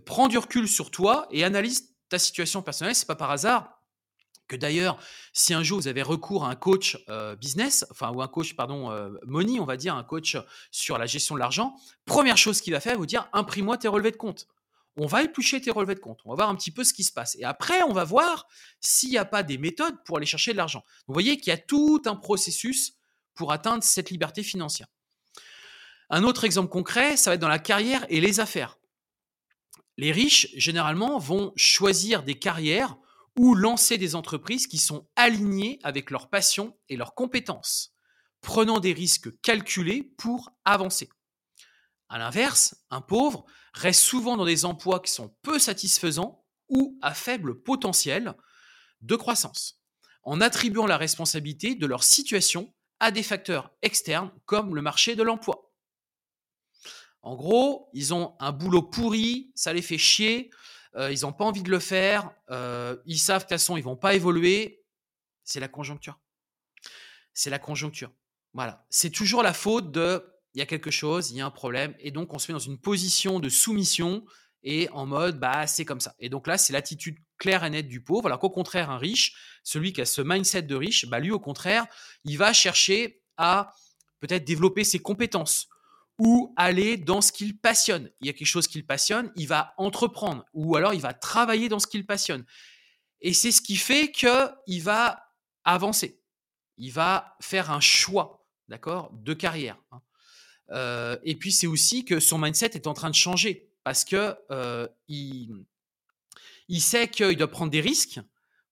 prends 0.06 0.28
du 0.28 0.38
recul 0.38 0.68
sur 0.68 0.92
toi 0.92 1.28
et 1.32 1.44
analyse 1.44 1.96
ta 2.10 2.20
situation 2.20 2.62
personnelle. 2.62 2.96
C'est 2.96 3.08
pas 3.08 3.16
par 3.16 3.32
hasard 3.32 3.83
que 4.48 4.56
d'ailleurs, 4.56 4.98
si 5.32 5.54
un 5.54 5.64
jour 5.64 5.80
vous 5.80 5.88
avez 5.88 6.02
recours 6.02 6.46
à 6.46 6.50
un 6.50 6.56
coach 6.56 6.98
euh, 7.10 7.36
business, 7.36 7.86
enfin 7.92 8.12
ou 8.12 8.22
un 8.22 8.28
coach 8.28 8.56
pardon 8.56 8.92
euh, 8.92 9.10
money, 9.26 9.60
on 9.60 9.66
va 9.66 9.78
dire 9.78 9.96
un 9.96 10.04
coach 10.04 10.38
sur 10.72 10.98
la 10.98 11.06
gestion 11.06 11.36
de 11.36 11.40
l'argent, 11.40 11.76
première 12.06 12.38
chose 12.38 12.62
qu'il 12.62 12.74
va 12.74 12.80
faire, 12.80 12.98
vous 12.98 13.06
dire 13.06 13.30
imprime-moi 13.34 13.78
tes 13.78 13.88
relevés 13.88 14.12
de 14.12 14.18
compte. 14.18 14.48
On 14.96 15.08
va 15.08 15.24
éplucher 15.24 15.60
tes 15.60 15.72
relevés 15.72 15.96
de 15.96 16.00
compte, 16.00 16.20
on 16.26 16.30
va 16.30 16.36
voir 16.36 16.50
un 16.50 16.56
petit 16.56 16.72
peu 16.72 16.84
ce 16.84 16.94
qui 16.94 17.04
se 17.04 17.12
passe. 17.12 17.36
Et 17.40 17.44
après, 17.44 17.82
on 17.84 17.94
va 17.94 18.04
voir 18.04 18.48
s'il 18.80 19.10
n'y 19.10 19.18
a 19.18 19.26
pas 19.26 19.42
des 19.42 19.58
méthodes 19.58 19.96
pour 20.06 20.18
aller 20.18 20.26
chercher 20.26 20.52
de 20.52 20.58
l'argent. 20.58 20.84
Vous 21.08 21.14
voyez 21.14 21.38
qu'il 21.38 21.50
y 21.50 21.54
a 21.54 21.58
tout 21.58 22.02
un 22.06 22.16
processus 22.16 22.94
pour 23.34 23.52
atteindre 23.52 23.84
cette 23.84 24.12
liberté 24.12 24.44
financière. 24.44 24.88
Un 26.10 26.24
autre 26.24 26.44
exemple 26.44 26.70
concret, 26.70 27.18
ça 27.18 27.32
va 27.32 27.36
être 27.36 27.42
dans 27.42 27.48
la 27.48 27.58
carrière 27.58 28.06
et 28.10 28.22
les 28.22 28.40
affaires. 28.40 28.78
Les 29.98 30.12
riches, 30.12 30.50
généralement, 30.56 31.18
vont 31.18 31.54
choisir 31.56 32.22
des 32.22 32.38
carrières 32.38 32.96
ou 33.38 33.56
lancer 33.56 33.98
des 33.98 34.16
entreprises 34.16 34.68
qui 34.68 34.78
sont 34.78 35.08
alignées 35.16 35.80
avec 35.84 36.12
leurs 36.12 36.30
passions 36.30 36.78
et 36.90 36.98
leurs 36.98 37.16
compétences, 37.16 37.96
prenant 38.42 38.80
des 38.80 38.94
risques 38.94 39.30
calculés 39.42 40.04
pour 40.18 40.52
avancer. 40.66 41.10
A 42.10 42.20
l'inverse, 42.20 42.76
un 42.92 43.02
pauvre 43.02 43.46
reste 43.74 44.02
souvent 44.02 44.38
dans 44.38 44.46
des 44.46 44.66
emplois 44.66 45.00
qui 45.00 45.12
sont 45.12 45.36
peu 45.42 45.58
satisfaisants 45.58 46.46
ou 46.70 46.98
à 47.02 47.14
faible 47.14 47.62
potentiel 47.64 48.36
de 49.02 49.16
croissance, 49.16 49.82
en 50.24 50.40
attribuant 50.40 50.86
la 50.86 50.98
responsabilité 50.98 51.76
de 51.76 51.88
leur 51.88 52.04
situation 52.04 52.74
à 53.00 53.12
des 53.12 53.24
facteurs 53.24 53.72
externes 53.82 54.32
comme 54.46 54.76
le 54.76 54.82
marché 54.82 55.16
de 55.16 55.24
l'emploi. 55.24 55.74
En 57.22 57.36
gros, 57.36 57.90
ils 57.94 58.14
ont 58.14 58.36
un 58.40 58.52
boulot 58.52 58.84
pourri, 58.84 59.52
ça 59.56 59.74
les 59.74 59.82
fait 59.82 59.98
chier, 59.98 60.52
euh, 60.96 61.12
ils 61.12 61.22
n'ont 61.22 61.34
pas 61.34 61.46
envie 61.46 61.64
de 61.64 61.72
le 61.72 61.80
faire, 61.80 62.32
euh, 62.50 62.96
ils 63.06 63.20
savent 63.20 63.48
de 63.48 63.56
toute 63.56 63.78
ils 63.78 63.84
vont 63.84 63.96
pas 63.96 64.14
évoluer. 64.14 64.84
C'est 65.44 65.60
la 65.60 65.68
conjoncture. 65.68 66.20
C'est 67.34 67.50
la 67.50 67.60
conjoncture. 67.60 68.12
Voilà. 68.54 68.86
C'est 68.90 69.10
toujours 69.10 69.44
la 69.44 69.54
faute 69.54 69.92
de 69.92 70.26
il 70.54 70.60
y 70.60 70.62
a 70.62 70.68
quelque 70.68 70.92
chose, 70.92 71.32
il 71.32 71.38
y 71.38 71.42
a 71.42 71.46
un 71.46 71.52
problème, 71.52 71.96
et 72.00 72.12
donc 72.12 72.32
on 72.32 72.38
se 72.38 72.52
met 72.52 72.54
dans 72.54 72.64
une 72.64 72.78
position 72.78 73.40
de 73.40 73.50
soumission 73.50 74.24
et 74.62 74.88
en 74.92 75.08
mode 75.08 75.40
bah 75.40 75.66
c'est 75.66 75.84
comme 75.84 76.00
ça. 76.00 76.16
Et 76.20 76.30
donc 76.30 76.48
là, 76.48 76.58
c'est 76.58 76.74
l'attitude 76.74 77.18
claire 77.38 77.64
et 77.64 77.70
nette 77.70 77.88
du 77.88 78.02
pauvre. 78.02 78.28
Alors 78.28 78.40
qu'au 78.40 78.52
contraire, 78.52 78.92
un 78.92 78.98
riche, 78.98 79.36
celui 79.64 79.94
qui 79.94 80.02
a 80.02 80.06
ce 80.06 80.22
mindset 80.22 80.62
de 80.62 80.76
riche, 80.76 81.08
bah 81.08 81.20
lui 81.20 81.32
au 81.32 81.40
contraire, 81.40 81.88
il 82.24 82.38
va 82.38 82.54
chercher 82.54 83.22
à 83.36 83.74
peut-être 84.20 84.46
développer 84.46 84.84
ses 84.84 85.00
compétences 85.00 85.68
ou 86.24 86.54
aller 86.56 86.96
dans 86.96 87.20
ce 87.20 87.34
qu'il 87.34 87.58
passionne. 87.58 88.10
Il 88.22 88.28
y 88.28 88.30
a 88.30 88.34
quelque 88.34 88.48
chose 88.48 88.68
qu'il 88.68 88.86
passionne, 88.86 89.30
il 89.36 89.46
va 89.46 89.74
entreprendre 89.78 90.46
ou 90.54 90.78
alors 90.78 90.94
il 90.94 91.02
va 91.02 91.14
travailler 91.14 91.68
dans 91.68 91.80
ce 91.80 91.88
qu'il 91.88 92.06
passionne. 92.06 92.46
Et 93.20 93.34
c'est 93.34 93.52
ce 93.52 93.62
qui 93.62 93.76
fait 93.76 94.10
qu'il 94.10 94.82
va 94.82 95.28
avancer. 95.66 96.22
Il 96.78 96.94
va 96.94 97.36
faire 97.42 97.72
un 97.72 97.82
choix, 97.82 98.48
d'accord, 98.70 99.12
de 99.12 99.34
carrière. 99.34 99.78
Hein. 99.92 100.02
Euh, 100.72 101.18
et 101.24 101.36
puis 101.36 101.52
c'est 101.52 101.68
aussi 101.68 102.06
que 102.06 102.22
son 102.22 102.38
mindset 102.38 102.72
est 102.74 102.88
en 102.88 102.94
train 102.94 103.10
de 103.10 103.16
changer 103.16 103.70
parce 103.84 104.06
que 104.06 104.38
euh, 104.50 104.88
il, 105.10 105.66
sait 106.80 107.10
qu'il 107.10 107.36
doit 107.36 107.52
prendre 107.52 107.70
des 107.70 107.82
risques 107.82 108.22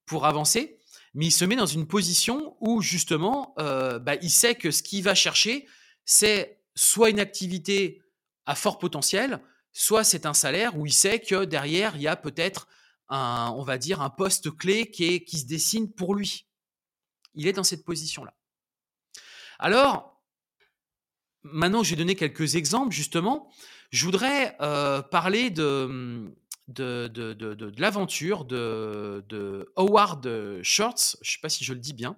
pour 0.06 0.26
avancer, 0.26 0.80
mais 1.14 1.26
il 1.26 1.32
se 1.32 1.44
met 1.44 1.58
dans 1.58 1.66
une 1.66 1.86
position 1.86 2.56
où 2.62 2.82
justement, 2.82 3.54
euh, 3.60 4.00
bah, 4.00 4.16
il 4.22 4.30
sait 4.30 4.56
que 4.56 4.72
ce 4.72 4.82
qu'il 4.82 5.04
va 5.04 5.16
chercher, 5.16 5.68
c'est 6.06 6.61
soit 6.76 7.10
une 7.10 7.20
activité 7.20 8.02
à 8.46 8.56
fort 8.56 8.80
potentiel, 8.80 9.42
soit 9.74 10.04
c'est 10.04 10.26
un 10.26 10.34
salaire 10.34 10.78
où 10.78 10.86
il 10.86 10.94
sait 10.94 11.20
que 11.20 11.46
derrière, 11.46 11.96
il 11.96 12.02
y 12.02 12.08
a 12.08 12.16
peut-être 12.16 12.68
un, 13.10 13.54
on 13.56 13.64
va 13.64 13.78
dire, 13.78 14.02
un 14.02 14.10
poste 14.10 14.56
clé 14.56 14.90
qui, 14.90 15.38
se 15.38 15.46
dessine 15.46 15.92
pour 15.92 16.16
lui. 16.16 16.48
Il 17.36 17.48
est 17.48 17.54
dans 17.54 17.64
cette 17.64 17.86
position-là. 17.86 18.34
Alors, 19.60 20.22
maintenant, 21.44 21.84
je 21.84 21.92
vais 21.92 21.96
donner 21.98 22.16
quelques 22.16 22.56
exemples, 22.56 22.94
justement. 22.94 23.52
Je 23.92 24.06
voudrais 24.06 24.56
euh, 24.62 25.02
parler 25.02 25.50
de, 25.50 26.34
l'aventure 27.78 28.46
de, 28.46 29.72
Howard 29.76 30.62
Schurtz, 30.64 31.18
je 31.22 31.30
ne 31.30 31.34
sais 31.34 31.40
pas 31.42 31.50
si 31.50 31.64
je 31.64 31.74
le 31.74 31.80
dis 31.80 31.94
bien, 31.94 32.18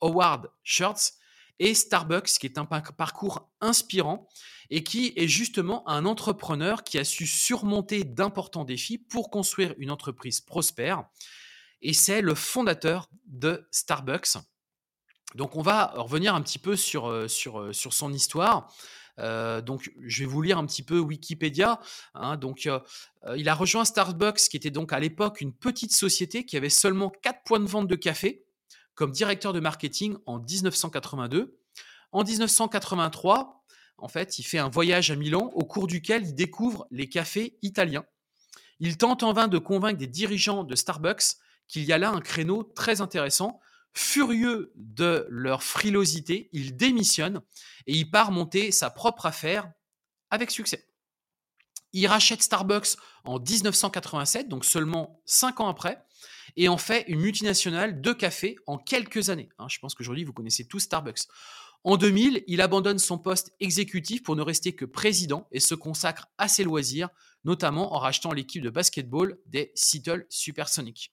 Howard 0.00 0.50
Schurtz, 0.62 1.18
et 1.58 1.74
Starbucks, 1.74 2.38
qui 2.38 2.46
est 2.46 2.58
un 2.58 2.64
parcours 2.64 3.50
inspirant 3.60 4.28
et 4.70 4.82
qui 4.82 5.12
est 5.16 5.28
justement 5.28 5.88
un 5.88 6.04
entrepreneur 6.04 6.84
qui 6.84 6.98
a 6.98 7.04
su 7.04 7.26
surmonter 7.26 8.04
d'importants 8.04 8.64
défis 8.64 8.98
pour 8.98 9.30
construire 9.30 9.74
une 9.78 9.90
entreprise 9.90 10.40
prospère. 10.40 11.04
Et 11.82 11.92
c'est 11.92 12.22
le 12.22 12.34
fondateur 12.34 13.08
de 13.26 13.68
Starbucks. 13.70 14.38
Donc 15.34 15.56
on 15.56 15.62
va 15.62 15.92
revenir 15.96 16.34
un 16.34 16.42
petit 16.42 16.58
peu 16.58 16.76
sur, 16.76 17.06
euh, 17.06 17.26
euh, 17.46 17.72
son 17.72 18.12
histoire. 18.12 18.72
Euh, 19.20 19.60
donc, 19.60 19.92
je 20.02 20.24
vais 20.24 20.26
vous 20.26 20.42
lire 20.42 20.58
un 20.58 20.66
petit 20.66 20.82
peu 20.82 20.98
Wikipédia. 20.98 21.80
Hein. 22.14 22.36
donc, 22.36 22.68
il 23.36 23.48
a 23.48 23.54
rejoint 23.54 23.84
Starbucks, 23.84 24.48
qui 24.50 24.56
était 24.56 24.70
donc 24.70 24.92
à 24.92 24.98
l'époque 24.98 25.40
une 25.40 25.52
petite 25.52 25.94
société 25.94 26.44
qui 26.44 26.56
avait 26.56 26.68
seulement 26.68 27.10
4 27.22 27.44
points 27.44 27.60
de 27.60 27.66
vente 27.66 27.86
de 27.86 27.94
café 27.94 28.43
comme 28.94 29.10
directeur 29.10 29.52
de 29.52 29.60
marketing 29.60 30.16
en 30.26 30.38
1982. 30.38 31.58
En 32.12 32.24
1983, 32.24 33.64
en 33.98 34.08
fait, 34.08 34.38
il 34.38 34.44
fait 34.44 34.58
un 34.58 34.68
voyage 34.68 35.10
à 35.10 35.16
Milan 35.16 35.50
au 35.54 35.64
cours 35.64 35.86
duquel 35.86 36.26
il 36.26 36.34
découvre 36.34 36.86
les 36.90 37.08
cafés 37.08 37.58
italiens. 37.62 38.04
Il 38.80 38.96
tente 38.96 39.22
en 39.22 39.32
vain 39.32 39.48
de 39.48 39.58
convaincre 39.58 39.98
des 39.98 40.06
dirigeants 40.06 40.64
de 40.64 40.74
Starbucks 40.74 41.36
qu'il 41.68 41.84
y 41.84 41.92
a 41.92 41.98
là 41.98 42.10
un 42.10 42.20
créneau 42.20 42.62
très 42.62 43.00
intéressant. 43.00 43.60
Furieux 43.92 44.72
de 44.74 45.26
leur 45.30 45.62
frilosité, 45.62 46.50
il 46.52 46.76
démissionne 46.76 47.40
et 47.86 47.94
il 47.94 48.10
part 48.10 48.32
monter 48.32 48.72
sa 48.72 48.90
propre 48.90 49.26
affaire 49.26 49.70
avec 50.30 50.50
succès. 50.50 50.88
Il 51.92 52.08
rachète 52.08 52.42
Starbucks 52.42 52.96
en 53.24 53.38
1987, 53.38 54.48
donc 54.48 54.64
seulement 54.64 55.22
cinq 55.26 55.60
ans 55.60 55.68
après, 55.68 56.03
et 56.56 56.68
en 56.68 56.78
fait 56.78 57.04
une 57.08 57.20
multinationale 57.20 58.00
de 58.00 58.12
café 58.12 58.56
en 58.66 58.78
quelques 58.78 59.30
années. 59.30 59.48
Hein. 59.58 59.66
je 59.68 59.78
pense 59.78 59.94
qu'aujourd'hui, 59.94 60.24
vous 60.24 60.32
connaissez 60.32 60.66
tous 60.66 60.80
Starbucks. 60.80 61.26
En 61.86 61.98
2000, 61.98 62.44
il 62.46 62.62
abandonne 62.62 62.98
son 62.98 63.18
poste 63.18 63.52
exécutif 63.60 64.22
pour 64.22 64.36
ne 64.36 64.42
rester 64.42 64.74
que 64.74 64.86
président 64.86 65.46
et 65.52 65.60
se 65.60 65.74
consacre 65.74 66.28
à 66.38 66.48
ses 66.48 66.64
loisirs, 66.64 67.10
notamment 67.44 67.94
en 67.94 67.98
rachetant 67.98 68.32
l'équipe 68.32 68.62
de 68.62 68.70
basketball 68.70 69.38
des 69.46 69.70
Seattle 69.74 70.26
Supersonics. 70.30 71.12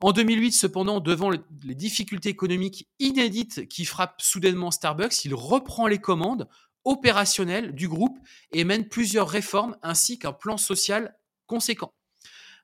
En 0.00 0.12
2008, 0.12 0.52
cependant, 0.52 0.98
devant 0.98 1.30
les 1.30 1.74
difficultés 1.74 2.30
économiques 2.30 2.88
inédites 2.98 3.68
qui 3.68 3.84
frappent 3.84 4.20
soudainement 4.20 4.70
Starbucks, 4.70 5.24
il 5.24 5.34
reprend 5.34 5.86
les 5.86 5.98
commandes 5.98 6.48
opérationnelles 6.84 7.74
du 7.74 7.86
groupe 7.86 8.18
et 8.52 8.64
mène 8.64 8.88
plusieurs 8.88 9.28
réformes 9.28 9.76
ainsi 9.82 10.18
qu'un 10.18 10.32
plan 10.32 10.56
social 10.56 11.14
conséquent. 11.46 11.92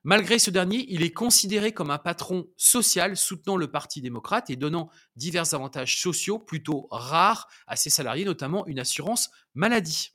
Malgré 0.03 0.39
ce 0.39 0.51
dernier, 0.51 0.85
il 0.89 1.03
est 1.03 1.11
considéré 1.11 1.71
comme 1.71 1.91
un 1.91 1.97
patron 1.97 2.47
social 2.55 3.17
soutenant 3.17 3.57
le 3.57 3.69
Parti 3.69 4.01
démocrate 4.01 4.49
et 4.49 4.55
donnant 4.55 4.89
divers 5.15 5.53
avantages 5.53 6.01
sociaux 6.01 6.39
plutôt 6.39 6.87
rares 6.91 7.47
à 7.67 7.75
ses 7.75 7.89
salariés, 7.89 8.25
notamment 8.25 8.65
une 8.67 8.79
assurance 8.79 9.29
maladie. 9.53 10.11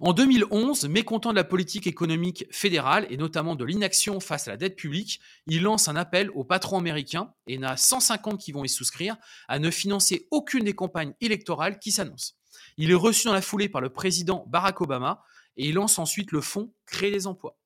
En 0.00 0.14
2011, 0.14 0.88
mécontent 0.88 1.30
de 1.30 1.36
la 1.36 1.44
politique 1.44 1.86
économique 1.86 2.46
fédérale 2.50 3.06
et 3.10 3.18
notamment 3.18 3.54
de 3.54 3.64
l'inaction 3.64 4.18
face 4.18 4.48
à 4.48 4.52
la 4.52 4.56
dette 4.56 4.76
publique, 4.76 5.20
il 5.46 5.62
lance 5.62 5.88
un 5.88 5.96
appel 5.96 6.30
aux 6.30 6.44
patrons 6.44 6.78
américains, 6.78 7.34
et 7.46 7.54
il 7.54 7.60
y 7.60 7.64
en 7.64 7.68
a 7.68 7.76
150 7.76 8.40
qui 8.40 8.52
vont 8.52 8.64
y 8.64 8.68
souscrire, 8.68 9.16
à 9.46 9.58
ne 9.58 9.70
financer 9.70 10.26
aucune 10.30 10.64
des 10.64 10.74
campagnes 10.74 11.12
électorales 11.20 11.78
qui 11.78 11.92
s'annoncent. 11.92 12.34
Il 12.78 12.90
est 12.90 12.94
reçu 12.94 13.26
dans 13.26 13.34
la 13.34 13.42
foulée 13.42 13.68
par 13.68 13.82
le 13.82 13.90
président 13.90 14.46
Barack 14.48 14.80
Obama 14.80 15.22
et 15.56 15.68
il 15.68 15.74
lance 15.74 15.98
ensuite 15.98 16.32
le 16.32 16.40
fonds 16.40 16.72
Créer 16.86 17.10
des 17.10 17.26
emplois. 17.26 17.59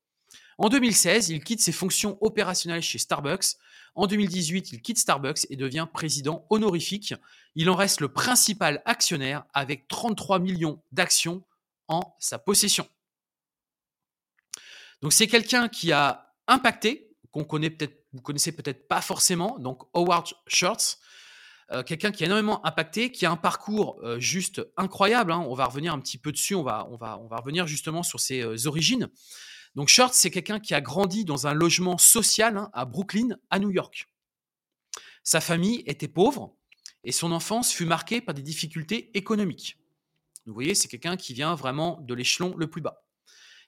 En 0.58 0.68
2016, 0.68 1.30
il 1.30 1.42
quitte 1.42 1.60
ses 1.60 1.72
fonctions 1.72 2.18
opérationnelles 2.20 2.82
chez 2.82 2.98
Starbucks. 2.98 3.56
En 3.94 4.06
2018, 4.06 4.72
il 4.72 4.82
quitte 4.82 4.98
Starbucks 4.98 5.46
et 5.50 5.56
devient 5.56 5.86
président 5.92 6.46
honorifique. 6.50 7.14
Il 7.54 7.70
en 7.70 7.74
reste 7.74 8.00
le 8.00 8.08
principal 8.08 8.82
actionnaire 8.84 9.44
avec 9.52 9.88
33 9.88 10.38
millions 10.38 10.82
d'actions 10.92 11.44
en 11.88 12.14
sa 12.18 12.38
possession. 12.38 12.88
Donc 15.02 15.12
c'est 15.12 15.26
quelqu'un 15.26 15.68
qui 15.68 15.92
a 15.92 16.32
impacté, 16.46 17.10
qu'on 17.30 17.44
connaît 17.44 17.70
peut-être, 17.70 18.06
vous 18.12 18.22
connaissez 18.22 18.52
peut-être 18.52 18.88
pas 18.88 19.00
forcément, 19.00 19.58
donc 19.58 19.82
Howard 19.92 20.28
Schultz. 20.46 20.98
euh, 21.72 21.82
quelqu'un 21.82 22.12
qui 22.12 22.22
a 22.22 22.26
énormément 22.26 22.64
impacté, 22.66 23.10
qui 23.10 23.26
a 23.26 23.30
un 23.30 23.36
parcours 23.36 23.98
euh, 24.02 24.18
juste 24.20 24.66
incroyable. 24.76 25.32
hein. 25.32 25.44
On 25.48 25.54
va 25.54 25.66
revenir 25.66 25.92
un 25.92 26.00
petit 26.00 26.18
peu 26.18 26.30
dessus, 26.30 26.54
on 26.54 26.62
va, 26.62 26.86
revenir 27.30 27.66
justement 27.66 28.02
sur 28.02 28.20
ses 28.20 28.42
euh, 28.42 28.66
origines. 28.66 29.08
Donc 29.74 29.88
Short, 29.88 30.14
c'est 30.14 30.30
quelqu'un 30.30 30.60
qui 30.60 30.74
a 30.74 30.80
grandi 30.80 31.24
dans 31.24 31.46
un 31.46 31.54
logement 31.54 31.98
social 31.98 32.56
hein, 32.56 32.70
à 32.72 32.84
Brooklyn, 32.84 33.36
à 33.50 33.58
New 33.58 33.70
York. 33.70 34.06
Sa 35.24 35.40
famille 35.40 35.82
était 35.86 36.08
pauvre 36.08 36.54
et 37.02 37.12
son 37.12 37.32
enfance 37.32 37.72
fut 37.72 37.86
marquée 37.86 38.20
par 38.20 38.34
des 38.34 38.42
difficultés 38.42 39.10
économiques. 39.16 39.78
Vous 40.46 40.54
voyez, 40.54 40.74
c'est 40.74 40.88
quelqu'un 40.88 41.16
qui 41.16 41.32
vient 41.32 41.54
vraiment 41.54 42.00
de 42.02 42.14
l'échelon 42.14 42.54
le 42.56 42.68
plus 42.68 42.82
bas. 42.82 43.04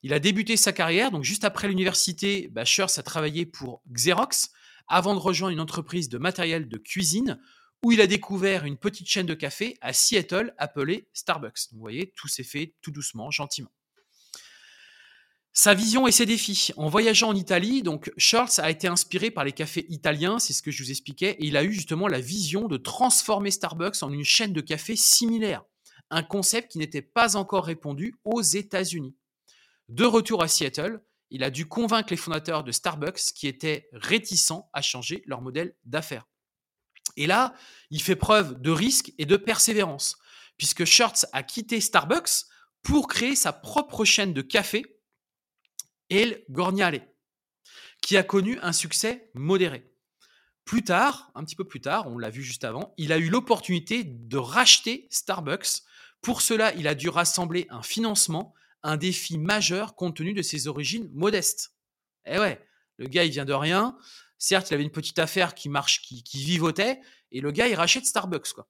Il 0.02 0.12
a 0.12 0.18
débuté 0.18 0.56
sa 0.56 0.72
carrière, 0.72 1.10
donc 1.10 1.24
juste 1.24 1.44
après 1.44 1.68
l'université, 1.68 2.48
bah, 2.52 2.62
a 2.62 3.02
travaillé 3.02 3.46
pour 3.46 3.82
Xerox 3.90 4.50
avant 4.86 5.14
de 5.14 5.18
rejoindre 5.18 5.52
une 5.52 5.60
entreprise 5.60 6.08
de 6.08 6.18
matériel 6.18 6.68
de 6.68 6.78
cuisine 6.78 7.40
où 7.82 7.92
il 7.92 8.00
a 8.00 8.06
découvert 8.06 8.64
une 8.64 8.76
petite 8.76 9.08
chaîne 9.08 9.26
de 9.26 9.34
café 9.34 9.76
à 9.80 9.92
Seattle 9.92 10.54
appelée 10.58 11.08
Starbucks. 11.12 11.72
Vous 11.72 11.80
voyez, 11.80 12.12
tout 12.14 12.28
s'est 12.28 12.44
fait 12.44 12.74
tout 12.82 12.90
doucement, 12.90 13.30
gentiment. 13.30 13.70
Sa 15.58 15.72
vision 15.72 16.06
et 16.06 16.12
ses 16.12 16.26
défis. 16.26 16.68
En 16.76 16.90
voyageant 16.90 17.30
en 17.30 17.34
Italie, 17.34 17.82
donc 17.82 18.12
Schultz 18.18 18.58
a 18.58 18.70
été 18.70 18.88
inspiré 18.88 19.30
par 19.30 19.42
les 19.42 19.52
cafés 19.52 19.86
italiens, 19.88 20.38
c'est 20.38 20.52
ce 20.52 20.60
que 20.60 20.70
je 20.70 20.82
vous 20.82 20.90
expliquais, 20.90 21.30
et 21.30 21.46
il 21.46 21.56
a 21.56 21.64
eu 21.64 21.72
justement 21.72 22.08
la 22.08 22.20
vision 22.20 22.68
de 22.68 22.76
transformer 22.76 23.50
Starbucks 23.50 24.02
en 24.02 24.12
une 24.12 24.22
chaîne 24.22 24.52
de 24.52 24.60
café 24.60 24.96
similaire, 24.96 25.64
un 26.10 26.22
concept 26.22 26.72
qui 26.72 26.78
n'était 26.78 27.00
pas 27.00 27.36
encore 27.36 27.64
répandu 27.64 28.16
aux 28.24 28.42
États-Unis. 28.42 29.16
De 29.88 30.04
retour 30.04 30.42
à 30.42 30.48
Seattle, 30.48 31.00
il 31.30 31.42
a 31.42 31.48
dû 31.48 31.64
convaincre 31.64 32.08
les 32.10 32.18
fondateurs 32.18 32.62
de 32.62 32.70
Starbucks 32.70 33.32
qui 33.34 33.48
étaient 33.48 33.88
réticents 33.94 34.68
à 34.74 34.82
changer 34.82 35.22
leur 35.24 35.40
modèle 35.40 35.74
d'affaires. 35.86 36.26
Et 37.16 37.26
là, 37.26 37.54
il 37.90 38.02
fait 38.02 38.14
preuve 38.14 38.60
de 38.60 38.70
risque 38.70 39.10
et 39.16 39.24
de 39.24 39.38
persévérance, 39.38 40.18
puisque 40.58 40.84
Schurtz 40.84 41.24
a 41.32 41.42
quitté 41.42 41.80
Starbucks 41.80 42.44
pour 42.82 43.08
créer 43.08 43.34
sa 43.34 43.54
propre 43.54 44.04
chaîne 44.04 44.34
de 44.34 44.42
café 44.42 44.95
El 46.10 46.44
Gorniale, 46.50 47.08
qui 48.00 48.16
a 48.16 48.22
connu 48.22 48.58
un 48.62 48.72
succès 48.72 49.30
modéré. 49.34 49.92
Plus 50.64 50.82
tard, 50.82 51.30
un 51.34 51.44
petit 51.44 51.56
peu 51.56 51.64
plus 51.64 51.80
tard, 51.80 52.08
on 52.08 52.18
l'a 52.18 52.30
vu 52.30 52.42
juste 52.42 52.64
avant, 52.64 52.94
il 52.96 53.12
a 53.12 53.18
eu 53.18 53.28
l'opportunité 53.28 54.04
de 54.04 54.36
racheter 54.36 55.06
Starbucks. 55.10 55.82
Pour 56.22 56.42
cela, 56.42 56.74
il 56.74 56.88
a 56.88 56.94
dû 56.94 57.08
rassembler 57.08 57.66
un 57.70 57.82
financement, 57.82 58.52
un 58.82 58.96
défi 58.96 59.38
majeur 59.38 59.94
compte 59.94 60.16
tenu 60.16 60.34
de 60.34 60.42
ses 60.42 60.66
origines 60.66 61.08
modestes. 61.12 61.74
Eh 62.24 62.38
ouais, 62.38 62.64
le 62.96 63.06
gars, 63.06 63.24
il 63.24 63.30
vient 63.30 63.44
de 63.44 63.52
rien. 63.52 63.96
Certes, 64.38 64.70
il 64.70 64.74
avait 64.74 64.82
une 64.82 64.90
petite 64.90 65.18
affaire 65.18 65.54
qui 65.54 65.68
marche, 65.68 66.02
qui, 66.02 66.22
qui 66.22 66.44
vivotait, 66.44 67.00
et 67.30 67.40
le 67.40 67.50
gars, 67.52 67.68
il 67.68 67.74
rachète 67.74 68.06
Starbucks. 68.06 68.52
Quoi. 68.52 68.68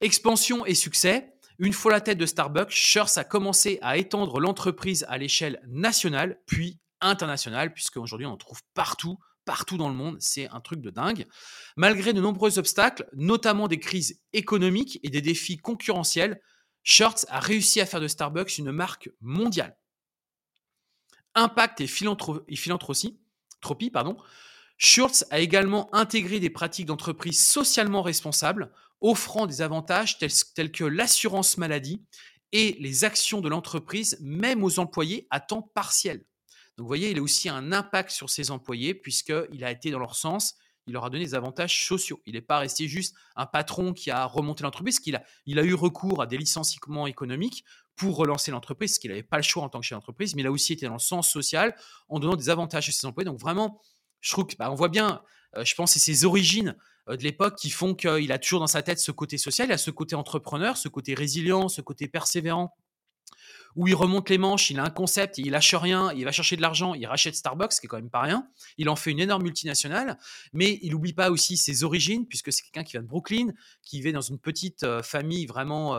Expansion 0.00 0.66
et 0.66 0.74
succès. 0.74 1.32
Une 1.62 1.72
fois 1.72 1.92
la 1.92 2.00
tête 2.00 2.18
de 2.18 2.26
Starbucks, 2.26 2.72
Schurz 2.72 3.16
a 3.18 3.22
commencé 3.22 3.78
à 3.82 3.96
étendre 3.96 4.40
l'entreprise 4.40 5.06
à 5.08 5.16
l'échelle 5.16 5.62
nationale, 5.68 6.40
puis 6.44 6.80
internationale, 7.00 7.72
puisque 7.72 7.98
aujourd'hui 7.98 8.26
on 8.26 8.32
en 8.32 8.36
trouve 8.36 8.60
partout, 8.74 9.20
partout 9.44 9.76
dans 9.76 9.88
le 9.88 9.94
monde. 9.94 10.16
C'est 10.18 10.48
un 10.48 10.60
truc 10.60 10.80
de 10.80 10.90
dingue. 10.90 11.24
Malgré 11.76 12.12
de 12.12 12.20
nombreux 12.20 12.58
obstacles, 12.58 13.08
notamment 13.12 13.68
des 13.68 13.78
crises 13.78 14.20
économiques 14.32 14.98
et 15.04 15.08
des 15.08 15.20
défis 15.20 15.56
concurrentiels, 15.56 16.42
Schurz 16.82 17.26
a 17.28 17.38
réussi 17.38 17.80
à 17.80 17.86
faire 17.86 18.00
de 18.00 18.08
Starbucks 18.08 18.58
une 18.58 18.72
marque 18.72 19.10
mondiale. 19.20 19.78
Impact 21.36 21.80
et, 21.80 21.86
philanthropie, 21.86 23.20
Schurz 24.78 25.24
a 25.30 25.38
également 25.38 25.94
intégré 25.94 26.40
des 26.40 26.50
pratiques 26.50 26.86
d'entreprise 26.86 27.40
socialement 27.40 28.02
responsables, 28.02 28.72
offrant 29.02 29.46
des 29.46 29.60
avantages 29.60 30.18
tels, 30.18 30.72
que 30.72 30.84
l'assurance 30.84 31.58
maladie 31.58 32.02
et 32.52 32.76
les 32.80 33.04
actions 33.04 33.40
de 33.40 33.48
l'entreprise, 33.48 34.16
même 34.20 34.62
aux 34.64 34.78
employés 34.78 35.26
à 35.30 35.40
temps 35.40 35.62
partiel. 35.74 36.18
Donc 36.76 36.84
vous 36.84 36.86
voyez, 36.86 37.10
il 37.10 37.18
a 37.18 37.22
aussi 37.22 37.48
un 37.48 37.72
impact 37.72 38.10
sur 38.10 38.30
ses 38.30 38.50
employés, 38.50 38.94
puisqu'il 38.94 39.64
a 39.64 39.70
été 39.70 39.90
dans 39.90 39.98
leur 39.98 40.16
sens, 40.16 40.54
il 40.86 40.94
leur 40.94 41.04
a 41.04 41.10
donné 41.10 41.24
des 41.24 41.34
avantages 41.34 41.86
sociaux. 41.86 42.20
Il 42.26 42.34
n'est 42.34 42.40
pas 42.40 42.58
resté 42.58 42.88
juste 42.88 43.14
un 43.36 43.46
patron 43.46 43.92
qui 43.92 44.10
a 44.10 44.24
remonté 44.24 44.62
l'entreprise, 44.64 44.98
qu'il 44.98 45.16
a, 45.16 45.22
il 45.46 45.58
a 45.58 45.62
eu 45.62 45.74
recours 45.74 46.22
à 46.22 46.26
des 46.26 46.38
licenciements 46.38 47.06
économiques 47.06 47.64
pour 47.94 48.16
relancer 48.16 48.50
l'entreprise, 48.50 48.92
parce 48.92 48.98
qu'il 48.98 49.10
n'avait 49.10 49.22
pas 49.22 49.36
le 49.36 49.42
choix 49.42 49.62
en 49.62 49.68
tant 49.68 49.80
que 49.80 49.86
chef 49.86 49.96
d'entreprise, 49.96 50.34
mais 50.34 50.42
il 50.42 50.46
a 50.46 50.50
aussi 50.50 50.72
été 50.72 50.86
dans 50.86 50.94
le 50.94 50.98
sens 50.98 51.30
social 51.30 51.76
en 52.08 52.18
donnant 52.18 52.36
des 52.36 52.48
avantages 52.48 52.88
à 52.88 52.92
ses 52.92 53.06
employés. 53.06 53.26
Donc 53.26 53.38
vraiment, 53.38 53.80
je 54.20 54.30
trouve 54.30 54.46
qu'on 54.46 54.56
bah, 54.58 54.68
voit 54.70 54.88
bien, 54.88 55.22
je 55.56 55.74
pense, 55.74 55.92
c'est 55.92 56.00
ses 56.00 56.24
origines 56.24 56.76
euh, 57.08 57.16
de 57.16 57.22
l'époque 57.22 57.56
qui 57.56 57.70
font 57.70 57.94
qu'il 57.94 58.32
a 58.32 58.38
toujours 58.38 58.60
dans 58.60 58.66
sa 58.66 58.82
tête 58.82 58.98
ce 58.98 59.10
côté 59.10 59.38
social, 59.38 59.68
il 59.68 59.72
a 59.72 59.78
ce 59.78 59.90
côté 59.90 60.14
entrepreneur, 60.14 60.76
ce 60.76 60.88
côté 60.88 61.14
résilient, 61.14 61.68
ce 61.68 61.80
côté 61.80 62.08
persévérant, 62.08 62.76
où 63.74 63.88
il 63.88 63.94
remonte 63.94 64.28
les 64.28 64.38
manches, 64.38 64.70
il 64.70 64.78
a 64.78 64.84
un 64.84 64.90
concept, 64.90 65.38
il 65.38 65.50
lâche 65.50 65.74
rien, 65.74 66.12
il 66.12 66.24
va 66.24 66.32
chercher 66.32 66.56
de 66.56 66.62
l'argent, 66.62 66.94
il 66.94 67.06
rachète 67.06 67.34
Starbucks, 67.34 67.72
qui 67.72 67.86
est 67.86 67.88
quand 67.88 67.96
même 67.96 68.10
pas 68.10 68.20
rien. 68.20 68.46
Il 68.76 68.88
en 68.90 68.96
fait 68.96 69.10
une 69.10 69.20
énorme 69.20 69.42
multinationale, 69.42 70.18
mais 70.52 70.78
il 70.82 70.92
n'oublie 70.92 71.14
pas 71.14 71.30
aussi 71.30 71.56
ses 71.56 71.82
origines, 71.82 72.26
puisque 72.26 72.52
c'est 72.52 72.62
quelqu'un 72.62 72.84
qui 72.84 72.92
vient 72.92 73.02
de 73.02 73.06
Brooklyn, 73.06 73.48
qui 73.82 73.96
vivait 73.96 74.12
dans 74.12 74.20
une 74.20 74.38
petite 74.38 74.82
euh, 74.82 75.02
famille 75.02 75.46
vraiment, 75.46 75.96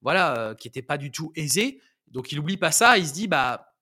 voilà, 0.00 0.54
qui 0.58 0.68
n'était 0.68 0.82
pas 0.82 0.96
du 0.96 1.10
tout 1.10 1.30
aisée. 1.36 1.80
Donc 2.08 2.32
il 2.32 2.36
n'oublie 2.36 2.56
pas 2.56 2.72
ça, 2.72 2.96
il 2.96 3.06
se 3.06 3.12
dit, 3.12 3.28
bah, 3.28 3.74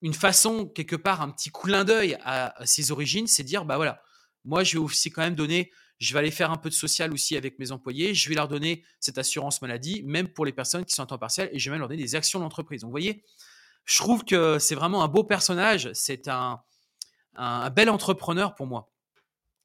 une 0.00 0.14
façon, 0.14 0.66
quelque 0.66 0.96
part, 0.96 1.20
un 1.20 1.30
petit 1.30 1.50
clin 1.50 1.82
d'œil 1.82 2.16
à, 2.22 2.54
ses 2.64 2.92
origines, 2.92 3.26
c'est 3.26 3.42
dire, 3.42 3.64
bah 3.64 3.76
voilà, 3.76 4.02
moi, 4.44 4.64
je 4.64 4.78
vais 4.78 4.84
aussi 4.84 5.10
quand 5.10 5.22
même 5.22 5.34
donner, 5.34 5.70
je 5.98 6.12
vais 6.12 6.18
aller 6.18 6.30
faire 6.30 6.50
un 6.50 6.56
peu 6.56 6.68
de 6.68 6.74
social 6.74 7.12
aussi 7.12 7.36
avec 7.36 7.58
mes 7.58 7.72
employés, 7.72 8.14
je 8.14 8.28
vais 8.28 8.34
leur 8.34 8.48
donner 8.48 8.84
cette 9.00 9.18
assurance 9.18 9.62
maladie, 9.62 10.02
même 10.02 10.28
pour 10.28 10.44
les 10.44 10.52
personnes 10.52 10.84
qui 10.84 10.94
sont 10.94 11.02
en 11.02 11.06
temps 11.06 11.18
partiel, 11.18 11.48
et 11.52 11.58
je 11.58 11.70
vais 11.70 11.74
même 11.74 11.80
leur 11.80 11.88
donner 11.88 12.02
des 12.02 12.14
actions 12.14 12.40
d'entreprise. 12.40 12.82
Donc, 12.82 12.88
vous 12.88 12.92
voyez, 12.92 13.24
je 13.84 13.98
trouve 13.98 14.24
que 14.24 14.58
c'est 14.58 14.74
vraiment 14.74 15.02
un 15.02 15.08
beau 15.08 15.24
personnage, 15.24 15.90
c'est 15.92 16.28
un, 16.28 16.60
un, 17.36 17.70
bel 17.70 17.90
entrepreneur 17.90 18.54
pour 18.54 18.66
moi. 18.66 18.90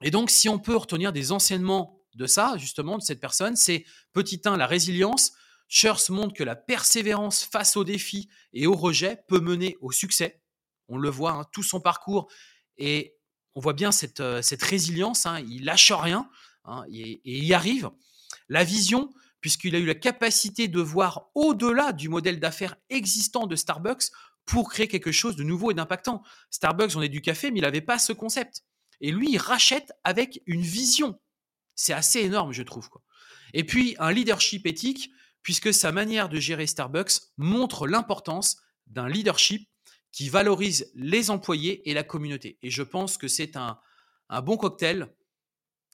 Et 0.02 0.12
donc, 0.12 0.30
si 0.30 0.50
on 0.50 0.60
peut 0.60 0.76
retenir 0.76 1.12
des 1.12 1.32
enseignements 1.32 2.00
de 2.16 2.26
ça, 2.26 2.56
justement, 2.58 2.98
de 2.98 3.04
cette 3.04 3.20
personne, 3.20 3.56
c'est 3.56 3.86
petit 4.14 4.42
1, 4.44 4.58
la 4.58 4.68
résilience, 4.68 5.34
Schurz 5.68 6.10
montre 6.10 6.34
que 6.34 6.44
la 6.44 6.56
persévérance 6.56 7.44
face 7.44 7.78
aux 7.78 7.84
défis 7.84 8.30
et 8.54 8.66
aux 8.66 8.76
rejets 8.76 9.24
peut 9.28 9.40
mener 9.40 9.78
au 9.82 9.92
succès. 9.92 10.42
On 10.88 10.98
le 10.98 11.10
voit, 11.10 11.32
hein, 11.32 11.46
tout 11.52 11.64
son 11.64 11.80
parcours, 11.80 12.32
et 12.78 13.19
on 13.56 13.62
voit 13.62 13.74
bien 13.74 13.92
cette, 13.92 14.20
euh, 14.20 14.42
résilience, 14.62 15.26
hein, 15.26 15.40
il 15.48 15.66
lâche 15.66 15.92
rien 15.92 16.30
hein, 16.66 16.84
et, 16.92 17.22
et 17.26 17.40
y 17.40 17.54
arrive. 17.54 17.90
La 18.48 18.64
vision, 18.64 19.14
puisqu'il 19.42 19.76
a 19.76 19.80
eu 19.80 19.86
la 19.86 19.96
capacité 19.96 20.68
de 20.68 20.80
voir 20.80 21.30
au-delà 21.36 21.94
du 21.94 22.10
modèle 22.10 22.40
d'affaires 22.40 22.76
existant 22.90 23.48
de 23.48 23.56
Starbucks 23.56 24.12
pour 24.46 24.70
créer 24.70 24.88
quelque 24.88 25.12
chose 25.12 25.36
de 25.36 25.44
nouveau 25.44 25.72
et 25.72 25.76
d'impactant. 25.76 26.24
Starbucks, 26.50 26.96
on 26.96 27.02
est 27.02 27.10
du 27.10 27.22
café, 27.22 27.52
mais 27.52 27.60
il 27.60 27.62
n'avait 27.62 27.82
pas 27.82 28.00
ce 28.00 28.14
concept. 28.14 28.64
Et 29.00 29.12
lui, 29.12 29.32
il 29.32 29.38
rachète 29.38 29.92
avec 30.04 30.42
une 30.48 30.62
vision. 30.62 31.20
C'est 31.76 31.94
assez 31.94 32.22
énorme, 32.22 32.52
je 32.52 32.64
trouve. 32.64 32.90
Et 33.54 33.64
puis, 33.64 33.96
un 34.00 34.12
leadership 34.12 34.66
éthique, 34.66 35.12
puisque 35.44 35.74
sa 35.74 35.92
manière 35.92 36.30
de 36.30 36.40
gérer 36.40 36.68
Starbucks 36.68 37.14
montre 37.38 37.88
l'importance 37.88 38.58
d'un 38.88 39.08
leadership 39.08 39.69
qui 40.12 40.30
valorise 40.30 40.92
les 40.96 41.30
employés 41.30 41.88
et 41.90 41.94
la 41.94 42.04
communauté. 42.04 42.58
Et 42.62 42.70
je 42.70 42.84
pense 42.84 43.18
que 43.18 43.28
c'est 43.28 43.56
un, 43.56 43.80
bon 44.44 44.58
cocktail 44.58 45.14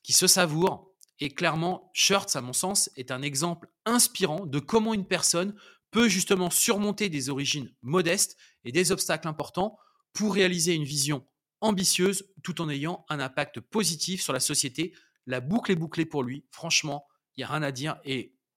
qui 0.04 0.14
se 0.14 0.28
savoure. 0.28 0.92
Et 1.20 1.30
clairement, 1.30 1.92
Shirts, 1.94 2.36
à 2.36 2.42
mon 2.42 2.54
sens, 2.54 2.90
est 2.96 3.12
un 3.12 3.22
exemple 3.22 3.70
inspirant 3.86 4.46
de 4.46 4.60
comment 4.60 4.94
une 4.94 5.08
personne 5.08 5.56
peut 5.92 6.10
justement 6.10 6.50
surmonter 6.50 7.08
des 7.08 7.30
origines 7.30 7.74
modestes 7.82 8.38
et 8.66 8.72
des 8.72 8.92
obstacles 8.92 9.28
importants 9.28 9.78
pour 10.14 10.34
réaliser 10.34 10.74
une 10.74 10.84
vision 10.84 11.26
ambitieuse 11.62 12.30
tout 12.44 12.62
en 12.62 12.70
ayant 12.70 13.06
un 13.10 13.20
impact 13.20 13.62
positif 13.62 14.22
sur 14.22 14.34
la 14.34 14.42
société. 14.42 14.94
La 15.26 15.40
boucle 15.40 15.72
est 15.72 15.78
bouclée 15.78 16.06
pour 16.06 16.24
lui. 16.24 16.46
Franchement, 16.52 17.06
il 17.36 17.42
n'y 17.42 17.44
a 17.46 17.48
rien 17.48 17.64
à 17.64 17.72
dire. 17.72 17.98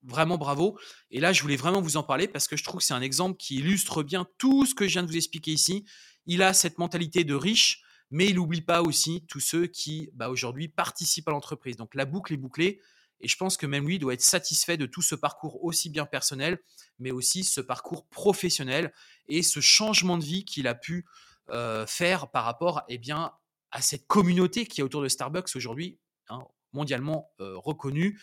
Vraiment 0.03 0.39
bravo. 0.39 0.79
Et 1.11 1.21
là, 1.21 1.33
je 1.33 1.43
voulais 1.43 1.57
vraiment 1.57 1.81
vous 1.81 1.97
en 1.97 2.03
parler 2.03 2.29
parce 2.29 2.47
que 2.47 2.57
je 2.57 2.65
trouve 2.65 2.81
que 2.81 2.87
c'est 2.87 2.95
un 2.95 3.03
exemple 3.03 3.37
qui 3.37 3.57
illustre 3.57 4.03
bien 4.03 4.27
tout 4.39 4.65
ce 4.65 4.75
que 4.75 4.87
je 4.87 4.93
viens 4.93 5.03
de 5.03 5.09
vous 5.09 5.17
expliquer 5.17 5.51
ici. 5.51 5.85
Il 6.27 6.43
a 6.43 6.55
cette 6.55 6.79
mentalité 6.79 7.25
de 7.25 7.35
riche, 7.35 7.83
mais 8.11 8.27
il 8.27 8.37
n'oublie 8.37 8.61
pas 8.61 8.83
aussi 8.83 9.25
tous 9.29 9.41
ceux 9.41 9.67
qui, 9.67 10.11
bah, 10.15 10.29
aujourd'hui, 10.29 10.69
participent 10.69 11.29
à 11.29 11.33
l'entreprise. 11.33 11.77
Donc 11.77 11.95
la 11.95 12.05
boucle 12.05 12.33
est 12.33 12.39
bouclée. 12.39 12.81
Et 13.21 13.27
je 13.27 13.37
pense 13.37 13.57
que 13.57 13.67
même 13.67 13.87
lui 13.87 13.99
doit 13.99 14.15
être 14.15 14.23
satisfait 14.23 14.77
de 14.77 14.87
tout 14.87 15.03
ce 15.03 15.17
parcours 15.17 15.65
aussi 15.65 15.91
bien 15.91 16.07
personnel, 16.07 16.61
mais 17.01 17.11
aussi 17.11 17.43
ce 17.43 17.61
parcours 17.61 18.07
professionnel 18.07 18.93
et 19.27 19.43
ce 19.43 19.59
changement 19.59 20.17
de 20.17 20.25
vie 20.25 20.45
qu'il 20.45 20.69
a 20.69 20.77
pu 20.77 21.05
euh, 21.51 21.87
faire 21.87 22.31
par 22.31 22.45
rapport 22.45 22.83
eh 22.89 22.99
bien, 22.99 23.33
à 23.73 23.83
cette 23.83 24.07
communauté 24.07 24.67
qui 24.67 24.81
est 24.81 24.85
autour 24.85 25.03
de 25.03 25.09
Starbucks 25.09 25.57
aujourd'hui, 25.57 25.99
hein, 26.29 26.45
mondialement 26.73 27.33
euh, 27.41 27.57
reconnue. 27.57 28.21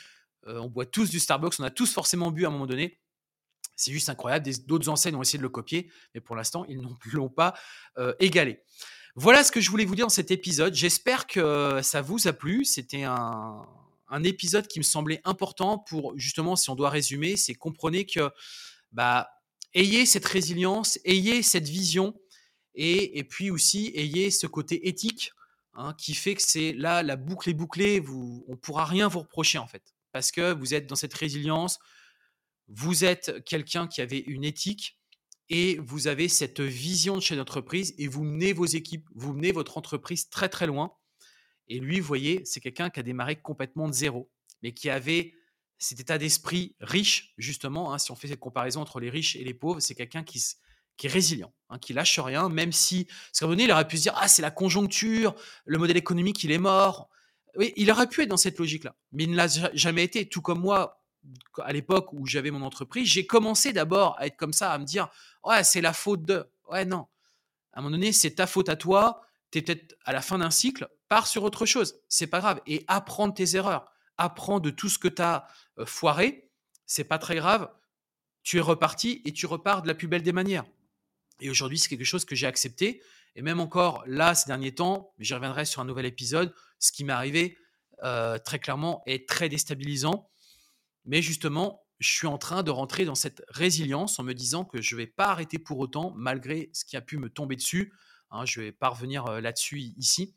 Euh, 0.48 0.60
on 0.60 0.70
boit 0.70 0.86
tous 0.86 1.10
du 1.10 1.20
Starbucks, 1.20 1.56
on 1.60 1.64
a 1.64 1.70
tous 1.70 1.92
forcément 1.92 2.32
bu 2.32 2.46
à 2.46 2.50
un 2.50 2.52
moment 2.52 2.68
donné. 2.68 3.00
C'est 3.76 3.92
juste 3.92 4.10
incroyable. 4.10 4.50
D'autres 4.66 4.90
enseignes 4.90 5.16
ont 5.16 5.22
essayé 5.22 5.38
de 5.38 5.44
le 5.44 5.50
copier, 5.50 5.92
mais 6.14 6.22
pour 6.22 6.36
l'instant, 6.36 6.66
ils 6.70 6.80
ne 6.80 6.88
l'ont 7.14 7.30
pas 7.30 7.54
euh, 7.98 8.14
égalé. 8.20 8.62
Voilà 9.16 9.44
ce 9.44 9.52
que 9.52 9.62
je 9.62 9.70
voulais 9.70 9.86
vous 9.86 9.96
dire 9.96 10.06
dans 10.06 10.10
cet 10.10 10.32
épisode. 10.32 10.74
J'espère 10.74 11.26
que 11.28 11.80
ça 11.82 12.02
vous 12.02 12.28
a 12.28 12.34
plu. 12.34 12.66
C'était 12.66 13.04
un, 13.04 13.66
un 14.10 14.24
épisode 14.24 14.68
qui 14.68 14.80
me 14.80 14.84
semblait 14.84 15.22
important 15.24 15.78
pour 15.78 16.18
justement, 16.18 16.56
si 16.56 16.70
on 16.70 16.76
doit 16.76 16.90
résumer, 16.90 17.38
c'est 17.38 17.56
comprenez 17.56 18.06
que 18.06 18.30
bah, 18.92 19.30
ayez 19.74 20.06
cette 20.06 20.26
résilience, 20.26 21.00
ayez 21.06 21.44
cette 21.44 21.68
vision 21.68 22.14
et, 22.76 23.24
puis 23.24 23.52
aussi 23.52 23.92
ayez 23.96 24.32
ce 24.32 24.48
côté 24.48 24.88
éthique 24.88 25.32
hein, 25.74 25.94
qui 25.98 26.14
fait 26.14 26.36
que 26.36 26.42
c'est 26.42 26.74
là 26.74 27.04
la 27.04 27.16
boucle 27.16 27.50
est 27.50 27.54
bouclée, 27.54 28.00
vous, 28.00 28.44
on 28.48 28.58
pourra 28.58 28.86
rien 28.86 29.08
vous 29.08 29.20
reprocher 29.20 29.58
en 29.58 29.68
fait 29.68 29.95
parce 30.16 30.32
que 30.32 30.54
vous 30.54 30.74
êtes 30.74 30.88
dans 30.88 30.96
cette 30.96 31.14
résilience, 31.14 31.78
vous 32.70 33.04
êtes 33.04 33.44
quelqu'un 33.44 33.86
qui 33.86 34.00
avait 34.00 34.20
une 34.20 34.46
éthique 34.46 34.98
et 35.50 35.78
vous 35.80 36.08
avez 36.08 36.30
cette 36.30 36.62
vision 36.62 37.18
de 37.18 37.20
chez 37.20 37.36
d'entreprise 37.36 37.94
et 37.98 38.08
vous 38.08 38.24
menez 38.24 38.54
vos 38.54 38.66
équipes, 38.66 39.10
vous 39.14 39.34
menez 39.34 39.52
votre 39.52 39.78
entreprise 39.78 40.30
très 40.30 40.48
très 40.48 40.68
loin. 40.68 40.94
Et 41.68 41.80
lui, 41.80 42.00
vous 42.00 42.08
voyez, 42.08 42.46
c'est 42.46 42.62
quelqu'un 42.62 42.90
qui 42.90 43.02
a 43.02 43.04
démarré 43.04 43.36
complètement 43.36 43.90
de 43.90 43.94
zéro, 43.94 44.32
mais 44.64 44.74
qui 44.74 44.90
avait 44.90 45.34
cet 45.80 46.00
état 46.00 46.18
d'esprit 46.18 46.78
riche, 46.80 47.34
justement. 47.38 47.94
Hein, 47.94 47.98
si 47.98 48.10
on 48.12 48.16
fait 48.16 48.30
cette 48.30 48.40
comparaison 48.40 48.80
entre 48.80 49.02
les 49.02 49.10
riches 49.10 49.36
et 49.36 49.44
les 49.44 49.54
pauvres, 49.54 49.82
c'est 49.82 49.96
quelqu'un 49.96 50.24
qui, 50.24 50.42
qui 50.96 51.08
est 51.08 51.12
résilient, 51.12 51.54
hein, 51.68 51.78
qui 51.78 51.92
lâche 51.92 52.20
rien, 52.20 52.48
même 52.48 52.72
si, 52.72 53.04
parce 53.04 53.40
qu'à 53.40 53.46
un 53.46 53.48
moment 53.50 53.58
donné, 53.58 53.64
il 53.66 53.72
aurait 53.74 53.86
pu 53.86 53.98
se 53.98 54.04
dire, 54.04 54.14
ah, 54.16 54.30
c'est 54.30 54.42
la 54.42 54.52
conjoncture, 54.52 55.36
le 55.66 55.78
modèle 55.78 55.98
économique, 55.98 56.42
il 56.46 56.54
est 56.54 56.58
mort. 56.58 57.10
Oui, 57.58 57.74
il 57.76 57.90
aurait 57.92 58.08
pu 58.08 58.24
être 58.24 58.30
dans 58.30 58.38
cette 58.38 58.60
logique-là, 58.60 58.96
mais 59.12 59.24
il 59.24 59.32
ne 59.32 59.36
l'a 59.36 59.48
jamais 59.74 60.04
été. 60.04 60.28
Tout 60.28 60.42
comme 60.42 60.60
moi, 60.60 61.04
à 61.64 61.74
l'époque 61.74 62.12
où 62.14 62.26
j'avais 62.26 62.52
mon 62.52 62.62
entreprise, 62.62 63.08
j'ai 63.08 63.26
commencé 63.26 63.74
d'abord 63.74 64.16
à 64.20 64.28
être 64.28 64.38
comme 64.38 64.54
ça, 64.54 64.72
à 64.72 64.78
me 64.78 64.86
dire, 64.86 65.10
ouais, 65.44 65.64
c'est 65.64 65.82
la 65.82 65.94
faute 65.94 66.24
de. 66.24 66.46
Ouais, 66.70 66.86
non. 66.86 67.08
À 67.74 67.80
un 67.80 67.82
moment 67.82 67.92
donné, 67.92 68.12
c'est 68.12 68.36
ta 68.36 68.48
faute 68.48 68.70
à 68.70 68.76
toi. 68.76 69.22
Tu 69.52 69.60
es 69.60 69.62
peut-être 69.62 69.96
à 70.06 70.14
la 70.14 70.22
fin 70.22 70.38
d'un 70.38 70.50
cycle, 70.50 70.88
pars 71.10 71.28
sur 71.28 71.44
autre 71.44 71.66
chose. 71.66 72.00
C'est 72.10 72.28
pas 72.28 72.40
grave. 72.40 72.62
Et 72.68 72.84
apprends 72.88 73.32
tes 73.32 73.56
erreurs. 73.56 73.92
Apprends 74.18 74.60
de 74.60 74.70
tout 74.70 74.90
ce 74.90 74.98
que 74.98 75.08
tu 75.08 75.22
as 75.22 75.48
euh, 75.78 75.86
foiré. 75.86 76.50
C'est 76.86 77.04
pas 77.04 77.18
très 77.18 77.36
grave. 77.36 77.70
Tu 78.44 78.58
es 78.58 78.62
reparti 78.62 79.22
et 79.26 79.34
tu 79.34 79.46
repars 79.46 79.82
de 79.82 79.88
la 79.88 79.96
plus 79.96 80.08
belle 80.08 80.24
des 80.24 80.32
manières. 80.32 80.66
Et 81.42 81.50
aujourd'hui, 81.50 81.78
c'est 81.78 81.90
quelque 81.90 82.06
chose 82.06 82.26
que 82.26 82.36
j'ai 82.36 82.48
accepté. 82.48 83.02
Et 83.36 83.42
même 83.42 83.60
encore 83.60 84.04
là, 84.08 84.34
ces 84.34 84.48
derniers 84.48 84.74
temps, 84.74 85.14
j'y 85.20 85.34
reviendrai 85.34 85.66
sur 85.66 85.82
un 85.82 85.86
nouvel 85.86 86.06
épisode, 86.06 86.54
ce 86.80 86.92
qui 86.92 87.04
m'est 87.04 87.14
arrivé 87.14 87.58
euh, 88.04 88.38
très 88.38 88.60
clairement 88.60 89.04
est 89.06 89.28
très 89.28 89.50
déstabilisant. 89.50 90.30
Mais 91.06 91.22
justement, 91.22 91.84
je 92.00 92.12
suis 92.12 92.28
en 92.28 92.38
train 92.38 92.64
de 92.64 92.72
rentrer 92.72 93.06
dans 93.06 93.16
cette 93.16 93.44
résilience 93.48 94.20
en 94.20 94.24
me 94.24 94.34
disant 94.34 94.66
que 94.66 94.82
je 94.82 94.96
ne 94.96 95.02
vais 95.02 95.08
pas 95.08 95.28
arrêter 95.28 95.60
pour 95.60 95.80
autant, 95.80 96.14
malgré 96.16 96.70
ce 96.74 96.84
qui 96.86 96.98
a 96.98 97.02
pu 97.02 97.18
me 97.18 97.30
tomber 97.30 97.56
dessus. 97.56 97.94
Hein, 98.32 98.46
je 98.46 98.62
vais 98.62 98.72
pas 98.72 98.90
revenir 98.90 99.26
euh, 99.28 99.40
là-dessus 99.40 99.80
ici. 99.80 100.34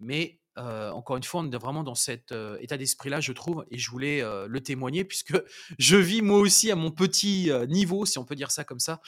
Mais 0.00 0.40
euh, 0.56 0.90
encore 0.90 1.16
une 1.16 1.24
fois, 1.24 1.40
on 1.40 1.50
est 1.50 1.56
vraiment 1.56 1.82
dans 1.82 1.94
cet 1.94 2.32
état 2.60 2.76
d'esprit-là, 2.76 3.20
je 3.20 3.32
trouve, 3.32 3.64
et 3.70 3.78
je 3.78 3.90
voulais 3.90 4.22
le 4.46 4.60
témoigner 4.60 5.04
puisque 5.04 5.34
je 5.78 5.96
vis 5.96 6.22
moi 6.22 6.38
aussi 6.38 6.70
à 6.70 6.76
mon 6.76 6.90
petit 6.90 7.50
niveau, 7.68 8.06
si 8.06 8.18
on 8.18 8.24
peut 8.24 8.36
dire 8.36 8.50
ça 8.50 8.64
comme 8.64 8.80
ça, 8.80 9.00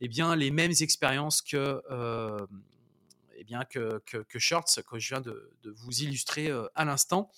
eh 0.00 0.08
bien, 0.08 0.34
les 0.34 0.50
mêmes 0.50 0.72
expériences 0.80 1.42
que, 1.42 1.82
eh 3.44 3.46
bien, 3.46 3.64
que, 3.64 4.00
que, 4.06 4.38
Shorts, 4.38 4.64
que 4.88 4.98
je 4.98 5.08
viens 5.08 5.20
de, 5.20 5.52
vous 5.64 6.02
illustrer 6.02 6.50
à 6.74 6.84
l'instant 6.84 7.30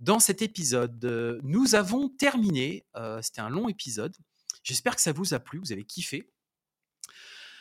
dans 0.00 0.18
cet 0.18 0.42
épisode. 0.42 1.04
Euh, 1.04 1.38
nous 1.42 1.74
avons 1.74 2.08
terminé, 2.08 2.86
euh, 2.96 3.20
c'était 3.22 3.42
un 3.42 3.50
long 3.50 3.68
épisode. 3.68 4.16
J'espère 4.62 4.96
que 4.96 5.02
ça 5.02 5.12
vous 5.12 5.34
a 5.34 5.38
plu, 5.38 5.58
vous 5.58 5.72
avez 5.72 5.84
kiffé. 5.84 6.32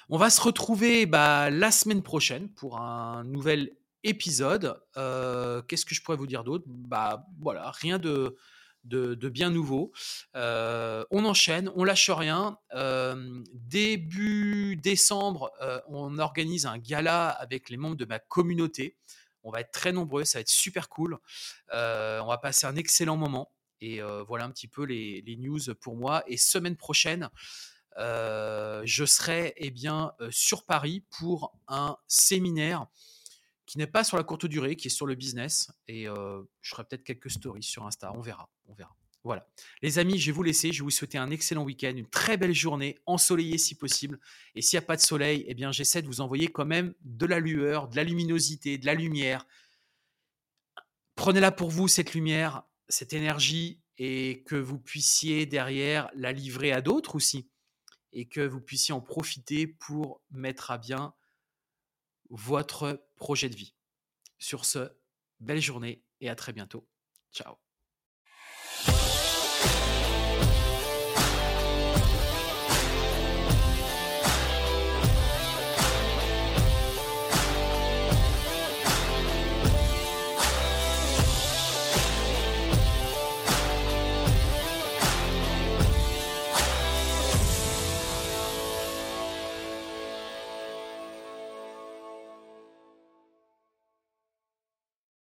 On 0.09 0.17
va 0.17 0.29
se 0.29 0.41
retrouver 0.41 1.05
bah, 1.05 1.49
la 1.49 1.71
semaine 1.71 2.01
prochaine 2.01 2.49
pour 2.49 2.79
un 2.79 3.23
nouvel 3.25 3.77
épisode. 4.03 4.81
Euh, 4.97 5.61
qu'est-ce 5.61 5.85
que 5.85 5.93
je 5.93 6.01
pourrais 6.01 6.17
vous 6.17 6.27
dire 6.27 6.43
d'autre? 6.43 6.65
Bah 6.67 7.27
voilà, 7.39 7.71
rien 7.71 7.99
de, 7.99 8.35
de, 8.89 9.29
bien 9.29 9.49
nouveau. 9.49 9.91
on 10.33 11.25
enchaîne, 11.25 11.71
on 11.75 11.83
lâche 11.83 12.09
rien. 12.09 12.57
début 13.53 14.75
décembre, 14.75 15.51
on 15.87 16.17
organise 16.19 16.65
un 16.65 16.77
gala 16.77 17.29
avec 17.29 17.69
les 17.69 17.77
membres 17.77 17.97
de 17.97 18.05
ma 18.05 18.19
communauté. 18.19 18.95
On 19.43 19.51
va 19.51 19.61
être 19.61 19.71
très 19.71 19.91
nombreux, 19.91 20.25
ça 20.25 20.39
va 20.39 20.41
être 20.41 20.49
super 20.49 20.89
cool. 20.89 21.17
on 21.71 22.27
va 22.27 22.37
passer 22.41 22.65
un 22.67 22.75
excellent 22.75 23.17
moment. 23.17 23.51
Et 23.81 24.01
voilà 24.27 24.45
un 24.45 24.51
petit 24.51 24.67
peu 24.67 24.83
les, 24.83 25.37
news 25.37 25.73
pour 25.79 25.95
moi. 25.95 26.23
Et 26.27 26.37
semaine 26.37 26.75
prochaine, 26.75 27.29
je 27.97 29.03
serai 29.05 29.53
eh 29.57 29.71
bien, 29.71 30.13
sur 30.29 30.65
Paris 30.65 31.03
pour 31.09 31.53
un 31.67 31.97
séminaire 32.07 32.87
qui 33.65 33.77
n'est 33.77 33.87
pas 33.87 34.03
sur 34.03 34.17
la 34.17 34.23
courte 34.23 34.47
durée, 34.47 34.75
qui 34.75 34.87
est 34.87 34.91
sur 34.91 35.05
le 35.05 35.15
business. 35.15 35.71
Et 35.87 36.05
je 36.05 36.69
ferai 36.69 36.83
peut-être 36.83 37.03
quelques 37.03 37.31
stories 37.31 37.63
sur 37.63 37.85
Insta. 37.85 38.11
On 38.13 38.21
verra. 38.21 38.49
On 38.69 38.73
verra. 38.73 38.95
Voilà. 39.23 39.45
Les 39.81 39.99
amis, 39.99 40.17
je 40.17 40.27
vais 40.27 40.31
vous 40.31 40.43
laisser. 40.43 40.71
Je 40.71 40.79
vais 40.79 40.85
vous 40.85 40.89
souhaiter 40.89 41.17
un 41.17 41.29
excellent 41.29 41.63
week-end, 41.63 41.93
une 41.95 42.09
très 42.09 42.37
belle 42.37 42.53
journée, 42.53 42.97
ensoleillée 43.05 43.57
si 43.57 43.75
possible. 43.75 44.19
Et 44.55 44.61
s'il 44.61 44.77
n'y 44.77 44.83
a 44.83 44.87
pas 44.87 44.95
de 44.95 45.01
soleil, 45.01 45.43
eh 45.47 45.53
bien, 45.53 45.71
j'essaie 45.71 46.01
de 46.01 46.07
vous 46.07 46.21
envoyer 46.21 46.47
quand 46.47 46.65
même 46.65 46.93
de 47.01 47.25
la 47.25 47.39
lueur, 47.39 47.89
de 47.89 47.95
la 47.95 48.03
luminosité, 48.03 48.77
de 48.77 48.85
la 48.85 48.93
lumière. 48.93 49.45
Prenez-la 51.15 51.51
pour 51.51 51.69
vous, 51.69 51.87
cette 51.87 52.13
lumière, 52.13 52.63
cette 52.87 53.11
énergie, 53.13 53.81
et 53.97 54.43
que 54.45 54.55
vous 54.55 54.79
puissiez 54.79 55.45
derrière 55.45 56.09
la 56.13 56.31
livrer 56.31 56.71
à 56.71 56.81
d'autres 56.81 57.15
aussi. 57.15 57.49
Et 58.13 58.25
que 58.25 58.41
vous 58.41 58.61
puissiez 58.61 58.93
en 58.93 59.01
profiter 59.01 59.67
pour 59.67 60.21
mettre 60.31 60.71
à 60.71 60.77
bien 60.77 61.13
votre 62.29 63.05
projet 63.17 63.49
de 63.49 63.55
vie. 63.55 63.75
Sur 64.37 64.63
ce, 64.63 64.89
belle 65.39 65.61
journée 65.61 66.03
et 66.21 66.29
à 66.29 66.35
très 66.35 66.53
bientôt. 66.53 66.87
Ciao. 67.33 67.55